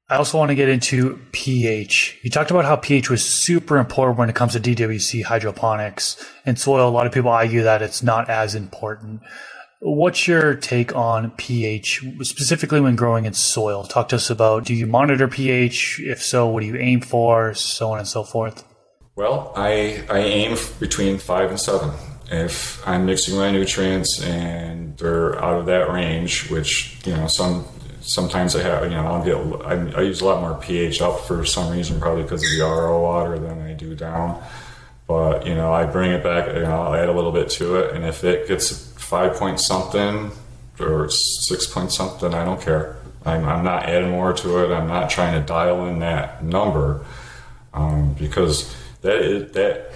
I 0.08 0.16
also 0.16 0.38
want 0.38 0.50
to 0.50 0.54
get 0.54 0.68
into 0.68 1.18
pH. 1.32 2.20
You 2.22 2.30
talked 2.30 2.52
about 2.52 2.64
how 2.64 2.76
pH 2.76 3.10
was 3.10 3.24
super 3.24 3.78
important 3.78 4.18
when 4.18 4.30
it 4.30 4.36
comes 4.36 4.52
to 4.52 4.60
DWC 4.60 5.24
hydroponics 5.24 6.24
and 6.44 6.56
soil. 6.56 6.88
A 6.88 6.90
lot 6.90 7.06
of 7.06 7.12
people 7.12 7.30
argue 7.30 7.64
that 7.64 7.82
it's 7.82 8.04
not 8.04 8.30
as 8.30 8.54
important. 8.54 9.22
What's 9.80 10.26
your 10.26 10.54
take 10.54 10.96
on 10.96 11.32
pH, 11.32 12.02
specifically 12.22 12.80
when 12.80 12.96
growing 12.96 13.26
in 13.26 13.34
soil? 13.34 13.84
Talk 13.84 14.08
to 14.08 14.16
us 14.16 14.30
about 14.30 14.64
do 14.64 14.74
you 14.74 14.86
monitor 14.86 15.28
pH? 15.28 16.00
If 16.02 16.22
so, 16.22 16.46
what 16.46 16.60
do 16.60 16.66
you 16.66 16.76
aim 16.76 17.02
for? 17.02 17.52
So 17.52 17.92
on 17.92 17.98
and 17.98 18.08
so 18.08 18.22
forth. 18.22 18.64
Well, 19.16 19.52
I, 19.54 20.04
I 20.08 20.18
aim 20.18 20.56
between 20.80 21.18
five 21.18 21.50
and 21.50 21.60
seven. 21.60 21.90
If 22.30 22.86
I'm 22.88 23.04
mixing 23.04 23.36
my 23.36 23.50
nutrients 23.50 24.22
and 24.22 24.96
they're 24.96 25.38
out 25.44 25.60
of 25.60 25.66
that 25.66 25.90
range, 25.90 26.50
which, 26.50 26.98
you 27.06 27.14
know, 27.14 27.26
some 27.26 27.66
sometimes 28.00 28.56
I 28.56 28.62
have, 28.62 28.84
you 28.84 28.90
know, 28.90 29.06
I'll 29.06 29.24
get, 29.24 29.66
I, 29.66 29.98
I, 29.98 30.02
use 30.02 30.20
a 30.20 30.24
lot 30.24 30.40
more 30.40 30.54
pH 30.54 31.02
up 31.02 31.20
for 31.20 31.44
some 31.44 31.72
reason, 31.72 32.00
probably 32.00 32.22
because 32.22 32.42
of 32.42 32.50
the 32.50 32.64
RO 32.64 33.00
water 33.02 33.38
than 33.38 33.60
I 33.60 33.74
do 33.74 33.94
down. 33.94 34.42
But, 35.06 35.46
you 35.46 35.54
know, 35.54 35.72
I 35.72 35.86
bring 35.86 36.12
it 36.12 36.22
back, 36.22 36.48
you 36.48 36.62
know, 36.62 36.82
I'll 36.82 36.94
add 36.94 37.08
a 37.08 37.12
little 37.12 37.32
bit 37.32 37.48
to 37.50 37.76
it. 37.76 37.94
And 37.94 38.04
if 38.04 38.24
it 38.24 38.48
gets 38.48 38.70
five 39.06 39.36
point 39.36 39.60
something 39.60 40.30
or 40.80 41.08
six 41.08 41.66
point 41.66 41.92
something, 41.92 42.34
I 42.34 42.44
don't 42.44 42.60
care. 42.60 42.96
I'm, 43.24 43.44
I'm 43.44 43.64
not 43.64 43.84
adding 43.86 44.10
more 44.10 44.32
to 44.32 44.64
it. 44.64 44.74
I'm 44.74 44.88
not 44.88 45.10
trying 45.10 45.40
to 45.40 45.46
dial 45.46 45.86
in 45.86 46.00
that 46.00 46.44
number 46.44 47.04
um, 47.74 48.14
because 48.14 48.74
that 49.02 49.16
is, 49.16 49.52
that 49.52 49.92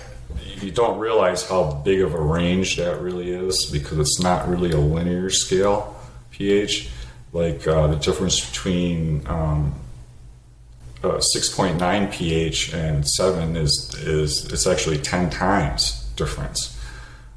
you 0.61 0.71
don't 0.71 0.99
realize 0.99 1.49
how 1.49 1.73
big 1.85 2.01
of 2.01 2.15
a 2.15 2.21
range 2.21 2.77
that 2.77 3.01
really 3.01 3.31
is 3.31 3.67
because 3.67 3.99
it's 3.99 4.21
not 4.21 4.49
really 4.49 4.71
a 4.71 4.79
linear 4.79 5.31
scale 5.31 5.97
pH 6.31 6.89
like 7.33 7.67
uh, 7.67 7.87
the 7.89 7.97
difference 7.97 8.49
between 8.49 9.27
um, 9.27 9.75
uh, 11.03 11.21
6.9 11.37 12.13
pH 12.13 12.75
and 12.75 13.09
7 13.09 13.57
is 13.57 13.95
is 14.03 14.45
it's 14.53 14.67
actually 14.67 14.99
10 14.99 15.31
times 15.31 16.05
difference. 16.17 16.80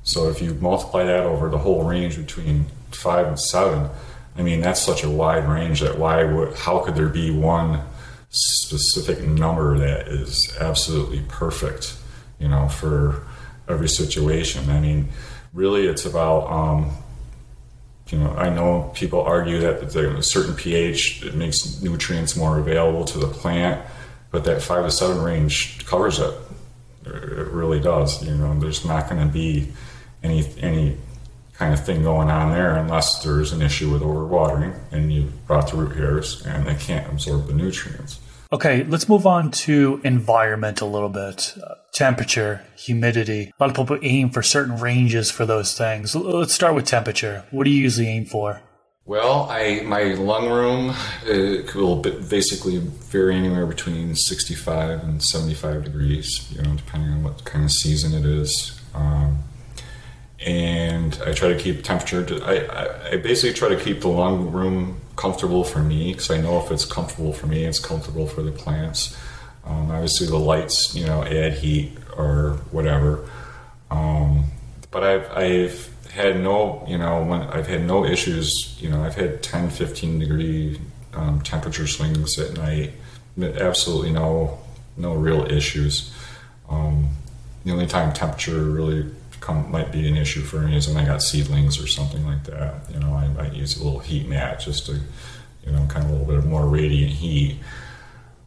So 0.03 0.29
if 0.29 0.41
you 0.41 0.53
multiply 0.55 1.05
that 1.05 1.25
over 1.25 1.49
the 1.49 1.57
whole 1.57 1.83
range 1.83 2.17
between 2.17 2.65
5 2.91 3.27
and 3.27 3.39
7, 3.39 3.89
I 4.35 4.41
mean 4.41 4.61
that's 4.61 4.81
such 4.81 5.03
a 5.03 5.09
wide 5.09 5.47
range 5.47 5.81
that 5.81 5.97
why 5.97 6.23
would 6.23 6.55
how 6.55 6.79
could 6.79 6.95
there 6.95 7.09
be 7.09 7.31
one 7.31 7.81
specific 8.29 9.21
number 9.21 9.77
that 9.77 10.07
is 10.07 10.55
absolutely 10.59 11.21
perfect, 11.27 11.95
you 12.39 12.47
know, 12.47 12.67
for 12.67 13.23
every 13.69 13.87
situation? 13.87 14.69
I 14.69 14.79
mean, 14.79 15.09
really 15.53 15.87
it's 15.87 16.05
about 16.05 16.51
um, 16.51 16.91
you 18.09 18.17
know, 18.19 18.31
I 18.35 18.49
know 18.49 18.91
people 18.93 19.21
argue 19.21 19.59
that 19.59 19.83
a 19.95 20.23
certain 20.23 20.55
pH 20.55 21.23
it 21.23 21.35
makes 21.35 21.81
nutrients 21.81 22.35
more 22.35 22.59
available 22.59 23.05
to 23.05 23.17
the 23.17 23.27
plant, 23.27 23.85
but 24.31 24.43
that 24.43 24.61
five 24.61 24.85
to 24.85 24.91
seven 24.91 25.21
range 25.21 25.85
covers 25.85 26.19
it. 26.19 26.33
It 27.05 27.11
really 27.11 27.79
does. 27.79 28.23
You 28.23 28.35
know, 28.35 28.59
there's 28.59 28.85
not 28.85 29.09
going 29.09 29.25
to 29.25 29.31
be 29.31 29.71
any 30.23 30.45
any 30.61 30.97
kind 31.53 31.73
of 31.73 31.85
thing 31.85 32.01
going 32.01 32.29
on 32.29 32.51
there 32.51 32.75
unless 32.75 33.23
there's 33.23 33.51
an 33.53 33.61
issue 33.61 33.91
with 33.91 34.01
overwatering 34.01 34.75
and 34.91 35.13
you 35.13 35.31
brought 35.45 35.69
the 35.69 35.77
root 35.77 35.95
hairs 35.95 36.43
and 36.45 36.65
they 36.65 36.75
can't 36.75 37.07
absorb 37.11 37.47
the 37.47 37.53
nutrients. 37.53 38.19
Okay, 38.51 38.83
let's 38.83 39.09
move 39.09 39.25
on 39.25 39.49
to 39.49 39.99
environment 40.03 40.81
a 40.81 40.85
little 40.85 41.09
bit. 41.09 41.55
Uh, 41.57 41.73
temperature, 41.93 42.61
humidity. 42.75 43.51
A 43.59 43.63
lot 43.63 43.71
of 43.71 43.75
people 43.75 43.97
aim 44.03 44.29
for 44.29 44.43
certain 44.43 44.79
ranges 44.79 45.31
for 45.31 45.45
those 45.45 45.75
things. 45.75 46.15
Let's 46.15 46.53
start 46.53 46.75
with 46.75 46.85
temperature. 46.85 47.45
What 47.49 47.63
do 47.63 47.71
you 47.71 47.81
usually 47.81 48.07
aim 48.07 48.25
for? 48.25 48.61
Well, 49.05 49.47
I 49.49 49.81
my 49.81 50.13
lung 50.13 50.49
room 50.49 50.91
uh, 50.91 51.63
will 51.75 51.97
basically 51.97 52.77
vary 52.77 53.35
anywhere 53.35 53.65
between 53.65 54.15
65 54.15 55.03
and 55.03 55.21
75 55.21 55.83
degrees, 55.83 56.49
you 56.51 56.61
know, 56.61 56.75
depending 56.75 57.09
on 57.11 57.23
what 57.23 57.43
kind 57.43 57.65
of 57.65 57.71
season 57.71 58.13
it 58.13 58.25
is. 58.25 58.79
Um, 58.93 59.39
and 60.45 61.17
I 61.25 61.33
try 61.33 61.49
to 61.49 61.57
keep 61.57 61.83
temperature. 61.83 62.23
To, 62.25 62.43
I, 62.43 63.13
I, 63.13 63.17
basically 63.17 63.53
try 63.53 63.69
to 63.69 63.81
keep 63.81 64.01
the 64.01 64.09
lung 64.09 64.51
room 64.51 64.99
comfortable 65.15 65.63
for 65.63 65.79
me 65.79 66.11
because 66.11 66.29
I 66.31 66.41
know 66.41 66.63
if 66.63 66.71
it's 66.71 66.85
comfortable 66.85 67.33
for 67.33 67.47
me, 67.47 67.63
it's 67.63 67.79
comfortable 67.79 68.27
for 68.27 68.41
the 68.41 68.51
plants. 68.51 69.17
Um, 69.65 69.91
obviously, 69.91 70.27
the 70.27 70.37
lights, 70.37 70.93
you 70.93 71.05
know, 71.05 71.23
add 71.23 71.53
heat 71.53 71.97
or 72.17 72.59
whatever. 72.71 73.27
Um, 73.89 74.45
but 74.91 75.03
I've, 75.03 75.31
I've 75.31 76.11
had 76.11 76.41
no, 76.41 76.83
you 76.87 76.97
know, 76.97 77.23
when 77.23 77.41
I've 77.41 77.67
had 77.67 77.85
no 77.85 78.05
issues. 78.05 78.77
You 78.81 78.89
know, 78.89 79.03
I've 79.03 79.15
had 79.15 79.41
10, 79.41 79.69
15 79.69 80.19
degree 80.19 80.79
um, 81.13 81.41
temperature 81.41 81.87
swings 81.87 82.37
at 82.37 82.53
night. 82.53 82.91
Absolutely 83.41 84.11
no, 84.11 84.59
no 84.97 85.13
real 85.13 85.49
issues. 85.49 86.13
Um, 86.69 87.09
the 87.63 87.71
only 87.71 87.87
time 87.87 88.13
temperature 88.13 88.61
really 88.61 89.09
come, 89.43 89.69
might 89.69 89.91
be 89.91 90.07
an 90.07 90.15
issue 90.15 90.41
for 90.41 90.59
me 90.61 90.77
is 90.77 90.87
when 90.87 90.97
I 90.97 91.05
got 91.05 91.21
seedlings 91.21 91.81
or 91.81 91.87
something 91.87 92.25
like 92.25 92.45
that. 92.45 92.89
You 92.89 92.99
know, 92.99 93.13
I 93.13 93.27
might 93.27 93.53
use 93.53 93.77
a 93.77 93.83
little 93.83 93.99
heat 93.99 94.27
mat 94.27 94.59
just 94.59 94.85
to, 94.85 94.93
you 95.65 95.71
know, 95.71 95.85
kind 95.87 96.05
of 96.05 96.11
a 96.11 96.13
little 96.13 96.25
bit 96.25 96.37
of 96.37 96.45
more 96.45 96.65
radiant 96.65 97.11
heat. 97.11 97.59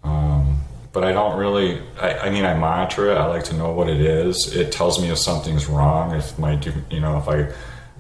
Um, 0.03 0.61
but 0.93 1.05
I 1.05 1.13
don't 1.13 1.37
really. 1.39 1.83
I, 2.01 2.19
I, 2.19 2.31
mean, 2.31 2.47
I 2.47 2.55
monitor 2.55 3.11
it. 3.11 3.17
I 3.17 3.27
like 3.27 3.45
to 3.45 3.55
know 3.55 3.73
what 3.73 3.91
it 3.91 4.01
is. 4.01 4.57
It 4.57 4.73
tells 4.73 5.01
me 5.01 5.11
if 5.11 5.19
something's 5.19 5.67
wrong. 5.67 6.15
If 6.15 6.39
my, 6.39 6.59
you 6.91 7.01
know, 7.01 7.19
if 7.19 7.29
I 7.29 7.53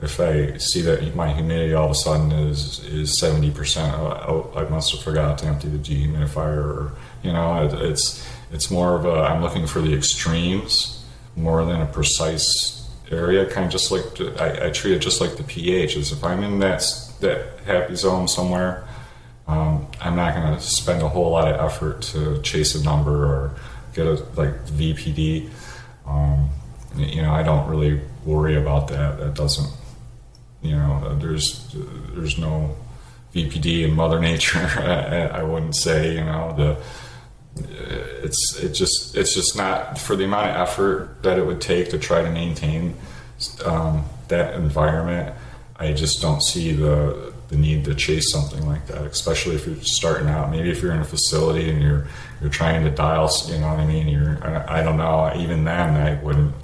if 0.02 0.20
I 0.20 0.56
see 0.56 0.82
that 0.82 1.14
my 1.14 1.32
humidity 1.32 1.74
all 1.74 1.86
of 1.86 1.90
a 1.90 1.94
sudden 1.94 2.32
is 2.32 2.82
is 2.84 3.18
seventy 3.18 3.50
percent, 3.50 3.94
I 3.94 4.66
must 4.70 4.92
have 4.92 5.02
forgot 5.02 5.38
to 5.38 5.46
empty 5.46 5.68
the 5.68 5.78
dehumidifier. 5.78 6.64
Or 6.64 6.92
you 7.22 7.32
know, 7.32 7.66
it, 7.66 7.74
it's 7.74 8.26
it's 8.50 8.70
more 8.70 8.94
of 8.96 9.04
a. 9.04 9.22
I'm 9.28 9.42
looking 9.42 9.66
for 9.66 9.82
the 9.82 9.94
extremes 9.94 11.04
more 11.36 11.66
than 11.66 11.82
a 11.82 11.86
precise 11.86 12.75
area, 13.10 13.46
kind 13.46 13.66
of 13.66 13.72
just 13.72 13.90
like 13.90 14.04
I, 14.40 14.66
I, 14.66 14.70
treat 14.70 14.94
it 14.94 14.98
just 15.00 15.20
like 15.20 15.36
the 15.36 15.42
pH. 15.42 15.96
Is 15.96 16.12
if 16.12 16.24
I'm 16.24 16.42
in 16.42 16.58
that 16.60 16.84
that 17.20 17.58
happy 17.64 17.94
zone 17.94 18.28
somewhere, 18.28 18.86
um, 19.46 19.86
I'm 20.00 20.16
not 20.16 20.34
going 20.34 20.54
to 20.54 20.60
spend 20.60 21.02
a 21.02 21.08
whole 21.08 21.30
lot 21.30 21.48
of 21.48 21.60
effort 21.60 22.02
to 22.02 22.40
chase 22.42 22.74
a 22.74 22.82
number 22.84 23.24
or 23.24 23.56
get 23.94 24.06
a 24.06 24.14
like 24.34 24.66
VPD. 24.66 25.50
Um, 26.06 26.50
you 26.96 27.22
know, 27.22 27.32
I 27.32 27.42
don't 27.42 27.68
really 27.68 28.00
worry 28.24 28.56
about 28.56 28.88
that. 28.88 29.18
That 29.18 29.34
doesn't, 29.34 29.72
you 30.62 30.76
know, 30.76 31.16
there's 31.18 31.74
there's 32.14 32.38
no 32.38 32.76
VPD 33.34 33.84
in 33.84 33.94
Mother 33.94 34.20
Nature. 34.30 34.58
I, 34.58 35.40
I 35.40 35.42
wouldn't 35.42 35.76
say, 35.76 36.14
you 36.14 36.24
know, 36.24 36.54
the 36.56 36.82
it's 37.58 38.58
it 38.58 38.70
just 38.70 39.16
it's 39.16 39.34
just 39.34 39.56
not 39.56 39.98
for 39.98 40.16
the 40.16 40.24
amount 40.24 40.50
of 40.50 40.56
effort 40.56 41.22
that 41.22 41.38
it 41.38 41.46
would 41.46 41.60
take 41.60 41.90
to 41.90 41.98
try 41.98 42.22
to 42.22 42.30
maintain 42.30 42.96
um, 43.64 44.04
that 44.28 44.54
environment. 44.54 45.34
I 45.78 45.92
just 45.92 46.20
don't 46.20 46.42
see 46.42 46.72
the 46.72 47.32
the 47.48 47.56
need 47.56 47.84
to 47.84 47.94
chase 47.94 48.32
something 48.32 48.66
like 48.66 48.86
that, 48.88 49.02
especially 49.02 49.54
if 49.54 49.66
you're 49.66 49.76
starting 49.82 50.28
out. 50.28 50.50
Maybe 50.50 50.70
if 50.70 50.82
you're 50.82 50.92
in 50.92 51.00
a 51.00 51.04
facility 51.04 51.70
and 51.70 51.80
you're 51.80 52.06
you're 52.40 52.50
trying 52.50 52.84
to 52.84 52.90
dial, 52.90 53.30
you 53.46 53.58
know 53.58 53.68
what 53.68 53.80
I 53.80 53.86
mean. 53.86 54.08
You're 54.08 54.38
I, 54.44 54.80
I 54.80 54.82
don't 54.82 54.96
know. 54.96 55.32
Even 55.36 55.64
then, 55.64 55.94
I 55.94 56.20
wouldn't 56.22 56.54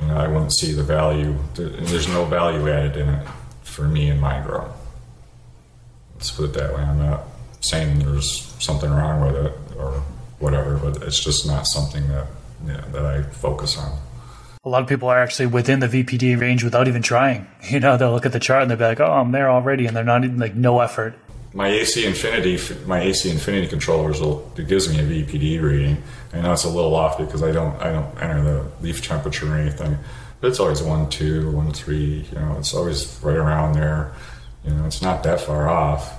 you 0.00 0.08
know 0.08 0.16
I 0.16 0.28
wouldn't 0.28 0.52
see 0.52 0.72
the 0.72 0.82
value. 0.82 1.34
There's 1.54 2.08
no 2.08 2.24
value 2.24 2.68
added 2.68 2.96
in 2.96 3.08
it 3.08 3.28
for 3.62 3.88
me 3.88 4.10
in 4.10 4.20
my 4.20 4.40
grow. 4.40 4.72
Let's 6.14 6.30
put 6.30 6.50
it 6.50 6.52
that 6.54 6.74
way. 6.74 6.82
I'm 6.82 6.98
not 6.98 7.24
saying 7.60 7.98
there's 8.00 8.54
something 8.58 8.90
wrong 8.90 9.20
with 9.22 9.46
it 9.46 9.63
or 9.78 10.02
whatever, 10.38 10.76
but 10.76 11.02
it's 11.02 11.18
just 11.18 11.46
not 11.46 11.66
something 11.66 12.06
that 12.08 12.26
that 12.92 13.04
I 13.04 13.22
focus 13.22 13.76
on. 13.76 13.98
A 14.64 14.68
lot 14.68 14.82
of 14.82 14.88
people 14.88 15.08
are 15.08 15.22
actually 15.22 15.46
within 15.46 15.80
the 15.80 15.88
VPD 15.88 16.40
range 16.40 16.64
without 16.64 16.88
even 16.88 17.02
trying. 17.02 17.46
You 17.70 17.80
know, 17.80 17.96
they'll 17.96 18.12
look 18.12 18.26
at 18.26 18.32
the 18.32 18.40
chart 18.40 18.62
and 18.62 18.70
they'll 18.70 18.78
be 18.78 18.84
like, 18.84 19.00
"Oh, 19.00 19.10
I'm 19.10 19.32
there 19.32 19.50
already," 19.50 19.86
and 19.86 19.96
they're 19.96 20.04
not 20.04 20.24
even 20.24 20.38
like 20.38 20.54
no 20.54 20.80
effort. 20.80 21.14
My 21.54 21.68
AC 21.68 22.04
Infinity, 22.04 22.58
my 22.84 23.00
AC 23.00 23.30
Infinity 23.30 23.68
controllers 23.68 24.20
will 24.20 24.50
it 24.56 24.66
gives 24.68 24.88
me 24.88 24.98
a 24.98 25.02
VPD 25.02 25.62
reading. 25.62 26.02
I 26.32 26.40
know 26.40 26.52
it's 26.52 26.64
a 26.64 26.68
little 26.68 26.94
off 26.94 27.16
because 27.16 27.42
I 27.42 27.52
don't 27.52 27.74
I 27.80 27.92
don't 27.92 28.22
enter 28.22 28.42
the 28.42 28.70
leaf 28.82 29.06
temperature 29.06 29.52
or 29.52 29.56
anything, 29.56 29.96
but 30.40 30.48
it's 30.48 30.60
always 30.60 30.82
one 30.82 31.08
two, 31.08 31.50
one 31.52 31.72
three. 31.72 32.26
You 32.30 32.38
know, 32.38 32.56
it's 32.58 32.74
always 32.74 33.18
right 33.22 33.36
around 33.36 33.74
there. 33.74 34.12
You 34.64 34.74
know, 34.74 34.84
it's 34.86 35.00
not 35.00 35.22
that 35.22 35.40
far 35.40 35.68
off 35.68 36.12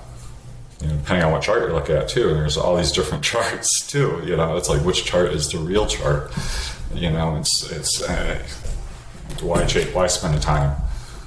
you 0.80 0.88
know, 0.88 0.96
depending 0.96 1.24
on 1.24 1.32
what 1.32 1.42
chart 1.42 1.62
you 1.62 1.74
look 1.74 1.90
at 1.90 2.08
too. 2.08 2.34
There's 2.34 2.56
all 2.56 2.76
these 2.76 2.92
different 2.92 3.24
charts 3.30 3.86
too. 3.86 4.22
You 4.24 4.36
know, 4.36 4.56
it's 4.56 4.68
like 4.68 4.82
which 4.84 5.04
chart 5.04 5.32
is 5.32 5.50
the 5.50 5.58
real 5.58 5.86
chart. 5.86 6.30
You 6.94 7.10
know, 7.10 7.36
it's 7.36 7.70
it's 7.70 8.02
uh, 8.02 8.42
why 9.40 9.66
why 9.66 10.06
spend 10.06 10.34
the 10.34 10.40
time? 10.40 10.76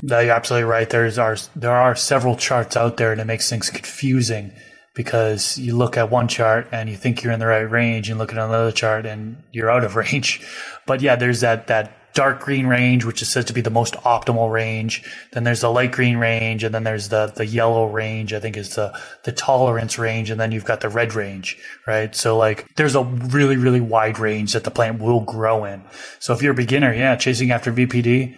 No, 0.01 0.19
you're 0.19 0.33
absolutely 0.33 0.69
right. 0.69 0.89
There's 0.89 1.17
are 1.17 1.37
there 1.55 1.71
are 1.71 1.95
several 1.95 2.35
charts 2.35 2.77
out 2.77 2.97
there, 2.97 3.11
and 3.11 3.19
it 3.19 3.25
makes 3.25 3.49
things 3.49 3.69
confusing 3.69 4.51
because 4.95 5.57
you 5.57 5.77
look 5.77 5.97
at 5.97 6.09
one 6.09 6.27
chart 6.27 6.67
and 6.71 6.89
you 6.89 6.95
think 6.95 7.23
you're 7.23 7.33
in 7.33 7.39
the 7.39 7.47
right 7.47 7.69
range, 7.69 8.09
and 8.09 8.17
look 8.17 8.31
at 8.31 8.37
another 8.37 8.71
chart 8.71 9.05
and 9.05 9.41
you're 9.51 9.69
out 9.69 9.83
of 9.83 9.95
range. 9.97 10.45
But 10.85 11.01
yeah, 11.01 11.15
there's 11.15 11.41
that 11.41 11.67
that 11.67 11.91
dark 12.13 12.41
green 12.41 12.67
range, 12.67 13.05
which 13.05 13.21
is 13.21 13.31
said 13.31 13.47
to 13.47 13.53
be 13.53 13.61
the 13.61 13.69
most 13.69 13.95
optimal 13.95 14.51
range. 14.51 15.03
Then 15.33 15.43
there's 15.43 15.61
the 15.61 15.69
light 15.69 15.91
green 15.91 16.17
range, 16.17 16.63
and 16.63 16.73
then 16.73 16.83
there's 16.83 17.09
the 17.09 17.27
the 17.35 17.45
yellow 17.45 17.87
range. 17.87 18.33
I 18.33 18.39
think 18.39 18.57
is 18.57 18.75
the 18.75 18.97
the 19.23 19.31
tolerance 19.31 19.97
range, 19.97 20.29
and 20.29 20.39
then 20.39 20.51
you've 20.51 20.65
got 20.65 20.81
the 20.81 20.89
red 20.89 21.13
range, 21.13 21.57
right? 21.87 22.15
So 22.15 22.37
like 22.37 22.73
there's 22.75 22.95
a 22.95 23.03
really 23.03 23.57
really 23.57 23.81
wide 23.81 24.19
range 24.19 24.53
that 24.53 24.63
the 24.63 24.71
plant 24.71 25.01
will 25.01 25.21
grow 25.21 25.65
in. 25.65 25.83
So 26.19 26.33
if 26.33 26.41
you're 26.41 26.53
a 26.53 26.55
beginner, 26.55 26.93
yeah, 26.93 27.15
chasing 27.15 27.51
after 27.51 27.71
VPD, 27.71 28.37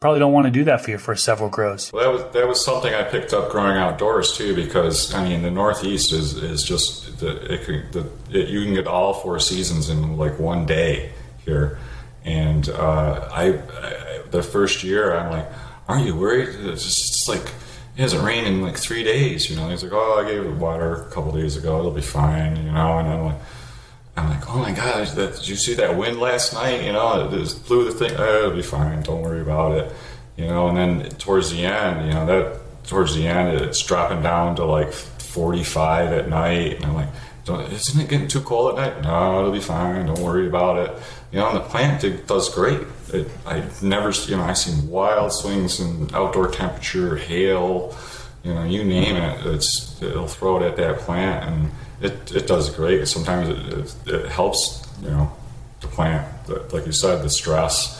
probably 0.00 0.18
don't 0.18 0.32
want 0.32 0.46
to 0.46 0.50
do 0.50 0.64
that 0.64 0.80
for 0.80 0.90
your 0.90 0.98
first 0.98 1.24
several 1.24 1.50
grows. 1.50 1.92
Well, 1.92 2.02
that 2.02 2.12
was 2.12 2.32
that 2.34 2.48
was 2.48 2.64
something 2.64 2.92
I 2.92 3.02
picked 3.02 3.32
up 3.32 3.50
growing 3.50 3.76
outdoors 3.76 4.36
too, 4.36 4.54
because 4.54 5.12
I 5.14 5.22
mean 5.22 5.42
the 5.42 5.50
Northeast 5.50 6.12
is 6.12 6.34
is 6.36 6.62
just 6.62 7.18
the, 7.20 7.52
it 7.52 7.92
the 7.92 8.10
it, 8.30 8.48
you 8.48 8.64
can 8.64 8.74
get 8.74 8.86
all 8.86 9.14
four 9.14 9.38
seasons 9.38 9.90
in 9.90 10.16
like 10.16 10.38
one 10.38 10.66
day 10.66 11.12
here, 11.44 11.78
and 12.30 12.68
uh, 12.68 13.28
I, 13.32 13.58
I, 13.58 14.22
the 14.30 14.42
first 14.42 14.82
year 14.84 15.16
I'm 15.16 15.30
like, 15.30 15.46
aren't 15.88 16.06
you 16.06 16.16
worried? 16.16 16.48
It's 16.48 16.84
just 16.84 16.98
it's 16.98 17.28
like 17.28 17.52
it 17.96 18.02
hasn't 18.02 18.22
rained 18.22 18.46
in 18.46 18.62
like 18.62 18.76
three 18.76 19.02
days, 19.02 19.50
you 19.50 19.56
know. 19.56 19.68
He's 19.68 19.82
like, 19.82 19.92
oh, 19.92 20.24
I 20.24 20.30
gave 20.30 20.44
it 20.44 20.54
water 20.56 20.94
a 20.94 21.10
couple 21.10 21.32
days 21.32 21.56
ago, 21.56 21.78
it'll 21.78 21.90
be 21.90 22.00
fine, 22.00 22.56
you 22.56 22.72
know, 22.72 22.98
and 22.98 23.08
I'm 23.08 23.24
like. 23.26 23.40
I'm 24.16 24.28
like, 24.28 24.50
oh 24.50 24.58
my 24.58 24.72
gosh, 24.72 25.12
that, 25.12 25.36
did 25.36 25.48
you 25.48 25.54
see 25.54 25.74
that 25.74 25.96
wind 25.96 26.20
last 26.20 26.52
night? 26.52 26.82
You 26.84 26.92
know, 26.92 27.26
it 27.26 27.30
just 27.30 27.64
blew 27.66 27.84
the 27.84 27.92
thing. 27.92 28.10
Oh, 28.18 28.38
it'll 28.38 28.56
be 28.56 28.60
fine. 28.60 29.00
Don't 29.02 29.22
worry 29.22 29.40
about 29.40 29.78
it. 29.78 29.92
You 30.36 30.46
know, 30.46 30.68
and 30.68 30.76
then 30.76 31.08
towards 31.10 31.52
the 31.52 31.64
end, 31.64 32.06
you 32.06 32.12
know, 32.12 32.26
that 32.26 32.60
towards 32.84 33.14
the 33.14 33.26
end, 33.26 33.60
it's 33.60 33.82
dropping 33.82 34.22
down 34.22 34.56
to 34.56 34.64
like 34.64 34.92
45 34.92 36.12
at 36.12 36.28
night. 36.28 36.76
And 36.76 36.86
I'm 36.86 36.94
like, 36.94 37.08
isn't 37.48 38.00
it 38.00 38.08
getting 38.08 38.28
too 38.28 38.40
cold 38.40 38.78
at 38.78 38.96
night? 38.96 39.02
No, 39.02 39.40
it'll 39.40 39.52
be 39.52 39.60
fine. 39.60 40.06
Don't 40.06 40.20
worry 40.20 40.46
about 40.46 40.78
it. 40.78 41.02
You 41.32 41.38
know, 41.38 41.48
and 41.48 41.56
the 41.56 41.60
plant 41.60 42.02
it 42.02 42.26
does 42.26 42.52
great. 42.52 42.80
It, 43.12 43.28
I 43.46 43.62
never, 43.82 44.10
you 44.10 44.36
know, 44.36 44.42
I've 44.42 44.58
seen 44.58 44.88
wild 44.88 45.32
swings 45.32 45.78
in 45.78 46.12
outdoor 46.12 46.48
temperature, 46.48 47.16
hail, 47.16 47.96
you 48.42 48.54
know, 48.54 48.64
you 48.64 48.84
name 48.84 49.16
it. 49.16 49.46
It's 49.46 50.00
it'll 50.02 50.26
throw 50.26 50.56
it 50.56 50.62
at 50.62 50.76
that 50.76 50.98
plant, 51.00 51.44
and 51.44 51.70
it, 52.00 52.34
it 52.34 52.46
does 52.46 52.70
great. 52.70 53.06
Sometimes 53.06 53.48
it, 53.48 53.78
it, 53.78 53.94
it 54.06 54.30
helps, 54.30 54.86
you 55.02 55.10
know, 55.10 55.30
the 55.80 55.86
plant. 55.88 56.26
Like 56.72 56.86
you 56.86 56.92
said, 56.92 57.22
the 57.22 57.30
stress. 57.30 57.98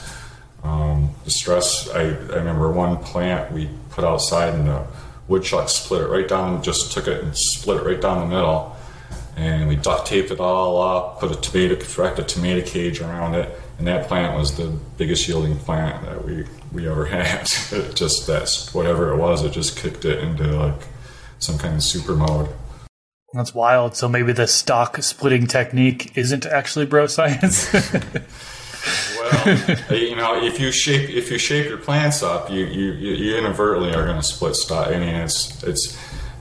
Um, 0.63 1.11
the 1.25 1.31
stress. 1.31 1.89
I, 1.91 2.01
I 2.01 2.37
remember 2.37 2.71
one 2.71 2.99
plant 2.99 3.53
we 3.53 3.69
put 3.91 4.05
outside, 4.05 4.55
and 4.55 4.67
the 4.67 4.87
woodchuck 5.29 5.69
split 5.69 6.03
it 6.03 6.09
right 6.09 6.27
down. 6.27 6.63
Just 6.63 6.93
took 6.93 7.07
it 7.07 7.23
and 7.23 7.37
split 7.37 7.77
it 7.79 7.85
right 7.85 8.01
down 8.01 8.29
the 8.29 8.35
middle, 8.35 8.77
and 9.41 9.69
we 9.69 9.77
duct 9.77 10.07
taped 10.07 10.31
it 10.31 10.39
all 10.39 10.81
up. 10.83 11.21
Put 11.21 11.33
a 11.33 11.41
tomato, 11.41 11.77
wrapped 12.01 12.19
a 12.19 12.23
tomato 12.23 12.67
cage 12.67 13.01
around 13.01 13.35
it, 13.35 13.59
and 13.79 13.87
that 13.87 14.07
plant 14.07 14.37
was 14.37 14.57
the 14.57 14.69
biggest 14.99 15.27
yielding 15.27 15.57
plant 15.59 16.05
that 16.05 16.25
we 16.25 16.45
we 16.73 16.87
ever 16.89 17.07
had. 17.17 17.49
it 17.73 17.97
just 17.97 18.27
that's 18.27 18.73
whatever 18.75 19.13
it 19.13 19.17
was. 19.17 19.43
It 19.43 19.53
just 19.53 19.79
kicked 19.79 20.05
it 20.05 20.19
into 20.19 20.45
like 20.45 20.83
some 21.39 21.57
kind 21.57 21.75
of 21.75 21.83
super 21.83 22.15
mode. 22.15 22.49
That's 23.33 23.55
wild. 23.55 23.97
So 23.97 24.09
maybe 24.09 24.33
the 24.33 24.47
stock 24.47 25.03
splitting 25.03 25.47
technique 25.47 26.17
isn't 26.17 26.45
actually 26.45 26.87
bro 26.87 27.07
science. 27.07 27.73
well, 27.73 29.59
you 29.91 30.17
know, 30.17 30.43
if 30.43 30.61
you 30.61 30.71
shape 30.71 31.09
if 31.09 31.31
you 31.31 31.39
shape 31.39 31.67
your 31.67 31.79
plants 31.79 32.23
up, 32.23 32.51
you 32.51 32.67
you, 32.67 32.93
you 32.93 33.37
inadvertently 33.37 33.95
are 33.95 34.05
going 34.05 34.17
to 34.21 34.23
split 34.23 34.57
stock. 34.57 34.89
I 34.89 34.99
mean, 34.99 35.15
it's 35.15 35.63
it's 35.63 35.97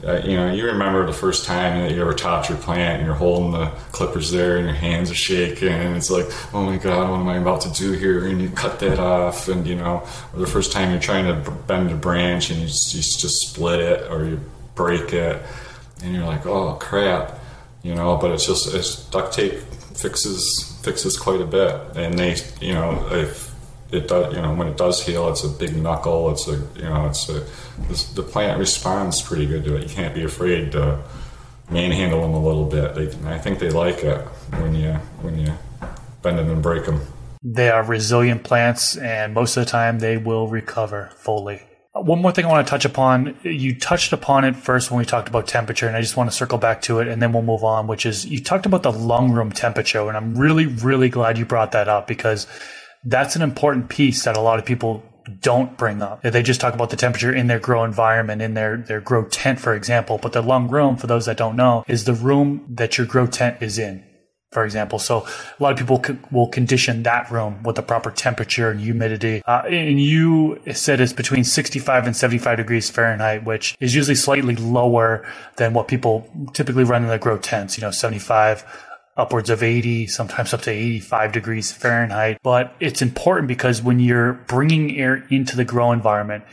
uh, 0.06 0.22
you 0.24 0.36
know, 0.36 0.52
you 0.52 0.66
remember 0.66 1.06
the 1.06 1.14
first 1.14 1.46
time 1.46 1.82
that 1.82 1.94
you 1.94 2.02
ever 2.02 2.14
topped 2.14 2.50
your 2.50 2.58
plant 2.58 3.00
and 3.00 3.06
you're 3.06 3.16
holding 3.16 3.52
the 3.52 3.68
clippers 3.92 4.32
there 4.32 4.58
and 4.58 4.66
your 4.66 4.76
hands 4.76 5.12
are 5.12 5.16
shaking 5.16 5.70
and 5.70 5.98
it's 5.98 6.10
like, 6.10 6.26
oh 6.54 6.64
my 6.64 6.78
God, 6.78 7.10
what 7.10 7.20
am 7.20 7.28
I 7.28 7.38
about 7.38 7.62
to 7.62 7.72
do 7.72 7.92
here? 7.92 8.26
And 8.26 8.42
you 8.42 8.50
cut 8.50 8.80
that 8.80 9.00
off 9.00 9.48
and, 9.48 9.68
you 9.68 9.76
know, 9.76 10.08
or 10.34 10.40
the 10.40 10.48
first 10.48 10.72
time 10.72 10.92
you're 10.92 11.02
trying 11.02 11.26
to 11.26 11.52
bend 11.52 11.92
a 11.92 11.96
branch 11.96 12.50
and 12.50 12.60
you 12.60 12.68
just, 12.68 12.94
you 12.94 13.02
just 13.02 13.50
split 13.50 13.80
it 13.82 14.10
or 14.10 14.26
you 14.26 14.40
break 14.76 15.12
it 15.14 15.42
and 16.04 16.16
you're 16.16 16.26
like, 16.26 16.46
oh 16.46 16.74
crap, 16.76 17.40
you 17.84 17.96
know. 17.96 18.18
But 18.18 18.32
it's 18.32 18.46
just 18.46 18.74
it's 18.74 19.06
duct 19.10 19.34
tape 19.34 19.60
fixes 19.96 20.80
fixes 20.84 21.18
quite 21.18 21.42
a 21.42 21.46
bit, 21.46 21.76
and 21.96 22.18
they, 22.18 22.38
you 22.62 22.74
know, 22.74 23.08
if 23.12 23.49
it 23.92 24.08
does, 24.08 24.36
you 24.36 24.42
know, 24.42 24.54
when 24.54 24.68
it 24.68 24.78
does 24.78 25.04
heal, 25.04 25.30
it's 25.30 25.44
a 25.44 25.50
big 25.50 25.76
knuckle. 25.76 26.32
It's 26.32 26.48
a, 26.48 26.56
you 26.76 26.84
know, 26.84 27.08
it's 27.08 27.30
a 27.30 27.46
the 28.16 28.24
plant 28.24 28.60
responds 28.60 29.22
pretty 29.22 29.46
good 29.46 29.64
to 29.66 29.76
it. 29.76 29.84
You 29.84 29.90
can't 29.90 30.14
be 30.14 30.24
afraid 30.24 30.72
to 30.74 31.02
manhandle 31.70 32.22
them 32.22 32.34
a 32.34 32.44
little 32.44 32.66
bit. 32.66 32.96
They, 32.96 33.30
I 33.30 33.40
think 33.40 33.60
they 33.60 33.70
like 33.70 34.04
it 34.04 34.22
when 34.60 34.76
you 34.76 34.94
when 35.22 35.40
you 35.40 35.54
bend 36.22 36.38
them 36.38 36.50
and 36.50 36.62
break 36.62 36.86
them. 36.86 37.02
They 37.42 37.70
are 37.70 37.84
resilient 37.84 38.44
plants, 38.44 38.98
and 38.98 39.34
most 39.34 39.56
of 39.56 39.66
the 39.66 39.72
time 39.72 40.00
they 40.00 40.18
will 40.18 40.48
recover 40.48 41.12
fully. 41.16 41.62
Uh, 41.96 42.02
one 42.02 42.22
more 42.22 42.32
thing 42.32 42.46
I 42.46 42.50
want 42.50 42.68
to 42.68 42.70
touch 42.70 42.86
upon. 42.86 43.38
You 43.44 43.80
touched 43.80 44.14
upon 44.14 44.44
it 44.44 44.56
first 44.56 44.92
when 44.92 45.00
we 45.00 45.06
talked 45.06 45.30
about 45.30 45.48
temperature, 45.48 45.88
and 45.88 45.96
I 45.96 46.02
just 46.02 46.18
want 46.18 46.30
to 46.30 46.36
circle 46.36 46.58
back 46.58 46.82
to 46.84 47.00
it 47.00 47.08
and 47.08 47.22
then 47.22 47.32
we'll 47.32 47.42
move 47.42 47.64
on, 47.64 47.88
which 47.88 48.06
is 48.06 48.26
you 48.26 48.44
talked 48.44 48.66
about 48.66 48.84
the 48.84 48.92
lung 48.92 49.32
room 49.32 49.52
temperature. 49.52 50.08
And 50.08 50.18
I'm 50.18 50.36
really, 50.36 50.68
really 50.68 51.10
glad 51.10 51.38
you 51.38 51.46
brought 51.46 51.72
that 51.72 51.88
up 51.88 52.08
because 52.08 52.46
that's 53.04 53.36
an 53.36 53.42
important 53.42 53.90
piece 53.90 54.24
that 54.24 54.38
a 54.38 54.42
lot 54.42 54.60
of 54.60 54.66
people 54.66 55.04
don't 55.42 55.78
bring 55.78 56.02
up. 56.02 56.22
They 56.24 56.42
just 56.42 56.60
talk 56.60 56.74
about 56.74 56.90
the 56.90 56.96
temperature 56.96 57.34
in 57.34 57.48
their 57.48 57.60
grow 57.60 57.84
environment, 57.84 58.42
in 58.42 58.56
their, 58.56 58.78
their 58.78 59.00
grow 59.00 59.26
tent, 59.26 59.60
for 59.60 59.76
example. 59.76 60.18
But 60.18 60.34
the 60.34 60.42
lung 60.42 60.70
room, 60.70 60.98
for 60.98 61.08
those 61.08 61.26
that 61.28 61.38
don't 61.38 61.56
know, 61.56 61.84
is 61.88 62.06
the 62.06 62.14
room 62.14 62.66
that 62.70 62.98
your 62.98 63.06
grow 63.06 63.28
tent 63.28 63.62
is 63.62 63.78
in 63.78 64.04
for 64.52 64.66
example. 64.66 64.98
So 64.98 65.28
a 65.60 65.64
lot 65.64 65.72
of 65.72 65.78
people 65.78 66.04
will 66.32 66.48
condition 66.48 67.04
that 67.04 67.30
room 67.30 67.62
with 67.64 67.76
the 67.76 67.84
proper 67.84 68.10
temperature 68.10 68.72
and 68.72 68.80
humidity. 68.80 69.44
Uh, 69.46 69.62
and 69.68 70.02
you 70.02 70.60
said 70.74 71.00
it's 71.00 71.14
between 71.14 71.44
65 71.44 72.08
and 72.08 72.16
75 72.16 72.58
degrees 72.58 72.90
Fahrenheit, 72.90 73.44
which 73.44 73.78
is 73.80 73.94
usually 73.94 74.16
slightly 74.16 74.56
lower 74.56 75.28
than 75.58 75.74
what 75.74 75.88
people 75.88 76.28
typically 76.54 76.84
run 76.84 77.04
in 77.04 77.10
their 77.10 77.20
grow 77.20 77.38
tents, 77.38 77.78
you 77.78 77.82
know, 77.82 77.92
75 77.92 78.66
upwards 79.20 79.50
of 79.50 79.62
80, 79.62 80.08
sometimes 80.08 80.54
up 80.54 80.62
to 80.62 80.72
85 80.72 81.32
degrees 81.32 81.72
Fahrenheit. 81.72 82.40
But 82.42 82.74
it's 82.80 83.02
important 83.02 83.48
because 83.48 83.82
when 83.82 84.00
you're 84.00 84.34
bringing 84.34 84.98
air 84.98 85.26
into 85.30 85.56
the 85.56 85.66
grow 85.66 85.92
environment, 85.92 86.46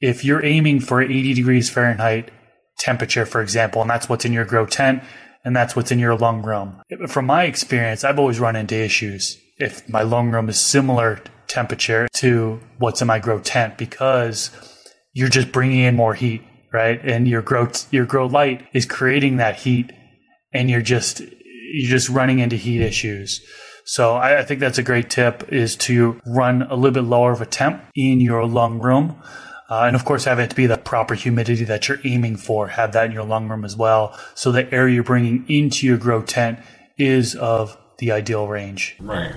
if 0.00 0.24
you're 0.24 0.44
aiming 0.44 0.80
for 0.80 1.00
80 1.00 1.34
degrees 1.34 1.70
Fahrenheit 1.70 2.30
temperature, 2.78 3.26
for 3.26 3.40
example, 3.40 3.80
and 3.82 3.90
that's 3.90 4.08
what's 4.08 4.24
in 4.24 4.32
your 4.32 4.44
grow 4.44 4.66
tent, 4.66 5.02
and 5.44 5.54
that's 5.54 5.76
what's 5.76 5.90
in 5.90 5.98
your 5.98 6.16
lung 6.16 6.42
room. 6.42 6.80
From 7.06 7.26
my 7.26 7.44
experience, 7.44 8.04
I've 8.04 8.18
always 8.18 8.40
run 8.40 8.56
into 8.56 8.74
issues 8.74 9.38
if 9.58 9.88
my 9.88 10.02
lung 10.02 10.30
room 10.30 10.48
is 10.48 10.60
similar 10.60 11.22
temperature 11.46 12.08
to 12.14 12.60
what's 12.78 13.00
in 13.00 13.08
my 13.08 13.18
grow 13.18 13.40
tent 13.40 13.76
because 13.76 14.50
you're 15.12 15.28
just 15.28 15.52
bringing 15.52 15.80
in 15.80 15.96
more 15.96 16.14
heat, 16.14 16.42
right? 16.72 17.00
And 17.04 17.26
your 17.28 17.42
grow 17.42 17.68
your 17.90 18.06
grow 18.06 18.26
light 18.26 18.66
is 18.72 18.86
creating 18.86 19.36
that 19.36 19.56
heat, 19.56 19.92
and 20.52 20.70
you're 20.70 20.82
just 20.82 21.22
you're 21.72 21.90
just 21.90 22.08
running 22.08 22.38
into 22.38 22.56
heat 22.56 22.80
issues. 22.80 23.40
So 23.84 24.14
I, 24.14 24.40
I 24.40 24.44
think 24.44 24.60
that's 24.60 24.78
a 24.78 24.82
great 24.82 25.10
tip 25.10 25.52
is 25.52 25.76
to 25.76 26.20
run 26.26 26.62
a 26.62 26.74
little 26.74 26.92
bit 26.92 27.04
lower 27.04 27.32
of 27.32 27.40
a 27.40 27.46
temp 27.46 27.82
in 27.94 28.20
your 28.20 28.46
lung 28.46 28.78
room. 28.78 29.20
Uh, 29.68 29.84
and 29.84 29.94
of 29.94 30.04
course, 30.04 30.24
have 30.24 30.38
it 30.40 30.54
be 30.56 30.66
the 30.66 30.76
proper 30.76 31.14
humidity 31.14 31.64
that 31.64 31.88
you're 31.88 31.98
aiming 32.04 32.36
for. 32.36 32.68
Have 32.68 32.92
that 32.92 33.06
in 33.06 33.12
your 33.12 33.24
lung 33.24 33.48
room 33.48 33.64
as 33.64 33.76
well. 33.76 34.18
So 34.34 34.50
the 34.50 34.72
air 34.74 34.88
you're 34.88 35.04
bringing 35.04 35.44
into 35.48 35.86
your 35.86 35.96
grow 35.96 36.22
tent 36.22 36.58
is 36.98 37.36
of 37.36 37.76
the 37.98 38.12
ideal 38.12 38.48
range. 38.48 38.96
Right. 38.98 39.34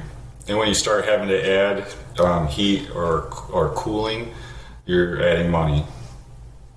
And 0.48 0.58
when 0.58 0.68
you 0.68 0.74
start 0.74 1.06
having 1.06 1.30
to 1.30 1.50
add 1.50 1.86
um, 2.20 2.48
heat 2.48 2.90
or 2.90 3.30
or 3.50 3.74
cooling, 3.76 4.34
you're 4.86 5.22
adding 5.22 5.50
money 5.50 5.86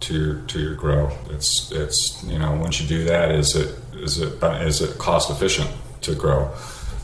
to 0.01 0.15
your, 0.15 0.41
to 0.43 0.61
your 0.61 0.75
grow. 0.75 1.11
It's 1.31 1.73
it's 1.73 2.23
you 2.25 2.39
know 2.39 2.55
once 2.55 2.81
you 2.81 2.87
do 2.87 3.05
that, 3.05 3.33
is 3.33 3.57
it 3.57 3.75
is 3.99 4.19
it 4.21 4.43
is 4.43 4.81
it 4.81 4.99
cost 4.99 5.31
efficient 5.31 5.71
to 6.03 6.15
grow? 6.15 6.53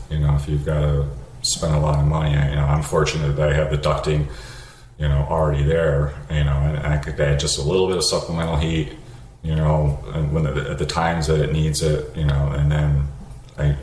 You 0.09 0.19
know 0.19 0.35
if 0.35 0.47
you've 0.47 0.65
got 0.65 0.81
to 0.81 1.07
spend 1.41 1.75
a 1.75 1.79
lot 1.79 1.99
of 1.99 2.05
money. 2.05 2.31
You 2.31 2.55
know 2.55 2.65
I'm 2.65 2.83
fortunate 2.83 3.35
that 3.35 3.49
I 3.49 3.53
have 3.53 3.71
the 3.71 3.77
ducting 3.77 4.27
you 4.97 5.07
know, 5.07 5.25
already 5.29 5.63
there, 5.63 6.13
you 6.29 6.43
know, 6.43 6.53
and, 6.53 6.77
I 6.77 6.97
could 6.97 7.19
add 7.19 7.39
just 7.39 7.57
a 7.57 7.61
little 7.61 7.87
bit 7.87 7.97
of 7.97 8.03
supplemental 8.03 8.57
heat, 8.57 8.93
you 9.41 9.55
know, 9.55 9.99
when 10.31 10.43
the, 10.43 10.69
at 10.71 10.77
the 10.77 10.85
times 10.85 11.27
that 11.27 11.41
it 11.41 11.51
needs 11.51 11.81
it, 11.81 12.15
you 12.15 12.25
know, 12.25 12.49
and 12.49 12.71
then 12.71 13.07
I 13.57 13.75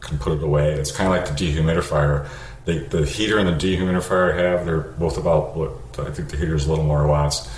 can 0.00 0.18
put 0.18 0.32
it 0.38 0.42
away. 0.42 0.72
It's 0.72 0.90
kind 0.90 1.06
of 1.06 1.16
like 1.16 1.26
the 1.26 1.44
dehumidifier. 1.44 2.28
The, 2.64 2.78
the 2.78 3.04
heater 3.04 3.38
and 3.38 3.48
the 3.48 3.52
dehumidifier 3.52 4.36
have, 4.36 4.64
they're 4.64 4.80
both 4.80 5.18
about 5.18 5.56
what 5.56 5.72
I 5.98 6.10
think 6.10 6.30
the 6.30 6.36
heater 6.36 6.54
is 6.54 6.66
a 6.66 6.70
little 6.70 6.84
more 6.84 7.06
watts. 7.06 7.48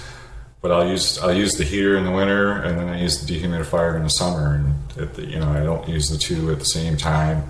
But 0.63 0.73
I'll 0.73 0.89
use 0.89 1.19
I'll 1.19 1.35
use 1.35 1.55
the 1.55 1.65
heater 1.65 1.97
in 1.97 2.05
the 2.05 2.11
winter, 2.11 2.53
and 2.53 2.79
then 2.79 2.89
I 2.89 3.01
use 3.01 3.25
the 3.25 3.33
dehumidifier 3.33 3.97
in 3.97 4.03
the 4.03 4.11
summer, 4.11 4.55
and 4.55 5.19
you 5.19 5.39
know 5.39 5.49
I 5.49 5.63
don't 5.63 5.89
use 5.89 6.09
the 6.09 6.19
two 6.19 6.51
at 6.51 6.59
the 6.59 6.65
same 6.65 6.97
time. 6.97 7.49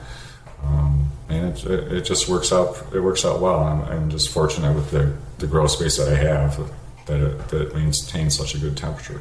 Um, 0.63 1.11
and 1.29 1.57
it, 1.57 1.93
it, 1.93 2.01
just 2.03 2.29
works 2.29 2.53
out. 2.53 2.77
It 2.95 3.01
works 3.01 3.25
out 3.25 3.41
well. 3.41 3.61
I'm, 3.61 3.83
I'm 3.83 4.11
just 4.11 4.31
fortunate 4.31 4.75
with 4.75 4.91
the, 4.91 5.17
the 5.39 5.47
grow 5.47 5.67
space 5.67 5.97
that 5.99 6.09
I 6.09 6.17
have 6.17 6.57
that 7.07 7.21
it, 7.21 7.49
that 7.49 7.63
it 7.69 7.75
maintains 7.75 8.37
such 8.37 8.55
a 8.55 8.59
good 8.59 8.77
temperature. 8.77 9.21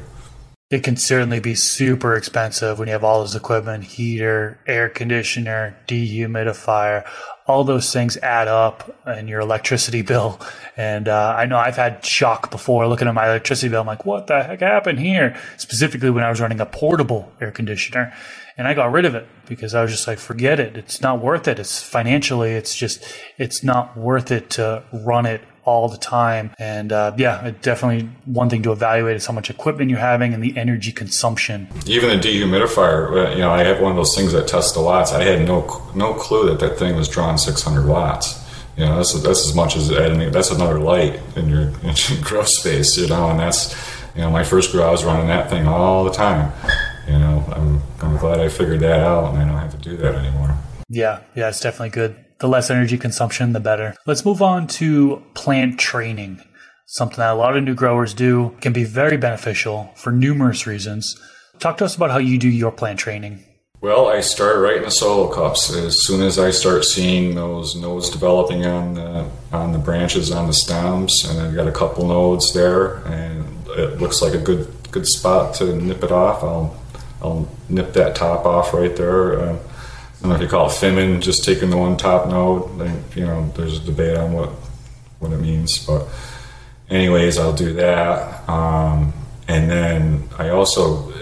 It 0.70 0.82
can 0.82 0.96
certainly 0.96 1.38
be 1.38 1.54
super 1.54 2.14
expensive 2.14 2.78
when 2.78 2.88
you 2.88 2.92
have 2.92 3.04
all 3.04 3.22
this 3.22 3.36
equipment, 3.36 3.84
heater, 3.84 4.58
air 4.66 4.88
conditioner, 4.88 5.76
dehumidifier, 5.86 7.06
all 7.46 7.64
those 7.64 7.92
things 7.92 8.16
add 8.18 8.48
up 8.48 8.96
in 9.06 9.28
your 9.28 9.40
electricity 9.40 10.02
bill. 10.02 10.40
And 10.76 11.08
uh, 11.08 11.34
I 11.36 11.46
know 11.46 11.58
I've 11.58 11.76
had 11.76 12.04
shock 12.04 12.50
before 12.50 12.86
looking 12.88 13.08
at 13.08 13.14
my 13.14 13.26
electricity 13.26 13.68
bill. 13.68 13.82
I'm 13.82 13.86
like, 13.86 14.04
what 14.04 14.26
the 14.26 14.42
heck 14.42 14.60
happened 14.60 14.98
here? 14.98 15.36
Specifically 15.56 16.10
when 16.10 16.24
I 16.24 16.30
was 16.30 16.40
running 16.40 16.60
a 16.60 16.66
portable 16.66 17.32
air 17.40 17.52
conditioner 17.52 18.12
and 18.56 18.66
I 18.66 18.74
got 18.74 18.90
rid 18.90 19.04
of 19.04 19.14
it 19.14 19.26
because 19.46 19.74
I 19.74 19.82
was 19.82 19.92
just 19.92 20.06
like, 20.06 20.18
forget 20.18 20.58
it. 20.58 20.76
It's 20.76 21.00
not 21.00 21.20
worth 21.20 21.46
it. 21.46 21.58
It's 21.58 21.82
financially, 21.82 22.52
it's 22.52 22.74
just, 22.74 23.04
it's 23.38 23.62
not 23.62 23.96
worth 23.96 24.30
it 24.32 24.50
to 24.50 24.82
run 24.92 25.26
it 25.26 25.42
all 25.66 25.88
the 25.88 25.98
time. 25.98 26.52
And 26.58 26.92
uh, 26.92 27.12
yeah, 27.18 27.52
definitely 27.60 28.08
one 28.24 28.48
thing 28.48 28.62
to 28.62 28.72
evaluate 28.72 29.16
is 29.16 29.26
how 29.26 29.34
much 29.34 29.50
equipment 29.50 29.90
you're 29.90 29.98
having 29.98 30.32
and 30.32 30.42
the 30.42 30.56
energy 30.56 30.92
consumption. 30.92 31.68
Even 31.86 32.08
the 32.08 32.16
dehumidifier, 32.16 33.26
uh, 33.26 33.30
you 33.32 33.40
know, 33.40 33.50
I 33.50 33.64
have 33.64 33.80
one 33.80 33.90
of 33.90 33.96
those 33.96 34.14
things 34.14 34.32
that 34.32 34.48
tests 34.48 34.72
the 34.72 34.80
watts. 34.80 35.12
I 35.12 35.22
had 35.22 35.46
no 35.46 35.82
no 35.94 36.14
clue 36.14 36.48
that 36.48 36.60
that 36.60 36.78
thing 36.78 36.96
was 36.96 37.08
drawing 37.08 37.36
600 37.36 37.86
watts. 37.86 38.42
You 38.76 38.84
know, 38.84 38.96
that's 38.96 39.12
that's 39.22 39.46
as 39.46 39.54
much 39.54 39.76
as 39.76 39.90
adding. 39.90 40.30
That's 40.30 40.50
another 40.50 40.78
light 40.78 41.20
in 41.34 41.48
your, 41.48 41.60
in 41.82 41.94
your 42.08 42.20
grow 42.22 42.44
space. 42.44 42.96
You 42.96 43.08
know, 43.08 43.30
and 43.30 43.40
that's 43.40 43.74
you 44.14 44.22
know, 44.22 44.30
my 44.30 44.44
first 44.44 44.72
grow, 44.72 44.86
I 44.86 44.90
was 44.90 45.04
running 45.04 45.26
that 45.26 45.50
thing 45.50 45.66
all 45.66 46.04
the 46.04 46.12
time. 46.12 46.52
You 47.08 47.18
know, 47.18 47.44
I'm 47.52 47.82
I'm 48.00 48.16
glad 48.18 48.40
I 48.40 48.48
figured 48.48 48.80
that 48.80 49.00
out, 49.00 49.34
and 49.34 49.42
I 49.42 49.46
don't 49.46 49.58
have 49.58 49.72
to 49.72 49.78
do 49.78 49.96
that 49.96 50.14
anymore. 50.14 50.56
Yeah, 50.88 51.20
yeah, 51.34 51.48
it's 51.48 51.60
definitely 51.60 51.90
good 51.90 52.25
the 52.38 52.48
less 52.48 52.70
energy 52.70 52.98
consumption, 52.98 53.52
the 53.52 53.60
better. 53.60 53.94
Let's 54.06 54.24
move 54.24 54.42
on 54.42 54.66
to 54.68 55.22
plant 55.34 55.78
training. 55.78 56.42
Something 56.86 57.18
that 57.18 57.32
a 57.32 57.34
lot 57.34 57.56
of 57.56 57.64
new 57.64 57.74
growers 57.74 58.14
do 58.14 58.56
can 58.60 58.72
be 58.72 58.84
very 58.84 59.16
beneficial 59.16 59.92
for 59.96 60.12
numerous 60.12 60.66
reasons. 60.66 61.20
Talk 61.58 61.78
to 61.78 61.84
us 61.84 61.96
about 61.96 62.10
how 62.10 62.18
you 62.18 62.38
do 62.38 62.48
your 62.48 62.70
plant 62.70 62.98
training. 62.98 63.42
Well, 63.80 64.08
I 64.08 64.20
start 64.20 64.58
right 64.58 64.78
in 64.78 64.84
the 64.84 64.90
solo 64.90 65.32
cups. 65.32 65.72
As 65.72 66.06
soon 66.06 66.22
as 66.22 66.38
I 66.38 66.50
start 66.50 66.84
seeing 66.84 67.34
those 67.34 67.76
nodes 67.76 68.08
developing 68.08 68.64
on 68.64 68.94
the, 68.94 69.30
on 69.52 69.72
the 69.72 69.78
branches 69.78 70.30
on 70.30 70.46
the 70.46 70.52
stems, 70.52 71.24
and 71.24 71.40
I've 71.40 71.54
got 71.54 71.68
a 71.68 71.72
couple 71.72 72.06
nodes 72.06 72.52
there, 72.52 72.96
and 73.06 73.66
it 73.68 74.00
looks 74.00 74.22
like 74.22 74.34
a 74.34 74.38
good 74.38 74.72
good 74.90 75.06
spot 75.06 75.54
to 75.54 75.76
nip 75.76 76.02
it 76.02 76.10
off. 76.10 76.42
I'll 76.42 76.82
I'll 77.20 77.48
nip 77.68 77.92
that 77.92 78.16
top 78.16 78.46
off 78.46 78.72
right 78.72 78.96
there. 78.96 79.40
Uh, 79.40 79.58
I 80.16 80.22
don't 80.22 80.30
know 80.30 80.36
if 80.36 80.42
you 80.42 80.48
call 80.48 80.66
it 80.66 80.70
FIMing, 80.70 81.20
just 81.20 81.44
taking 81.44 81.70
the 81.70 81.76
one 81.76 81.96
top 81.96 82.28
note. 82.28 82.72
node. 82.76 83.16
you 83.16 83.26
know, 83.26 83.52
there's 83.56 83.78
a 83.78 83.84
debate 83.84 84.16
on 84.16 84.32
what 84.32 84.50
what 85.18 85.32
it 85.32 85.38
means, 85.38 85.84
but 85.86 86.06
anyways, 86.90 87.38
I'll 87.38 87.52
do 87.52 87.72
that, 87.74 88.48
um, 88.48 89.12
and 89.48 89.70
then 89.70 90.28
I 90.38 90.50
also 90.50 91.12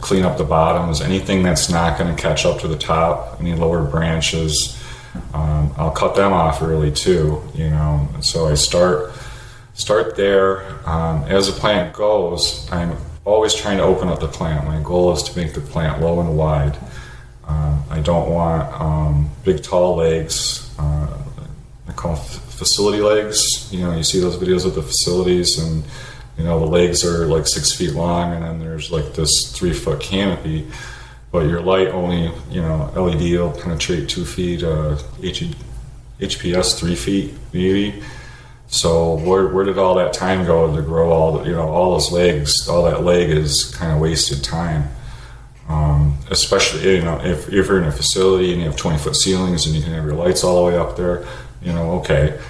clean 0.00 0.24
up 0.24 0.38
the 0.38 0.44
bottoms. 0.44 1.00
Anything 1.00 1.42
that's 1.42 1.68
not 1.68 1.98
going 1.98 2.14
to 2.14 2.20
catch 2.20 2.46
up 2.46 2.60
to 2.60 2.68
the 2.68 2.78
top, 2.78 3.40
any 3.40 3.54
lower 3.54 3.84
branches, 3.84 4.80
um, 5.34 5.72
I'll 5.76 5.90
cut 5.90 6.14
them 6.14 6.32
off 6.32 6.62
early 6.62 6.92
too. 6.92 7.42
You 7.54 7.70
know, 7.70 8.08
so 8.20 8.46
I 8.48 8.54
start 8.54 9.12
start 9.74 10.16
there. 10.16 10.62
Um, 10.88 11.24
as 11.24 11.52
the 11.52 11.58
plant 11.58 11.94
goes, 11.94 12.68
I'm 12.70 12.96
always 13.24 13.54
trying 13.54 13.78
to 13.78 13.84
open 13.84 14.08
up 14.08 14.20
the 14.20 14.28
plant. 14.28 14.66
My 14.66 14.80
goal 14.82 15.12
is 15.12 15.22
to 15.24 15.38
make 15.38 15.54
the 15.54 15.60
plant 15.60 16.00
low 16.00 16.20
and 16.20 16.36
wide. 16.36 16.76
Uh, 17.48 17.78
I 17.90 18.00
don't 18.00 18.30
want 18.30 18.80
um, 18.80 19.30
big, 19.44 19.62
tall 19.62 19.96
legs. 19.96 20.70
Uh, 20.78 21.18
I 21.88 21.92
call 21.92 22.14
them 22.16 22.24
facility 22.24 23.00
legs. 23.00 23.68
You 23.72 23.80
know, 23.80 23.96
you 23.96 24.02
see 24.02 24.20
those 24.20 24.36
videos 24.36 24.66
of 24.66 24.74
the 24.74 24.82
facilities, 24.82 25.58
and 25.58 25.82
you 26.36 26.44
know 26.44 26.58
the 26.58 26.66
legs 26.66 27.04
are 27.04 27.26
like 27.26 27.46
six 27.46 27.72
feet 27.72 27.92
long, 27.92 28.34
and 28.34 28.44
then 28.44 28.60
there's 28.60 28.90
like 28.90 29.14
this 29.14 29.50
three 29.56 29.72
foot 29.72 30.00
canopy. 30.00 30.68
But 31.32 31.46
your 31.46 31.60
light 31.60 31.88
only, 31.88 32.32
you 32.50 32.62
know, 32.62 32.90
LED 32.94 33.20
will 33.38 33.50
penetrate 33.52 34.08
two 34.08 34.24
feet. 34.24 34.62
Uh, 34.62 34.96
H- 35.22 35.52
HPS 36.20 36.78
three 36.78 36.96
feet 36.96 37.34
maybe. 37.52 38.02
So 38.66 39.14
where, 39.14 39.48
where 39.48 39.64
did 39.64 39.78
all 39.78 39.94
that 39.94 40.12
time 40.12 40.44
go 40.44 40.74
to 40.74 40.82
grow 40.82 41.10
all 41.10 41.38
the, 41.38 41.44
you 41.44 41.52
know 41.54 41.68
all 41.68 41.92
those 41.92 42.12
legs? 42.12 42.68
All 42.68 42.84
that 42.84 43.02
leg 43.02 43.30
is 43.30 43.74
kind 43.76 43.92
of 43.92 44.00
wasted 44.00 44.44
time. 44.44 44.88
Um, 45.68 46.16
especially 46.30 46.96
you 46.96 47.02
know 47.02 47.20
if, 47.22 47.48
if 47.48 47.68
you're 47.68 47.82
in 47.82 47.88
a 47.88 47.92
facility 47.92 48.52
and 48.52 48.62
you 48.62 48.66
have 48.66 48.76
20 48.76 48.98
foot 48.98 49.14
ceilings 49.14 49.66
and 49.66 49.76
you 49.76 49.82
can 49.82 49.92
have 49.92 50.04
your 50.04 50.14
lights 50.14 50.42
all 50.42 50.64
the 50.64 50.70
way 50.70 50.78
up 50.78 50.96
there, 50.96 51.26
you 51.60 51.72
know 51.72 51.92
okay, 52.00 52.40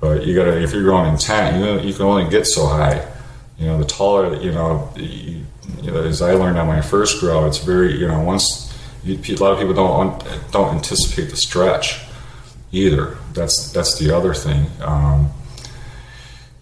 but 0.00 0.24
you 0.24 0.34
gotta 0.34 0.62
if 0.62 0.72
you're 0.72 0.84
growing 0.84 1.12
in 1.12 1.18
tent, 1.18 1.56
you 1.56 1.88
you 1.88 1.92
can 1.92 2.06
only 2.06 2.28
get 2.30 2.46
so 2.46 2.66
high. 2.66 3.04
You 3.58 3.66
know 3.66 3.78
the 3.78 3.84
taller 3.84 4.36
you 4.40 4.52
know, 4.52 4.92
you, 4.96 5.44
you 5.82 5.90
know 5.90 6.04
as 6.04 6.22
I 6.22 6.32
learned 6.34 6.58
on 6.58 6.68
my 6.68 6.80
first 6.80 7.20
grow, 7.20 7.46
it's 7.46 7.58
very 7.58 7.98
you 7.98 8.06
know 8.06 8.20
once 8.20 8.72
you, 9.02 9.16
a 9.16 9.38
lot 9.42 9.52
of 9.52 9.58
people 9.58 9.74
don't 9.74 10.52
don't 10.52 10.74
anticipate 10.74 11.30
the 11.30 11.36
stretch 11.36 12.00
either. 12.70 13.16
That's 13.32 13.72
that's 13.72 13.98
the 13.98 14.14
other 14.14 14.34
thing. 14.34 14.66
Um, 14.82 15.30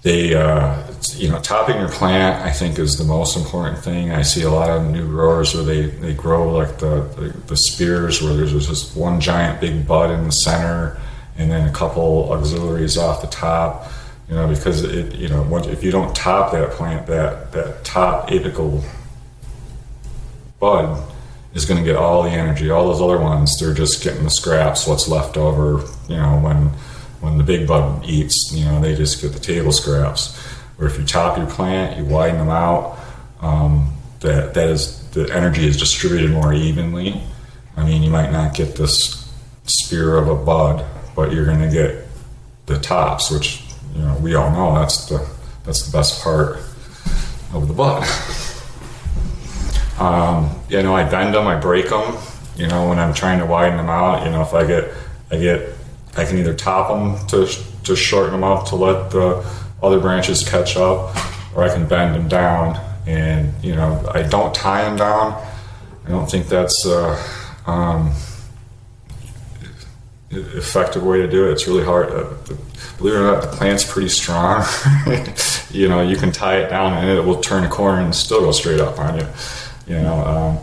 they 0.02 0.34
uh, 0.34 0.82
you 1.14 1.28
know 1.28 1.38
topping 1.40 1.76
your 1.76 1.88
plant 1.88 2.44
i 2.44 2.50
think 2.50 2.78
is 2.78 2.96
the 2.96 3.04
most 3.04 3.36
important 3.36 3.78
thing. 3.78 4.10
I 4.10 4.22
see 4.22 4.42
a 4.42 4.50
lot 4.50 4.70
of 4.70 4.90
new 4.90 5.06
growers 5.06 5.54
where 5.54 5.64
they, 5.64 5.86
they 5.86 6.14
grow 6.14 6.52
like 6.52 6.78
the, 6.78 7.02
the, 7.16 7.28
the 7.46 7.56
spears 7.56 8.22
where 8.22 8.34
there's 8.34 8.52
just 8.52 8.96
one 8.96 9.20
giant 9.20 9.60
big 9.60 9.86
bud 9.86 10.10
in 10.10 10.24
the 10.24 10.32
center 10.32 11.00
and 11.38 11.50
then 11.50 11.68
a 11.68 11.72
couple 11.72 12.32
auxiliaries 12.32 12.96
off 12.96 13.20
the 13.20 13.28
top 13.28 13.90
you 14.28 14.34
know 14.34 14.48
because 14.48 14.82
it 14.82 15.14
you 15.14 15.28
know 15.28 15.56
if 15.68 15.82
you 15.84 15.90
don't 15.90 16.14
top 16.14 16.52
that 16.52 16.70
plant 16.72 17.06
that 17.06 17.52
that 17.52 17.84
top 17.84 18.28
apical 18.28 18.82
bud 20.58 21.02
is 21.54 21.64
going 21.64 21.82
to 21.82 21.84
get 21.84 21.96
all 21.96 22.22
the 22.22 22.30
energy. 22.30 22.68
All 22.68 22.86
those 22.88 23.00
other 23.00 23.18
ones 23.18 23.58
they're 23.58 23.74
just 23.74 24.02
getting 24.02 24.24
the 24.24 24.30
scraps 24.30 24.86
what's 24.86 25.08
left 25.08 25.36
over 25.36 25.84
you 26.08 26.16
know 26.16 26.38
when 26.40 26.68
when 27.20 27.38
the 27.38 27.44
big 27.44 27.66
bud 27.66 28.04
eats 28.04 28.52
you 28.52 28.64
know 28.64 28.80
they 28.80 28.94
just 28.94 29.20
get 29.22 29.32
the 29.32 29.40
table 29.40 29.72
scraps 29.72 30.38
or 30.78 30.86
if 30.86 30.98
you 30.98 31.04
top 31.04 31.38
your 31.38 31.46
plant, 31.46 31.96
you 31.98 32.04
widen 32.04 32.38
them 32.38 32.48
out, 32.48 32.98
um, 33.40 33.92
that 34.20 34.54
that 34.54 34.68
is 34.68 35.08
the 35.10 35.32
energy 35.34 35.66
is 35.66 35.76
distributed 35.76 36.30
more 36.30 36.52
evenly. 36.52 37.20
I 37.76 37.84
mean, 37.84 38.02
you 38.02 38.10
might 38.10 38.30
not 38.30 38.54
get 38.54 38.76
this 38.76 39.30
spear 39.64 40.16
of 40.16 40.28
a 40.28 40.34
bud, 40.34 40.84
but 41.14 41.32
you're 41.32 41.44
going 41.44 41.60
to 41.60 41.70
get 41.70 42.06
the 42.66 42.78
tops, 42.78 43.30
which 43.30 43.62
you 43.94 44.02
know 44.02 44.16
we 44.18 44.34
all 44.34 44.50
know 44.50 44.78
that's 44.78 45.06
the 45.06 45.26
that's 45.64 45.86
the 45.86 45.96
best 45.96 46.22
part 46.22 46.58
of 47.52 47.68
the 47.68 47.74
bud. 47.74 48.06
Um, 49.98 50.50
you 50.68 50.82
know, 50.82 50.94
I 50.94 51.08
bend 51.08 51.34
them, 51.34 51.46
I 51.46 51.58
break 51.58 51.88
them. 51.88 52.16
You 52.56 52.68
know, 52.68 52.88
when 52.88 52.98
I'm 52.98 53.14
trying 53.14 53.38
to 53.38 53.46
widen 53.46 53.76
them 53.76 53.88
out, 53.88 54.24
you 54.24 54.30
know, 54.30 54.42
if 54.42 54.52
I 54.52 54.66
get, 54.66 54.92
I 55.30 55.38
get, 55.38 55.70
I 56.16 56.24
can 56.24 56.38
either 56.38 56.54
top 56.54 56.88
them 56.88 57.26
to 57.28 57.50
to 57.84 57.96
shorten 57.96 58.32
them 58.32 58.44
up 58.44 58.66
to 58.68 58.76
let 58.76 59.10
the 59.10 59.42
other 59.82 60.00
branches 60.00 60.48
catch 60.48 60.76
up, 60.76 61.16
or 61.54 61.64
I 61.64 61.68
can 61.68 61.86
bend 61.86 62.14
them 62.14 62.28
down. 62.28 62.80
And 63.06 63.52
you 63.64 63.74
know, 63.74 64.10
I 64.12 64.22
don't 64.22 64.54
tie 64.54 64.82
them 64.82 64.96
down. 64.96 65.32
I 66.04 66.10
don't 66.10 66.30
think 66.30 66.48
that's 66.48 66.86
a 66.86 67.22
um, 67.66 68.12
effective 70.30 71.02
way 71.02 71.18
to 71.18 71.28
do 71.28 71.48
it. 71.48 71.52
It's 71.52 71.66
really 71.66 71.84
hard. 71.84 72.10
Uh, 72.10 72.34
believe 72.98 73.14
it 73.14 73.18
or 73.18 73.22
not, 73.22 73.42
the 73.42 73.56
plant's 73.56 73.84
pretty 73.84 74.08
strong. 74.08 74.64
you 75.70 75.88
know, 75.88 76.02
you 76.02 76.16
can 76.16 76.32
tie 76.32 76.58
it 76.58 76.68
down 76.68 76.94
and 76.94 77.08
it 77.08 77.24
will 77.24 77.40
turn 77.40 77.64
a 77.64 77.68
corner 77.68 78.02
and 78.02 78.14
still 78.14 78.40
go 78.40 78.52
straight 78.52 78.80
up 78.80 78.98
on 78.98 79.18
you. 79.18 79.26
You 79.86 80.02
know, 80.02 80.14
um, 80.24 80.58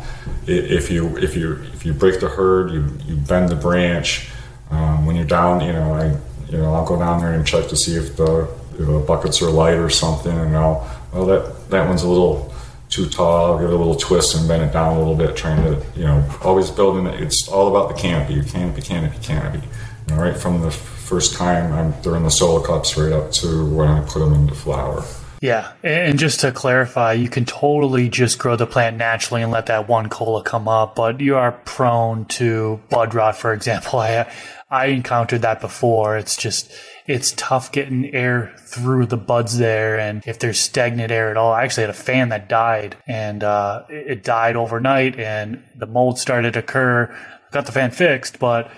if 0.47 0.91
you 0.91 1.17
if 1.17 1.35
you 1.35 1.53
if 1.73 1.85
you 1.85 1.93
break 1.93 2.19
the 2.19 2.27
herd, 2.27 2.71
you 2.71 2.85
you 3.05 3.15
bend 3.15 3.49
the 3.49 3.55
branch. 3.55 4.29
Um, 4.69 5.05
when 5.05 5.15
you're 5.15 5.25
down, 5.25 5.61
you 5.61 5.71
know, 5.71 5.93
I 5.93 6.07
you 6.51 6.57
know 6.57 6.73
I'll 6.73 6.85
go 6.85 6.97
down 6.99 7.21
there 7.21 7.33
and 7.33 7.45
check 7.45 7.67
to 7.69 7.77
see 7.77 7.95
if 7.95 8.17
the 8.17 8.49
you 8.77 8.85
know, 8.85 8.99
buckets 8.99 9.41
are 9.41 9.49
light 9.49 9.77
or 9.77 9.89
something, 9.89 10.35
and 10.35 10.55
I'll 10.55 10.89
well 11.11 11.25
that 11.25 11.69
that 11.69 11.87
one's 11.87 12.03
a 12.03 12.07
little 12.07 12.53
too 12.89 13.09
tall. 13.09 13.53
I'll 13.53 13.59
give 13.59 13.69
it 13.69 13.73
a 13.73 13.77
little 13.77 13.95
twist 13.95 14.35
and 14.35 14.47
bend 14.47 14.63
it 14.63 14.73
down 14.73 14.95
a 14.95 14.97
little 14.97 15.15
bit, 15.15 15.35
trying 15.35 15.63
to 15.63 15.85
you 15.95 16.05
know 16.05 16.27
always 16.43 16.69
building 16.69 17.05
it. 17.05 17.21
It's 17.21 17.47
all 17.47 17.67
about 17.67 17.93
the 17.93 17.99
canopy, 17.99 18.43
canopy, 18.49 18.81
canopy, 18.81 19.17
canopy. 19.21 19.67
You 20.07 20.15
know, 20.15 20.21
right 20.21 20.37
from 20.37 20.61
the 20.61 20.71
first 20.71 21.35
time 21.35 21.73
I'm 21.73 21.93
they're 22.01 22.15
in 22.15 22.23
the 22.23 22.29
solo 22.29 22.63
cups 22.63 22.97
right 22.97 23.11
up 23.11 23.31
to 23.33 23.65
when 23.65 23.87
I 23.87 24.01
put 24.01 24.19
them 24.19 24.33
into 24.33 24.55
flower. 24.55 25.03
Yeah, 25.43 25.73
and 25.83 26.17
just 26.17 26.39
to 26.39 26.53
clarify, 26.53 27.13
you 27.13 27.27
can 27.27 27.43
totally 27.43 28.07
just 28.07 28.39
grow 28.39 28.55
the 28.55 28.65
plant 28.65 28.95
naturally 28.95 29.41
and 29.41 29.51
let 29.51 29.65
that 29.65 29.89
one 29.89 30.07
cola 30.07 30.41
come 30.41 30.69
up, 30.69 30.95
but 30.95 31.19
you 31.19 31.35
are 31.35 31.51
prone 31.51 32.23
to 32.39 32.79
bud 32.89 33.13
rot, 33.13 33.35
for 33.35 33.51
example. 33.51 33.99
I 33.99 34.25
I 34.73 34.87
encountered 34.87 35.43
that 35.43 35.61
before. 35.61 36.17
It's 36.17 36.35
just 36.35 36.71
it's 37.05 37.33
tough 37.37 37.71
getting 37.71 38.11
air 38.11 38.55
through 38.57 39.05
the 39.05 39.17
buds 39.17 39.59
there. 39.59 39.99
And 39.99 40.23
if 40.25 40.39
there's 40.39 40.59
stagnant 40.59 41.11
air 41.11 41.29
at 41.29 41.37
all, 41.37 41.53
I 41.53 41.63
actually 41.63 41.83
had 41.83 41.89
a 41.91 41.93
fan 41.93 42.29
that 42.29 42.49
died 42.49 42.97
and 43.05 43.43
uh, 43.43 43.83
it 43.87 44.23
died 44.23 44.55
overnight 44.55 45.19
and 45.19 45.63
the 45.75 45.85
mold 45.85 46.17
started 46.17 46.53
to 46.53 46.59
occur. 46.59 47.15
Got 47.51 47.67
the 47.67 47.71
fan 47.71 47.91
fixed, 47.91 48.39
but 48.39 48.71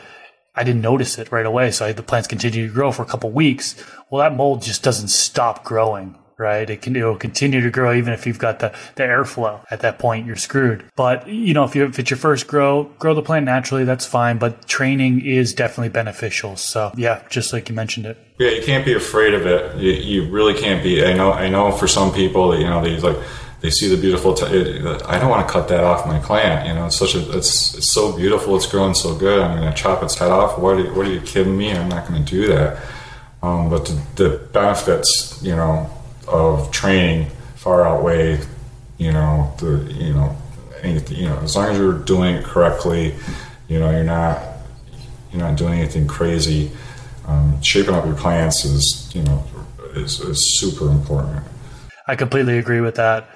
I 0.53 0.65
didn't 0.65 0.81
notice 0.81 1.17
it 1.17 1.31
right 1.31 1.45
away. 1.45 1.71
So 1.71 1.93
the 1.93 2.03
plants 2.03 2.27
continued 2.27 2.67
to 2.67 2.73
grow 2.73 2.91
for 2.91 3.03
a 3.03 3.07
couple 3.07 3.31
weeks. 3.31 3.81
Well, 4.09 4.21
that 4.21 4.35
mold 4.35 4.63
just 4.63 4.83
doesn't 4.83 5.07
stop 5.07 5.63
growing. 5.63 6.17
Right? 6.38 6.69
It 6.69 6.81
can 6.81 6.95
it'll 6.95 7.15
continue 7.15 7.61
to 7.61 7.69
grow 7.69 7.93
even 7.93 8.13
if 8.13 8.25
you've 8.25 8.39
got 8.39 8.59
the, 8.59 8.73
the 8.95 9.03
airflow. 9.03 9.63
At 9.69 9.81
that 9.81 9.99
point, 9.99 10.25
you're 10.25 10.36
screwed. 10.36 10.86
But 10.95 11.27
you 11.27 11.53
know, 11.53 11.63
if 11.63 11.75
you 11.75 11.86
if 11.86 11.99
it's 11.99 12.09
your 12.09 12.17
first 12.17 12.47
grow, 12.47 12.86
grow 12.99 13.13
the 13.13 13.21
plant 13.21 13.45
naturally. 13.45 13.83
That's 13.83 14.05
fine. 14.05 14.38
But 14.38 14.67
training 14.67 15.25
is 15.25 15.53
definitely 15.53 15.89
beneficial. 15.89 16.55
So 16.55 16.91
yeah, 16.95 17.23
just 17.29 17.53
like 17.53 17.69
you 17.69 17.75
mentioned 17.75 18.05
it. 18.05 18.17
Yeah, 18.38 18.49
you 18.49 18.63
can't 18.63 18.86
be 18.86 18.93
afraid 18.93 19.33
of 19.33 19.45
it. 19.45 19.77
You, 19.77 19.91
you 19.91 20.29
really 20.29 20.53
can't 20.53 20.83
be. 20.83 21.05
I 21.05 21.13
know. 21.13 21.31
I 21.31 21.49
know. 21.49 21.71
For 21.71 21.88
some 21.88 22.11
people, 22.13 22.51
that 22.51 22.59
you 22.59 22.65
know, 22.65 22.83
they 22.83 22.97
like 22.97 23.17
they 23.61 23.69
see 23.69 23.88
the 23.88 23.99
beautiful. 23.99 24.33
I 24.43 25.17
don't 25.17 25.29
want 25.29 25.47
to 25.47 25.51
cut 25.51 25.67
that 25.69 25.83
off 25.83 26.05
my 26.05 26.19
plant. 26.19 26.67
You 26.67 26.73
know, 26.73 26.88
it's 26.88 26.97
such 26.97 27.15
a. 27.15 27.38
It's, 27.38 27.75
it's 27.75 27.93
so 27.93 28.15
beautiful. 28.15 28.55
It's 28.55 28.65
growing 28.65 28.93
so 28.93 29.15
good. 29.15 29.41
I'm 29.41 29.57
going 29.57 29.71
to 29.71 29.77
chop 29.77 30.03
its 30.03 30.17
head 30.17 30.31
off. 30.31 30.59
What? 30.59 30.77
Are, 30.77 30.93
what 30.93 31.07
are 31.07 31.11
you 31.11 31.21
kidding 31.21 31.57
me? 31.57 31.71
I'm 31.71 31.89
not 31.89 32.07
going 32.07 32.23
to 32.23 32.31
do 32.31 32.47
that. 32.47 32.83
Um, 33.41 33.69
but 33.69 33.86
the, 33.86 34.01
the 34.15 34.38
benefits, 34.53 35.39
you 35.43 35.55
know, 35.55 35.89
of 36.28 36.71
training 36.71 37.30
far 37.55 37.86
outweigh, 37.86 38.39
you 38.97 39.11
know, 39.11 39.53
the 39.59 39.91
you 39.93 40.13
know, 40.13 40.36
anything. 40.82 41.17
You 41.17 41.30
know, 41.30 41.38
as 41.39 41.55
long 41.55 41.69
as 41.69 41.78
you're 41.78 41.99
doing 41.99 42.36
it 42.36 42.43
correctly, 42.43 43.15
you 43.67 43.80
know, 43.80 43.91
you're 43.91 44.03
not 44.03 44.41
you're 45.32 45.41
not 45.41 45.57
doing 45.57 45.80
anything 45.80 46.07
crazy. 46.07 46.71
Um, 47.28 47.61
shaping 47.61 47.95
up 47.95 48.05
your 48.05 48.15
plants 48.15 48.65
is, 48.65 49.11
you 49.15 49.23
know, 49.23 49.43
is, 49.95 50.19
is 50.19 50.59
super 50.59 50.89
important. 50.89 51.43
I 52.07 52.15
completely 52.15 52.59
agree 52.59 52.82
with 52.82 52.95
that. 52.95 53.30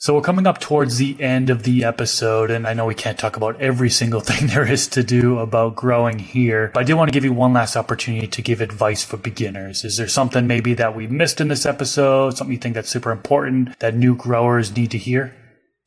So 0.00 0.14
we're 0.14 0.20
coming 0.20 0.46
up 0.46 0.60
towards 0.60 0.98
the 0.98 1.20
end 1.20 1.50
of 1.50 1.64
the 1.64 1.82
episode, 1.82 2.52
and 2.52 2.68
I 2.68 2.72
know 2.72 2.86
we 2.86 2.94
can't 2.94 3.18
talk 3.18 3.36
about 3.36 3.60
every 3.60 3.90
single 3.90 4.20
thing 4.28 4.46
there 4.46 4.64
is 4.64 4.86
to 4.88 5.02
do 5.02 5.40
about 5.40 5.74
growing 5.74 6.20
here, 6.20 6.70
but 6.72 6.80
I 6.80 6.84
did 6.84 6.94
want 6.94 7.08
to 7.08 7.12
give 7.12 7.24
you 7.24 7.32
one 7.32 7.52
last 7.52 7.74
opportunity 7.74 8.28
to 8.28 8.40
give 8.40 8.60
advice 8.60 9.02
for 9.02 9.16
beginners. 9.16 9.84
Is 9.84 9.96
there 9.96 10.06
something 10.06 10.46
maybe 10.46 10.72
that 10.74 10.94
we 10.94 11.08
missed 11.08 11.40
in 11.40 11.48
this 11.48 11.66
episode, 11.66 12.36
something 12.36 12.52
you 12.52 12.60
think 12.60 12.76
that's 12.76 12.88
super 12.88 13.10
important 13.10 13.76
that 13.80 13.96
new 13.96 14.14
growers 14.14 14.76
need 14.76 14.92
to 14.92 14.98
hear? 14.98 15.34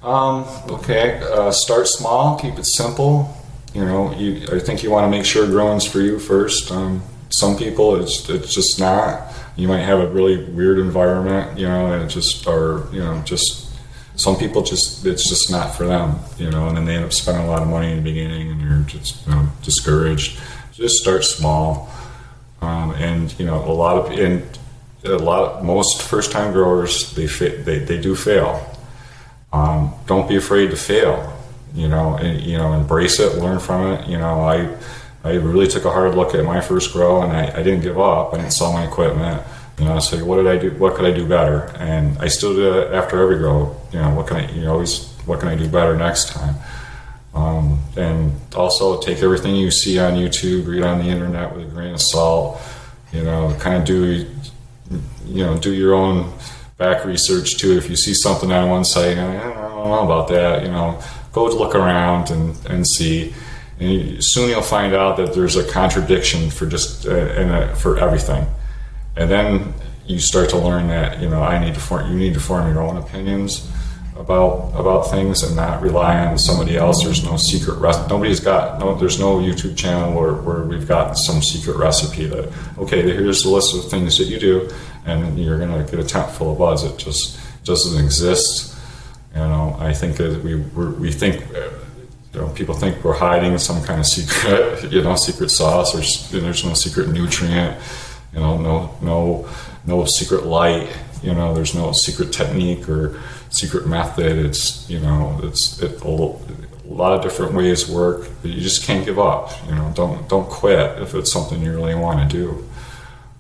Um, 0.02 0.44
okay, 0.70 1.22
uh, 1.32 1.54
start 1.54 1.88
small, 1.88 2.38
keep 2.38 2.60
it 2.60 2.66
simple. 2.66 3.34
You 3.74 3.86
know, 3.86 4.14
you, 4.16 4.46
I 4.54 4.60
think 4.60 4.84
you 4.84 4.92
want 4.92 5.06
to 5.06 5.10
make 5.10 5.26
sure 5.26 5.48
growing's 5.48 5.86
for 5.86 6.02
you 6.02 6.20
first. 6.20 6.70
Um, 6.70 7.02
some 7.30 7.56
people, 7.56 7.96
it's, 7.96 8.28
it's 8.28 8.54
just 8.54 8.78
not. 8.78 9.32
You 9.56 9.70
might 9.70 9.84
have 9.84 10.02
a 10.02 10.08
really 10.08 10.52
weird 10.52 10.80
environment, 10.80 11.58
you 11.58 11.66
know, 11.66 11.94
and 11.94 12.04
it 12.04 12.08
just, 12.08 12.46
or, 12.46 12.90
you 12.92 13.00
know, 13.00 13.22
just 13.22 13.71
some 14.16 14.36
people 14.36 14.62
just 14.62 15.06
it's 15.06 15.28
just 15.28 15.50
not 15.50 15.76
for 15.76 15.86
them, 15.86 16.20
you 16.38 16.50
know, 16.50 16.68
and 16.68 16.78
then 16.78 16.86
they 16.86 16.96
end 16.96 17.06
up 17.06 17.14
spending 17.14 17.44
a 17.44 17.50
lot 17.50 17.62
of 17.62 17.68
money 17.68 17.92
in 17.92 17.98
the 17.98 18.04
beginning, 18.04 18.52
and 18.52 18.62
you're 18.62 18.80
just 18.82 19.26
you 19.26 19.34
know, 19.34 19.48
discouraged. 19.64 20.40
Just 20.74 20.96
start 20.98 21.24
small, 21.24 21.90
um, 22.62 22.92
and 22.92 23.38
you 23.40 23.46
know 23.46 23.64
a 23.64 23.74
lot 23.74 23.98
of 23.98 24.12
and 24.18 24.44
a 25.04 25.18
lot 25.18 25.52
of, 25.54 25.64
most 25.64 26.02
first 26.02 26.32
time 26.32 26.54
growers 26.54 27.14
they 27.16 27.28
fa- 27.28 27.58
they 27.64 27.80
they 27.80 28.00
do 28.00 28.16
fail. 28.16 28.68
Um, 29.54 29.94
don't 30.06 30.30
be 30.30 30.38
afraid 30.38 30.72
to 30.72 30.78
fail, 30.78 31.38
you 31.74 31.88
know, 31.88 32.16
and 32.16 32.42
you 32.42 32.58
know 32.58 32.74
embrace 32.74 33.20
it, 33.20 33.38
learn 33.38 33.60
from 33.60 33.94
it. 33.94 34.08
You 34.08 34.18
know, 34.18 34.42
I 34.42 34.76
I 35.24 35.34
really 35.34 35.68
took 35.68 35.86
a 35.86 35.92
hard 35.92 36.16
look 36.16 36.34
at 36.36 36.44
my 36.46 36.62
first 36.62 36.94
grow, 36.94 37.22
and 37.22 37.32
I, 37.32 37.60
I 37.60 37.64
didn't 37.64 37.82
give 37.82 38.00
up. 38.00 38.34
I 38.34 38.38
didn't 38.38 38.54
sell 38.54 38.74
my 38.74 38.86
equipment. 38.86 39.44
You 39.82 39.88
know, 39.88 40.00
say, 40.00 40.22
what 40.22 40.36
did 40.36 40.46
I 40.46 40.58
do? 40.58 40.70
What 40.78 40.94
could 40.94 41.06
I 41.06 41.12
do 41.12 41.28
better? 41.28 41.74
And 41.80 42.16
I 42.20 42.28
still 42.28 42.54
do 42.54 42.72
it 42.72 42.94
after 42.94 43.20
every 43.20 43.40
grow. 43.40 43.76
You 43.92 43.98
know, 43.98 44.14
what 44.14 44.28
can 44.28 44.38
I? 44.38 44.52
You 44.52 44.70
always, 44.70 45.12
what 45.26 45.40
can 45.40 45.50
I 45.50 45.56
do 45.56 45.68
better 45.68 45.98
next 45.98 46.30
time? 46.30 46.54
Um, 47.34 47.80
and 47.98 48.40
also 48.56 49.02
take 49.02 49.24
everything 49.24 49.56
you 49.56 49.72
see 49.72 49.98
on 49.98 50.14
YouTube, 50.14 50.68
read 50.68 50.84
on 50.84 51.00
the 51.00 51.06
internet 51.06 51.56
with 51.56 51.66
a 51.66 51.70
grain 51.72 51.96
of 51.96 52.02
salt. 52.02 52.62
You 53.12 53.24
know, 53.24 53.58
kind 53.60 53.78
of 53.78 53.86
do, 53.86 54.28
you 55.26 55.44
know, 55.44 55.58
do 55.58 55.74
your 55.74 55.96
own 55.96 56.32
back 56.78 57.04
research 57.04 57.58
too. 57.58 57.76
If 57.76 57.90
you 57.90 57.96
see 57.96 58.14
something 58.14 58.52
on 58.52 58.70
one 58.70 58.86
site, 58.86 59.18
I 59.18 59.34
don't 59.34 59.88
know 59.88 60.06
about 60.06 60.28
that. 60.28 60.62
You 60.62 60.70
know, 60.70 61.02
go 61.32 61.46
look 61.46 61.74
around 61.74 62.30
and, 62.30 62.56
and 62.68 62.88
see. 62.88 63.34
And 63.80 64.24
soon 64.24 64.50
you'll 64.50 64.62
find 64.62 64.94
out 64.94 65.18
that 65.18 65.34
there's 65.34 65.56
a 65.56 65.68
contradiction 65.68 66.52
for 66.52 66.68
just 66.68 67.08
uh, 67.08 67.16
a, 67.16 67.76
for 67.76 67.98
everything 67.98 68.46
and 69.16 69.30
then 69.30 69.74
you 70.06 70.20
start 70.20 70.50
to 70.50 70.58
learn 70.58 70.88
that 70.88 71.22
you 71.22 71.30
know 71.30 71.42
I 71.42 71.64
need 71.64 71.74
to 71.74 71.80
form 71.80 72.12
you 72.12 72.18
need 72.18 72.34
to 72.34 72.40
form 72.40 72.72
your 72.74 72.82
own 72.82 72.98
opinions 72.98 73.70
about 74.18 74.72
about 74.76 75.10
things 75.10 75.44
and 75.44 75.56
not 75.56 75.82
rely 75.82 76.26
on 76.26 76.38
somebody 76.38 76.78
else. 76.78 77.04
There's 77.04 77.24
no 77.24 77.38
secret 77.38 77.78
recipe. 77.80 78.10
Nobody's 78.10 78.40
got 78.40 78.80
no. 78.80 78.96
There's 78.96 79.20
no 79.20 79.40
YouTube 79.40 79.76
channel 79.76 80.14
where, 80.14 80.34
where 80.34 80.64
we've 80.64 80.88
got 80.88 81.18
some 81.18 81.42
secret 81.42 81.78
recipe 81.78 82.26
that 82.28 82.52
okay, 82.78 83.02
here's 83.02 83.44
the 83.44 83.50
list 83.50 83.76
of 83.76 83.90
things 83.90 84.18
that 84.18 84.26
you 84.26 84.40
do, 84.40 84.70
and 85.06 85.38
you're 85.40 85.60
gonna 85.60 85.84
get 85.84 86.00
a 86.00 86.04
tent 86.04 86.32
full 86.32 86.54
of 86.54 86.60
buds. 86.60 86.84
It 86.84 86.98
just 86.98 87.40
doesn't 87.66 88.04
exist. 88.04 88.78
You 89.34 89.40
know, 89.40 89.76
I 89.80 89.94
think 89.94 90.18
that 90.18 90.44
we 90.44 90.56
we 90.56 91.12
think. 91.12 91.46
You 92.34 92.40
know, 92.40 92.48
people 92.48 92.74
think 92.74 93.04
we're 93.04 93.12
hiding 93.12 93.58
some 93.58 93.84
kind 93.84 94.00
of 94.00 94.06
secret, 94.06 94.90
you 94.94 95.02
know, 95.02 95.18
secret 95.18 95.52
sauce, 95.52 95.94
or 95.94 96.40
there's 96.40 96.64
no 96.64 96.74
secret 96.76 97.10
nutrient 97.10 97.78
you 98.34 98.40
know, 98.40 98.58
no 98.58 98.96
no 99.02 99.50
no 99.86 100.06
secret 100.06 100.46
light. 100.46 100.90
You 101.22 101.34
know, 101.34 101.54
there's 101.54 101.76
no 101.76 101.92
secret 101.92 102.34
technique 102.34 102.90
or 102.90 103.20
secret 103.50 103.88
method. 103.88 104.38
It's 104.38 104.90
you 104.90 105.00
know, 105.00 105.40
it's 105.44 105.82
it, 105.82 106.02
a 106.02 106.08
lot 106.08 107.14
of 107.14 107.22
different 107.22 107.54
ways 107.54 107.90
work. 107.90 108.28
But 108.42 108.52
you 108.52 108.62
just 108.62 108.84
can't 108.84 109.06
give 109.06 109.20
up. 109.20 109.52
You 109.68 109.76
know, 109.76 109.92
don't 109.96 110.28
don't 110.30 110.50
quit 110.50 111.02
if 111.02 111.14
it's 111.14 111.32
something 111.32 111.62
you 111.62 111.72
really 111.72 111.96
want 111.96 112.30
to 112.30 112.38
do. 112.38 112.68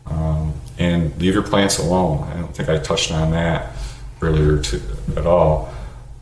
Um, 0.05 0.53
and 0.77 1.15
leave 1.21 1.33
your 1.33 1.43
plants 1.43 1.77
alone. 1.77 2.27
I 2.29 2.39
don't 2.39 2.55
think 2.55 2.69
I 2.69 2.77
touched 2.79 3.11
on 3.11 3.31
that 3.31 3.73
earlier 4.21 4.61
to, 4.61 4.81
at 5.15 5.25
all. 5.25 5.73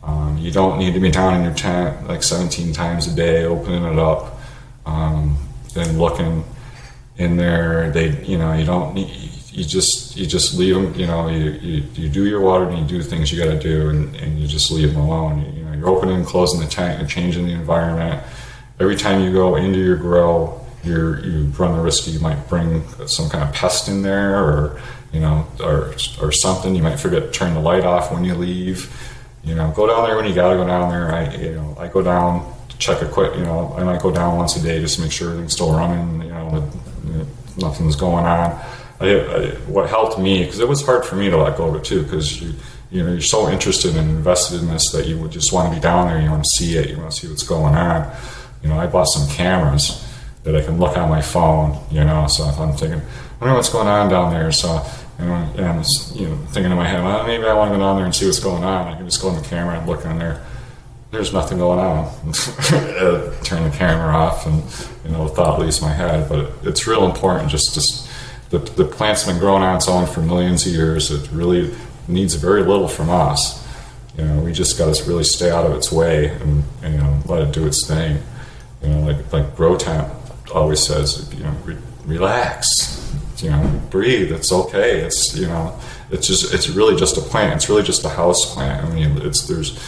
Um, 0.02 0.38
you 0.38 0.50
don't 0.50 0.78
need 0.78 0.94
to 0.94 1.00
be 1.00 1.10
down 1.10 1.34
in 1.34 1.44
your 1.44 1.54
tent 1.54 2.06
like 2.08 2.22
17 2.22 2.72
times 2.72 3.06
a 3.06 3.14
day, 3.14 3.44
opening 3.44 3.84
it 3.84 3.98
up 3.98 4.38
um, 4.86 5.36
and 5.76 5.98
looking 5.98 6.44
in 7.20 7.36
there. 7.36 7.90
They, 7.90 8.24
you 8.24 8.38
know, 8.38 8.52
you 8.54 8.64
don't 8.64 8.96
you 9.52 9.64
just, 9.64 10.16
you 10.16 10.26
just 10.26 10.56
leave 10.56 10.74
them, 10.74 10.94
you 10.94 11.06
know, 11.06 11.28
you, 11.28 11.50
you, 11.50 11.84
you 11.94 12.08
do 12.08 12.24
your 12.24 12.40
water 12.40 12.68
and 12.68 12.78
you 12.78 12.98
do 12.98 13.02
things 13.02 13.32
you 13.32 13.42
got 13.42 13.50
to 13.50 13.58
do 13.58 13.90
and, 13.90 14.14
and 14.16 14.38
you 14.38 14.46
just 14.46 14.70
leave 14.70 14.94
them 14.94 15.02
alone. 15.02 15.42
You, 15.42 15.52
you 15.52 15.64
know, 15.64 15.72
you're 15.72 15.88
opening 15.88 16.16
and 16.16 16.26
closing 16.26 16.60
the 16.60 16.66
tank, 16.66 17.00
you're 17.00 17.08
changing 17.08 17.46
the 17.46 17.52
environment. 17.52 18.22
Every 18.78 18.96
time 18.96 19.22
you 19.22 19.32
go 19.32 19.56
into 19.56 19.78
your 19.78 19.96
grow, 19.96 20.64
you're, 20.84 21.20
you 21.24 21.44
run 21.58 21.76
the 21.76 21.82
risk 21.82 22.06
you 22.06 22.20
might 22.20 22.48
bring 22.48 22.86
some 23.06 23.28
kind 23.28 23.46
of 23.46 23.54
pest 23.54 23.88
in 23.88 24.02
there 24.02 24.42
or, 24.42 24.80
you 25.12 25.20
know, 25.20 25.46
or, 25.62 25.94
or 26.22 26.32
something. 26.32 26.74
You 26.74 26.82
might 26.82 26.98
forget 26.98 27.22
to 27.24 27.30
turn 27.30 27.52
the 27.52 27.60
light 27.60 27.84
off 27.84 28.12
when 28.12 28.24
you 28.24 28.34
leave. 28.34 28.96
You 29.42 29.56
know, 29.56 29.72
go 29.72 29.86
down 29.86 30.04
there 30.04 30.16
when 30.16 30.26
you 30.26 30.34
got 30.34 30.50
to 30.50 30.56
go 30.56 30.66
down 30.66 30.90
there. 30.90 31.12
I, 31.12 31.34
you 31.34 31.54
know, 31.56 31.76
I 31.78 31.88
go 31.88 32.02
down 32.02 32.54
check 32.78 33.02
a 33.02 33.06
quick, 33.06 33.36
you 33.36 33.42
know, 33.42 33.74
I 33.76 33.84
might 33.84 34.00
go 34.00 34.10
down 34.10 34.38
once 34.38 34.56
a 34.56 34.62
day 34.62 34.80
just 34.80 34.96
to 34.96 35.02
make 35.02 35.12
sure 35.12 35.28
everything's 35.28 35.52
still 35.52 35.72
running, 35.72 36.22
you 36.22 36.30
know, 36.30 36.70
you 37.10 37.18
know 37.18 37.26
nothing's 37.58 37.96
going 37.96 38.24
on. 38.24 38.60
I, 39.00 39.20
I, 39.20 39.46
what 39.66 39.88
helped 39.88 40.18
me, 40.18 40.44
because 40.44 40.60
it 40.60 40.68
was 40.68 40.84
hard 40.84 41.04
for 41.04 41.16
me 41.16 41.30
to 41.30 41.36
let 41.36 41.56
go 41.56 41.68
of 41.68 41.76
it 41.76 41.84
too, 41.84 42.02
because 42.02 42.40
you, 42.40 42.54
you 42.90 43.02
know, 43.02 43.12
you're 43.12 43.20
so 43.20 43.48
interested 43.48 43.96
and 43.96 44.10
invested 44.10 44.60
in 44.60 44.68
this 44.68 44.90
that 44.92 45.06
you 45.06 45.18
would 45.18 45.30
just 45.30 45.52
want 45.52 45.68
to 45.68 45.74
be 45.74 45.80
down 45.80 46.08
there, 46.08 46.20
you 46.20 46.30
want 46.30 46.44
to 46.44 46.50
see 46.50 46.76
it, 46.76 46.90
you 46.90 46.98
want 46.98 47.10
to 47.10 47.16
see 47.16 47.28
what's 47.28 47.42
going 47.42 47.74
on. 47.74 48.14
You 48.62 48.68
know, 48.68 48.78
I 48.78 48.86
bought 48.86 49.06
some 49.06 49.28
cameras 49.28 50.06
that 50.44 50.54
I 50.54 50.62
can 50.62 50.78
look 50.78 50.96
on 50.96 51.08
my 51.08 51.22
phone, 51.22 51.78
you 51.90 52.04
know, 52.04 52.26
so 52.26 52.44
I'm 52.44 52.72
thinking, 52.74 53.00
I 53.00 53.44
wonder 53.44 53.56
what's 53.56 53.70
going 53.70 53.88
on 53.88 54.10
down 54.10 54.32
there, 54.32 54.52
so 54.52 54.84
and 55.18 55.32
I'm 55.32 55.84
you 56.14 56.28
know, 56.28 56.36
thinking 56.48 56.72
in 56.72 56.76
my 56.78 56.88
head, 56.88 57.04
well, 57.04 57.26
maybe 57.26 57.44
I 57.44 57.52
want 57.52 57.70
to 57.70 57.76
go 57.76 57.82
down 57.82 57.96
there 57.96 58.06
and 58.06 58.14
see 58.14 58.24
what's 58.24 58.40
going 58.40 58.64
on. 58.64 58.88
I 58.88 58.96
can 58.96 59.04
just 59.04 59.20
go 59.20 59.28
on 59.28 59.36
the 59.36 59.46
camera 59.46 59.78
and 59.78 59.86
look 59.86 60.06
on 60.06 60.18
there 60.18 60.42
there's 61.10 61.32
nothing 61.32 61.58
going 61.58 61.78
on. 61.78 62.12
Uh, 63.00 63.34
turn 63.42 63.64
the 63.64 63.74
camera 63.74 64.14
off, 64.14 64.46
and 64.46 64.62
you 65.04 65.10
know, 65.10 65.26
the 65.26 65.34
thought 65.34 65.58
leaves 65.58 65.80
my 65.80 65.90
head. 65.90 66.28
But 66.28 66.52
it's 66.62 66.86
real 66.86 67.06
important. 67.06 67.50
Just, 67.50 67.72
just 67.72 68.06
the 68.50 68.58
the 68.58 68.84
plant's 68.84 69.24
been 69.24 69.38
growing 69.38 69.62
on 69.62 69.76
its 69.76 69.88
own 69.88 70.06
for 70.06 70.20
millions 70.20 70.66
of 70.66 70.72
years. 70.72 71.10
It 71.10 71.30
really 71.32 71.74
needs 72.06 72.34
very 72.34 72.62
little 72.62 72.88
from 72.88 73.08
us. 73.08 73.66
You 74.18 74.24
know, 74.24 74.40
we 74.42 74.52
just 74.52 74.76
got 74.76 74.94
to 74.94 75.04
really 75.04 75.24
stay 75.24 75.50
out 75.50 75.64
of 75.64 75.74
its 75.74 75.90
way 75.90 76.28
and, 76.28 76.62
you 76.82 76.98
know 76.98 77.22
let 77.24 77.40
it 77.40 77.54
do 77.54 77.66
its 77.66 77.86
thing. 77.86 78.22
You 78.82 78.88
know, 78.90 79.00
like 79.00 79.32
like 79.32 79.56
Growtemp 79.56 80.10
always 80.54 80.84
says, 80.84 81.32
you 81.34 81.44
know, 81.44 81.54
re- 81.64 81.78
relax. 82.04 82.98
You 83.38 83.48
know, 83.48 83.80
breathe. 83.88 84.30
It's 84.30 84.52
okay. 84.52 85.00
It's 85.00 85.34
you 85.34 85.46
know, 85.46 85.78
it's 86.10 86.26
just 86.26 86.52
it's 86.52 86.68
really 86.68 86.96
just 86.96 87.16
a 87.16 87.22
plant. 87.22 87.54
It's 87.54 87.68
really 87.70 87.82
just 87.82 88.04
a 88.04 88.10
house 88.10 88.52
plant. 88.52 88.84
I 88.84 88.94
mean, 88.94 89.22
it's 89.22 89.42
there's 89.44 89.80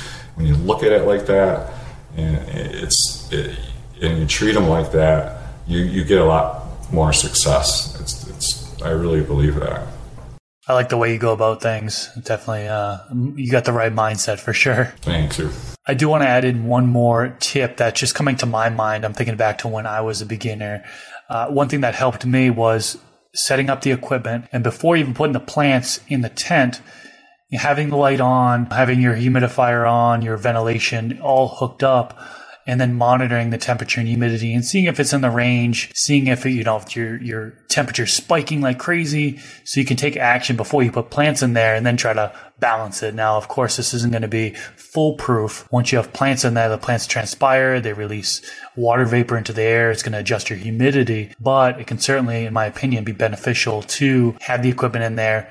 when 0.42 0.52
you 0.52 0.60
look 0.64 0.82
at 0.82 0.90
it 0.90 1.06
like 1.06 1.26
that, 1.26 1.72
and 2.16 2.36
it's 2.48 3.28
it, 3.30 3.56
and 4.02 4.18
you 4.18 4.26
treat 4.26 4.52
them 4.52 4.68
like 4.68 4.90
that, 4.92 5.40
you 5.68 5.78
you 5.78 6.04
get 6.04 6.20
a 6.20 6.24
lot 6.24 6.66
more 6.92 7.12
success. 7.12 7.98
It's, 8.00 8.28
it's 8.28 8.82
I 8.82 8.90
really 8.90 9.22
believe 9.22 9.54
that. 9.56 9.86
I 10.66 10.74
like 10.74 10.88
the 10.88 10.96
way 10.96 11.12
you 11.12 11.18
go 11.18 11.32
about 11.32 11.62
things. 11.62 12.08
Definitely, 12.24 12.66
uh, 12.66 12.98
you 13.36 13.52
got 13.52 13.64
the 13.64 13.72
right 13.72 13.92
mindset 13.92 14.40
for 14.40 14.52
sure. 14.52 14.86
Thank 15.02 15.38
you. 15.38 15.50
I 15.86 15.94
do 15.94 16.08
want 16.08 16.22
to 16.22 16.28
add 16.28 16.44
in 16.44 16.66
one 16.66 16.86
more 16.86 17.36
tip 17.38 17.76
that's 17.76 17.98
just 17.98 18.14
coming 18.14 18.36
to 18.36 18.46
my 18.46 18.68
mind. 18.68 19.04
I'm 19.04 19.12
thinking 19.12 19.36
back 19.36 19.58
to 19.58 19.68
when 19.68 19.86
I 19.86 20.00
was 20.00 20.20
a 20.20 20.26
beginner. 20.26 20.84
Uh, 21.28 21.48
one 21.48 21.68
thing 21.68 21.82
that 21.82 21.94
helped 21.94 22.26
me 22.26 22.50
was 22.50 22.98
setting 23.32 23.70
up 23.70 23.82
the 23.82 23.92
equipment, 23.92 24.46
and 24.52 24.64
before 24.64 24.96
even 24.96 25.14
putting 25.14 25.34
the 25.34 25.40
plants 25.40 26.00
in 26.08 26.20
the 26.20 26.28
tent, 26.28 26.80
having 27.52 27.90
the 27.90 27.96
light 27.96 28.20
on, 28.20 28.66
having 28.66 29.00
your 29.00 29.14
humidifier 29.14 29.90
on, 29.90 30.22
your 30.22 30.36
ventilation 30.36 31.20
all 31.20 31.48
hooked 31.48 31.82
up, 31.82 32.18
and 32.66 32.80
then 32.80 32.94
monitoring 32.94 33.50
the 33.50 33.58
temperature 33.58 34.00
and 34.00 34.08
humidity 34.08 34.54
and 34.54 34.64
seeing 34.64 34.86
if 34.86 35.00
it's 35.00 35.12
in 35.12 35.20
the 35.20 35.30
range, 35.30 35.90
seeing 35.94 36.28
if 36.28 36.44
you 36.44 36.62
know 36.62 36.76
if 36.76 36.94
your 36.94 37.20
your 37.20 37.50
temperature 37.68 38.06
spiking 38.06 38.60
like 38.60 38.78
crazy, 38.78 39.38
so 39.64 39.80
you 39.80 39.86
can 39.86 39.96
take 39.96 40.16
action 40.16 40.56
before 40.56 40.82
you 40.82 40.92
put 40.92 41.10
plants 41.10 41.42
in 41.42 41.54
there 41.54 41.74
and 41.74 41.84
then 41.84 41.96
try 41.96 42.12
to 42.12 42.32
balance 42.60 43.02
it. 43.02 43.14
Now, 43.14 43.36
of 43.36 43.48
course, 43.48 43.76
this 43.76 43.92
isn't 43.92 44.12
going 44.12 44.22
to 44.22 44.28
be 44.28 44.50
foolproof. 44.76 45.66
Once 45.72 45.90
you 45.90 45.98
have 45.98 46.12
plants 46.12 46.44
in 46.44 46.54
there, 46.54 46.68
the 46.68 46.78
plants 46.78 47.08
transpire, 47.08 47.80
they 47.80 47.92
release 47.92 48.40
water 48.76 49.04
vapor 49.04 49.36
into 49.36 49.52
the 49.52 49.62
air. 49.62 49.90
It's 49.90 50.02
going 50.02 50.12
to 50.12 50.20
adjust 50.20 50.48
your 50.48 50.58
humidity, 50.58 51.34
but 51.40 51.80
it 51.80 51.88
can 51.88 51.98
certainly, 51.98 52.46
in 52.46 52.52
my 52.52 52.66
opinion, 52.66 53.02
be 53.02 53.12
beneficial 53.12 53.82
to 53.82 54.36
have 54.40 54.62
the 54.62 54.68
equipment 54.68 55.04
in 55.04 55.16
there 55.16 55.50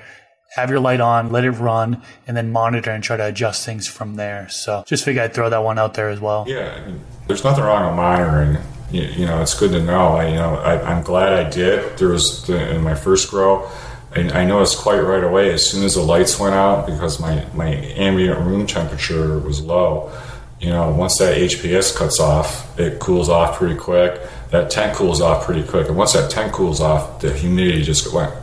have 0.54 0.68
your 0.68 0.80
light 0.80 1.00
on, 1.00 1.32
let 1.32 1.44
it 1.44 1.52
run, 1.52 2.02
and 2.26 2.36
then 2.36 2.52
monitor 2.52 2.90
and 2.90 3.02
try 3.02 3.16
to 3.16 3.26
adjust 3.26 3.64
things 3.64 3.86
from 3.86 4.16
there. 4.16 4.48
So 4.50 4.84
just 4.86 5.04
figure 5.04 5.22
I'd 5.22 5.32
throw 5.32 5.48
that 5.48 5.64
one 5.64 5.78
out 5.78 5.94
there 5.94 6.10
as 6.10 6.20
well. 6.20 6.44
Yeah, 6.46 6.74
I 6.76 6.86
mean, 6.86 7.02
there's 7.26 7.42
nothing 7.42 7.64
wrong 7.64 7.86
with 7.86 7.96
monitoring. 7.96 8.62
You, 8.90 9.02
you, 9.02 9.26
know, 9.26 9.40
it's 9.40 9.58
good 9.58 9.70
to 9.72 9.82
know. 9.82 10.08
I, 10.08 10.28
you 10.28 10.36
know, 10.36 10.56
I, 10.56 10.92
am 10.92 11.02
glad 11.02 11.32
I 11.32 11.48
did. 11.48 11.96
There 11.98 12.08
was 12.08 12.46
the, 12.46 12.74
in 12.74 12.82
my 12.82 12.94
first 12.94 13.30
grow. 13.30 13.70
I, 14.14 14.42
I 14.42 14.44
noticed 14.44 14.76
quite 14.76 15.00
right 15.00 15.24
away 15.24 15.52
as 15.54 15.64
soon 15.64 15.84
as 15.84 15.94
the 15.94 16.02
lights 16.02 16.38
went 16.38 16.54
out 16.54 16.86
because 16.86 17.18
my, 17.18 17.46
my 17.54 17.68
ambient 17.68 18.38
room 18.40 18.66
temperature 18.66 19.38
was 19.38 19.62
low. 19.62 20.12
You 20.60 20.68
know, 20.68 20.92
once 20.92 21.16
that 21.18 21.38
HPS 21.38 21.96
cuts 21.96 22.20
off, 22.20 22.78
it 22.78 23.00
cools 23.00 23.30
off 23.30 23.56
pretty 23.56 23.74
quick. 23.74 24.20
That 24.50 24.70
tent 24.70 24.94
cools 24.94 25.22
off 25.22 25.46
pretty 25.46 25.64
quick, 25.66 25.88
and 25.88 25.96
once 25.96 26.12
that 26.12 26.30
tent 26.30 26.52
cools 26.52 26.80
off, 26.80 27.20
the 27.20 27.32
humidity 27.32 27.82
just 27.82 28.12
went. 28.12 28.34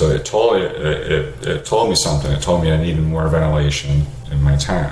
So 0.00 0.08
it 0.08 0.24
told 0.24 0.56
it, 0.56 0.76
it, 0.76 1.46
it, 1.46 1.66
told 1.66 1.90
me 1.90 1.94
something. 1.94 2.32
It 2.32 2.40
told 2.40 2.62
me 2.62 2.72
I 2.72 2.82
needed 2.82 3.02
more 3.02 3.28
ventilation 3.28 4.06
in 4.30 4.42
my 4.42 4.56
tent, 4.56 4.90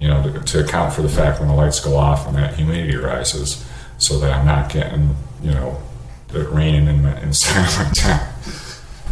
you 0.00 0.08
know, 0.08 0.24
to, 0.24 0.40
to, 0.40 0.64
account 0.64 0.92
for 0.92 1.02
the 1.02 1.08
fact 1.08 1.38
when 1.38 1.48
the 1.48 1.54
lights 1.54 1.78
go 1.78 1.96
off 1.96 2.26
and 2.26 2.36
that 2.36 2.56
humidity 2.56 2.96
rises, 2.96 3.64
so 3.98 4.18
that 4.18 4.32
I'm 4.32 4.44
not 4.44 4.72
getting, 4.72 5.14
you 5.40 5.52
know, 5.52 5.80
it 6.30 6.48
raining 6.50 6.88
in 6.88 7.04
my, 7.04 7.16
inside 7.22 7.62
my 7.86 7.92
tent 7.92 8.22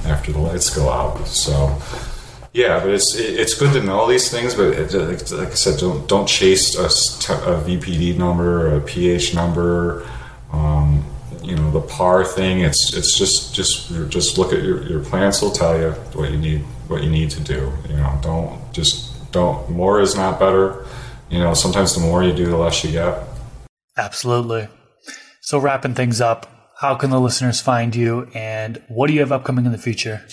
after 0.07 0.33
the 0.33 0.41
lights 0.41 0.71
go 0.71 0.91
out. 0.91 1.25
So, 1.29 1.81
yeah, 2.53 2.81
but 2.81 2.91
it's 2.91 3.15
it's 3.15 3.55
good 3.55 3.73
to 3.75 3.81
know 3.81 4.09
these 4.09 4.29
things. 4.29 4.57
But 4.57 4.73
it, 4.73 4.93
like 5.31 5.53
I 5.53 5.55
said, 5.55 5.79
don't 5.79 6.09
don't 6.09 6.27
chase 6.27 6.77
a, 6.77 6.87
a 6.87 7.63
VPD 7.63 8.19
number, 8.19 8.75
a 8.75 8.81
pH 8.81 9.37
number. 9.37 10.05
Um, 10.51 11.05
you 11.45 11.57
know 11.57 11.71
the 11.71 11.81
par 11.81 12.25
thing. 12.25 12.61
It's 12.61 12.95
it's 12.95 13.17
just 13.17 13.55
just 13.55 13.91
just 14.11 14.39
look 14.39 14.53
at 14.53 14.63
your 14.63 14.83
your 14.85 15.05
plants 15.05 15.43
will 15.43 15.51
tell 15.51 15.79
you 15.79 15.91
what 16.13 16.31
you 16.31 16.39
need 16.39 16.61
what 16.89 17.03
you 17.03 17.11
need 17.11 17.31
to 17.31 17.41
do. 17.41 17.73
You 17.89 17.97
know, 17.97 18.19
don't 18.23 18.73
just 18.73 19.31
don't 19.33 19.69
more 19.71 20.01
is 20.01 20.15
not 20.15 20.39
better. 20.39 20.87
You 21.31 21.39
know, 21.39 21.55
sometimes 21.55 21.95
the 21.95 22.01
more 22.01 22.23
you 22.23 22.33
do, 22.33 22.47
the 22.47 22.57
less 22.57 22.85
you 22.85 22.93
get. 22.93 23.19
Absolutely. 23.97 24.69
So 25.41 25.59
wrapping 25.59 25.95
things 25.95 26.21
up, 26.21 26.73
how 26.79 26.95
can 26.95 27.11
the 27.11 27.21
listeners 27.21 27.61
find 27.61 27.95
you, 27.97 28.29
and 28.35 28.83
what 28.89 29.09
do 29.09 29.15
you 29.15 29.21
have 29.21 29.33
upcoming 29.33 29.67
in 29.67 29.73
the 29.73 29.79
future? 29.79 30.25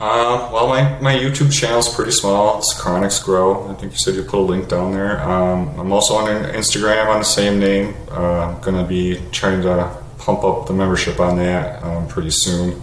Uh, 0.00 0.50
well, 0.52 0.66
my, 0.66 0.98
my 1.00 1.14
YouTube 1.14 1.52
channel 1.52 1.78
is 1.78 1.88
pretty 1.88 2.10
small. 2.10 2.58
It's 2.58 2.78
Chronics 2.78 3.22
Grow. 3.22 3.70
I 3.70 3.74
think 3.74 3.92
you 3.92 3.98
said 3.98 4.16
you 4.16 4.24
put 4.24 4.40
a 4.40 4.42
link 4.42 4.68
down 4.68 4.92
there. 4.92 5.22
Um, 5.22 5.68
I'm 5.78 5.92
also 5.92 6.14
on 6.14 6.26
Instagram 6.26 7.06
on 7.06 7.20
the 7.20 7.24
same 7.24 7.60
name. 7.60 7.94
Uh, 8.10 8.48
I'm 8.48 8.60
going 8.60 8.76
to 8.76 8.88
be 8.88 9.20
trying 9.30 9.62
to 9.62 10.03
pump 10.24 10.42
up 10.42 10.66
the 10.66 10.72
membership 10.72 11.20
on 11.20 11.36
that 11.36 11.82
um, 11.82 12.08
pretty 12.08 12.30
soon. 12.30 12.80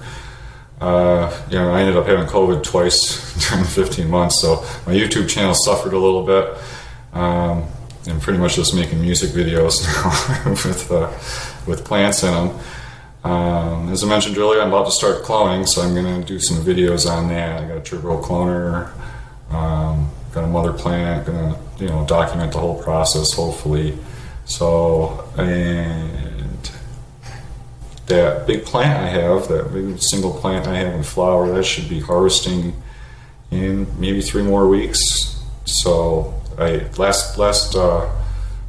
Uh, 0.80 1.32
you 1.50 1.58
know, 1.58 1.72
I 1.72 1.82
ended 1.82 1.96
up 1.96 2.06
having 2.06 2.26
COVID 2.26 2.64
twice 2.64 3.50
during 3.50 3.64
the 3.64 3.70
15 3.70 4.10
months, 4.10 4.40
so 4.40 4.62
my 4.86 4.94
YouTube 4.94 5.28
channel 5.30 5.54
suffered 5.54 5.94
a 5.94 5.98
little 5.98 6.24
bit. 6.24 6.58
Um, 7.14 7.66
I'm 8.08 8.20
pretty 8.20 8.40
much 8.40 8.56
just 8.56 8.74
making 8.74 9.02
music 9.02 9.32
videos 9.32 9.84
now 10.44 10.50
with 10.52 10.92
uh, 10.92 11.12
with 11.68 11.86
plants 11.86 12.24
in 12.24 12.34
them. 12.34 12.60
Um, 13.24 13.90
as 13.92 14.04
I 14.04 14.08
mentioned 14.08 14.38
earlier, 14.38 14.62
I'm 14.62 14.70
about 14.70 14.86
to 14.86 14.92
start 14.92 15.24
cloning, 15.24 15.68
so 15.68 15.84
I'm 15.84 15.94
going 15.94 16.22
to 16.22 16.28
do 16.28 16.40
some 16.40 16.58
videos 16.58 17.10
on 17.10 17.28
that. 17.28 17.64
I 17.64 17.68
got 17.68 17.78
a 17.78 17.82
turbo 17.82 18.20
cloner, 18.22 18.92
um, 19.52 20.10
got 20.34 20.44
a 20.44 20.48
mother 20.48 20.74
plant, 20.74 21.28
going 21.28 21.54
to 21.54 21.84
you 21.84 21.90
know 21.90 22.06
document 22.08 22.54
the 22.54 22.60
whole 22.60 22.82
process, 22.82 23.34
hopefully. 23.34 23.98
So 24.46 25.30
and 25.38 26.31
that 28.12 28.46
big 28.46 28.66
plant 28.66 29.00
I 29.04 29.08
have, 29.08 29.48
that 29.48 29.74
big 29.74 30.02
single 30.02 30.34
plant 30.34 30.68
I 30.68 30.76
have 30.76 30.94
in 30.94 31.04
flower, 31.04 31.50
that 31.54 31.64
should 31.64 31.90
be 31.90 32.00
harvesting 32.00 32.74
in 33.50 33.88
maybe 34.00 34.22
three 34.22 34.44
more 34.44 34.68
weeks. 34.68 35.40
So 35.66 36.34
I 36.58 36.88
last 36.98 37.38
last 37.38 37.76
uh, 37.76 38.10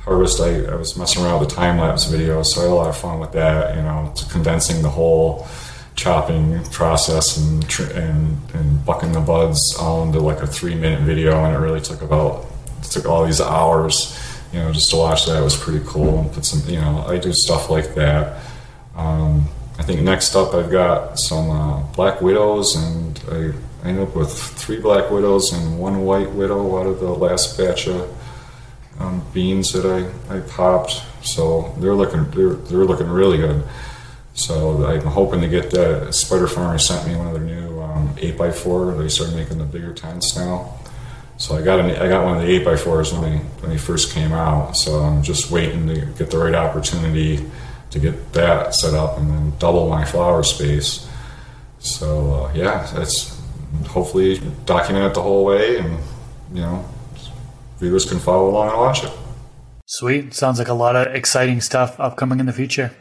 harvest 0.01 0.40
I, 0.40 0.64
I, 0.66 0.74
was 0.76 0.97
messing 0.97 1.24
around 1.24 1.40
with 1.40 1.51
the 1.51 1.55
time 1.57 1.78
lapse 1.78 2.05
video, 2.05 2.43
so 2.43 2.61
I 2.61 2.64
had 2.64 2.72
a 2.72 2.74
lot 2.74 2.88
of 2.88 2.97
fun 2.97 3.18
with 3.18 3.32
that. 3.32 3.76
You 3.76 3.82
know, 3.82 4.14
condensing 4.30 4.82
the 4.82 4.90
whole 4.90 5.47
chopping 5.95 6.62
process 6.70 7.36
and 7.36 7.64
and 7.95 8.36
and 8.55 8.86
bucking 8.86 9.12
the 9.12 9.20
buds 9.20 9.76
all 9.78 10.05
into 10.05 10.20
like 10.20 10.40
a 10.40 10.47
three 10.47 10.74
minute 10.74 11.01
video, 11.01 11.45
and 11.45 11.55
it 11.55 11.59
really 11.59 11.80
took 11.80 12.03
about 12.03 12.47
it 12.80 12.90
took 12.90 13.07
all 13.07 13.24
these 13.24 13.40
hours. 13.40 14.18
You 14.53 14.59
know, 14.61 14.72
just 14.72 14.90
to 14.90 14.97
watch 14.97 15.26
that 15.26 15.43
was 15.43 15.57
pretty 15.57 15.82
cool. 15.86 16.20
And 16.20 16.32
put 16.32 16.45
some, 16.45 16.62
you 16.70 16.78
know, 16.78 17.07
I 17.09 17.16
do 17.18 17.32
stuff 17.32 17.70
like 17.70 17.95
that. 17.95 18.38
Um, 18.97 19.49
I 19.78 19.82
think 19.82 20.03
next 20.03 20.34
up 20.34 20.55
I've 20.55 20.70
got 20.70 21.18
some 21.18 21.51
uh, 21.51 21.82
black 21.95 22.20
widows, 22.20 22.76
and 22.76 23.20
I 23.30 23.88
ended 23.88 24.09
up 24.09 24.14
with 24.14 24.32
three 24.32 24.80
black 24.80 25.11
widows 25.11 25.53
and 25.53 25.78
one 25.78 26.05
white 26.05 26.30
widow 26.30 26.78
out 26.78 26.86
of 26.86 27.01
the 27.01 27.11
last 27.11 27.57
batch 27.59 27.88
of 27.88 28.14
um, 28.99 29.24
beans 29.32 29.72
that 29.72 29.86
I, 29.86 30.36
I 30.36 30.40
popped. 30.40 31.03
So 31.22 31.74
they're 31.78 31.95
looking 31.95 32.30
they're, 32.30 32.55
they're 32.55 32.84
looking 32.84 33.09
really 33.09 33.38
good. 33.38 33.64
So 34.34 34.86
I'm 34.86 35.01
hoping 35.01 35.40
to 35.40 35.49
get 35.49 35.70
that. 35.72 36.14
Spider 36.14 36.47
Farmer 36.47 36.78
sent 36.78 37.07
me 37.07 37.16
one 37.16 37.26
of 37.26 37.34
their 37.34 37.43
new 37.43 37.82
um, 37.82 38.14
8x4. 38.16 38.99
They 38.99 39.09
started 39.09 39.36
making 39.36 39.59
the 39.59 39.64
bigger 39.64 39.93
tents 39.93 40.36
now. 40.36 40.78
So 41.36 41.57
I 41.57 41.62
got 41.62 41.80
an, 41.80 41.90
I 41.90 42.09
got 42.09 42.24
one 42.24 42.36
of 42.38 42.43
the 42.47 42.61
8x4s 42.61 43.12
when 43.12 43.22
they 43.22 43.38
when 43.38 43.70
they 43.70 43.78
first 43.78 44.14
came 44.14 44.32
out. 44.32 44.76
So 44.76 45.01
I'm 45.01 45.22
just 45.22 45.51
waiting 45.51 45.86
to 45.88 46.07
get 46.18 46.30
the 46.30 46.38
right 46.38 46.55
opportunity 46.55 47.51
to 47.93 47.99
get 47.99 48.32
that 48.32 48.74
set 48.74 48.95
up 48.95 49.18
and 49.18 49.30
then 49.30 49.53
double 49.59 49.88
my 49.88 50.05
flower 50.05 50.43
space. 50.43 51.09
So 51.78 52.32
uh, 52.32 52.53
yeah, 52.55 52.90
that's 52.95 53.40
hopefully 53.88 54.40
document 54.66 55.07
it 55.07 55.14
the 55.14 55.22
whole 55.22 55.45
way, 55.45 55.78
and 55.78 55.99
you 56.53 56.61
know, 56.61 56.84
viewers 57.78 58.05
can 58.05 58.18
follow 58.18 58.51
along 58.51 58.70
and 58.70 58.78
watch 58.78 59.05
it. 59.05 59.12
Sweet. 59.86 60.32
Sounds 60.32 60.59
like 60.59 60.68
a 60.68 60.74
lot 60.74 60.97
of 60.97 61.14
exciting 61.14 61.61
stuff 61.61 62.01
upcoming 62.01 62.40
in 62.40 62.47
the 62.47 62.53
future. 62.53 62.93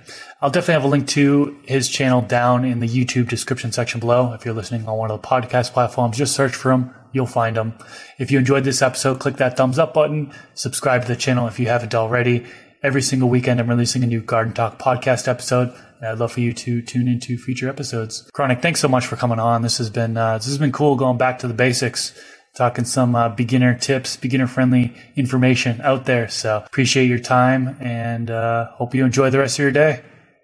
I'll 0.41 0.49
definitely 0.49 0.73
have 0.73 0.83
a 0.83 0.87
link 0.87 1.07
to 1.09 1.55
his 1.63 1.87
channel 1.87 2.21
down 2.21 2.65
in 2.65 2.79
the 2.79 2.87
YouTube 2.87 3.29
description 3.29 3.71
section 3.71 3.99
below. 3.99 4.33
If 4.33 4.43
you're 4.43 4.55
listening 4.55 4.87
on 4.87 4.97
one 4.97 5.11
of 5.11 5.21
the 5.21 5.27
podcast 5.27 5.71
platforms, 5.71 6.17
just 6.17 6.35
search 6.35 6.53
for 6.53 6.71
him. 6.71 6.93
You'll 7.13 7.27
find 7.27 7.55
him. 7.55 7.73
If 8.17 8.31
you 8.31 8.39
enjoyed 8.39 8.63
this 8.63 8.81
episode, 8.81 9.19
click 9.19 9.37
that 9.37 9.55
thumbs 9.55 9.77
up 9.79 9.93
button. 9.93 10.33
Subscribe 10.55 11.03
to 11.03 11.07
the 11.07 11.15
channel 11.15 11.47
if 11.47 11.59
you 11.59 11.67
haven't 11.67 11.93
already. 11.93 12.45
Every 12.83 13.03
single 13.03 13.29
weekend, 13.29 13.59
I'm 13.59 13.69
releasing 13.69 14.03
a 14.03 14.07
new 14.07 14.21
Garden 14.21 14.53
Talk 14.53 14.79
podcast 14.79 15.27
episode. 15.27 15.71
And 15.99 16.07
I'd 16.09 16.17
love 16.17 16.31
for 16.31 16.39
you 16.39 16.51
to 16.51 16.81
tune 16.81 17.07
into 17.07 17.37
future 17.37 17.69
episodes. 17.69 18.27
Chronic, 18.33 18.63
thanks 18.63 18.79
so 18.79 18.87
much 18.87 19.05
for 19.05 19.15
coming 19.15 19.37
on. 19.37 19.61
This 19.61 19.77
has 19.77 19.91
been 19.91 20.17
uh, 20.17 20.37
this 20.37 20.47
has 20.47 20.57
been 20.57 20.71
cool 20.71 20.95
going 20.95 21.19
back 21.19 21.37
to 21.39 21.47
the 21.47 21.53
basics, 21.53 22.19
talking 22.55 22.85
some 22.85 23.13
uh, 23.13 23.29
beginner 23.29 23.77
tips, 23.77 24.17
beginner 24.17 24.47
friendly 24.47 24.95
information 25.15 25.79
out 25.81 26.05
there. 26.05 26.27
So 26.27 26.63
appreciate 26.65 27.05
your 27.05 27.19
time 27.19 27.77
and 27.79 28.31
uh, 28.31 28.71
hope 28.71 28.95
you 28.95 29.05
enjoy 29.05 29.29
the 29.29 29.37
rest 29.37 29.59
of 29.59 29.63
your 29.63 29.71
day. 29.71 30.01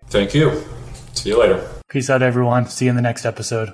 Thank 0.09 0.35
you. 0.35 0.63
See 1.13 1.29
you 1.29 1.39
later. 1.39 1.67
Peace 1.89 2.07
out, 2.11 2.21
everyone. 2.21 2.67
See 2.67 2.85
you 2.85 2.89
in 2.91 2.95
the 2.95 3.01
next 3.01 3.25
episode. 3.25 3.73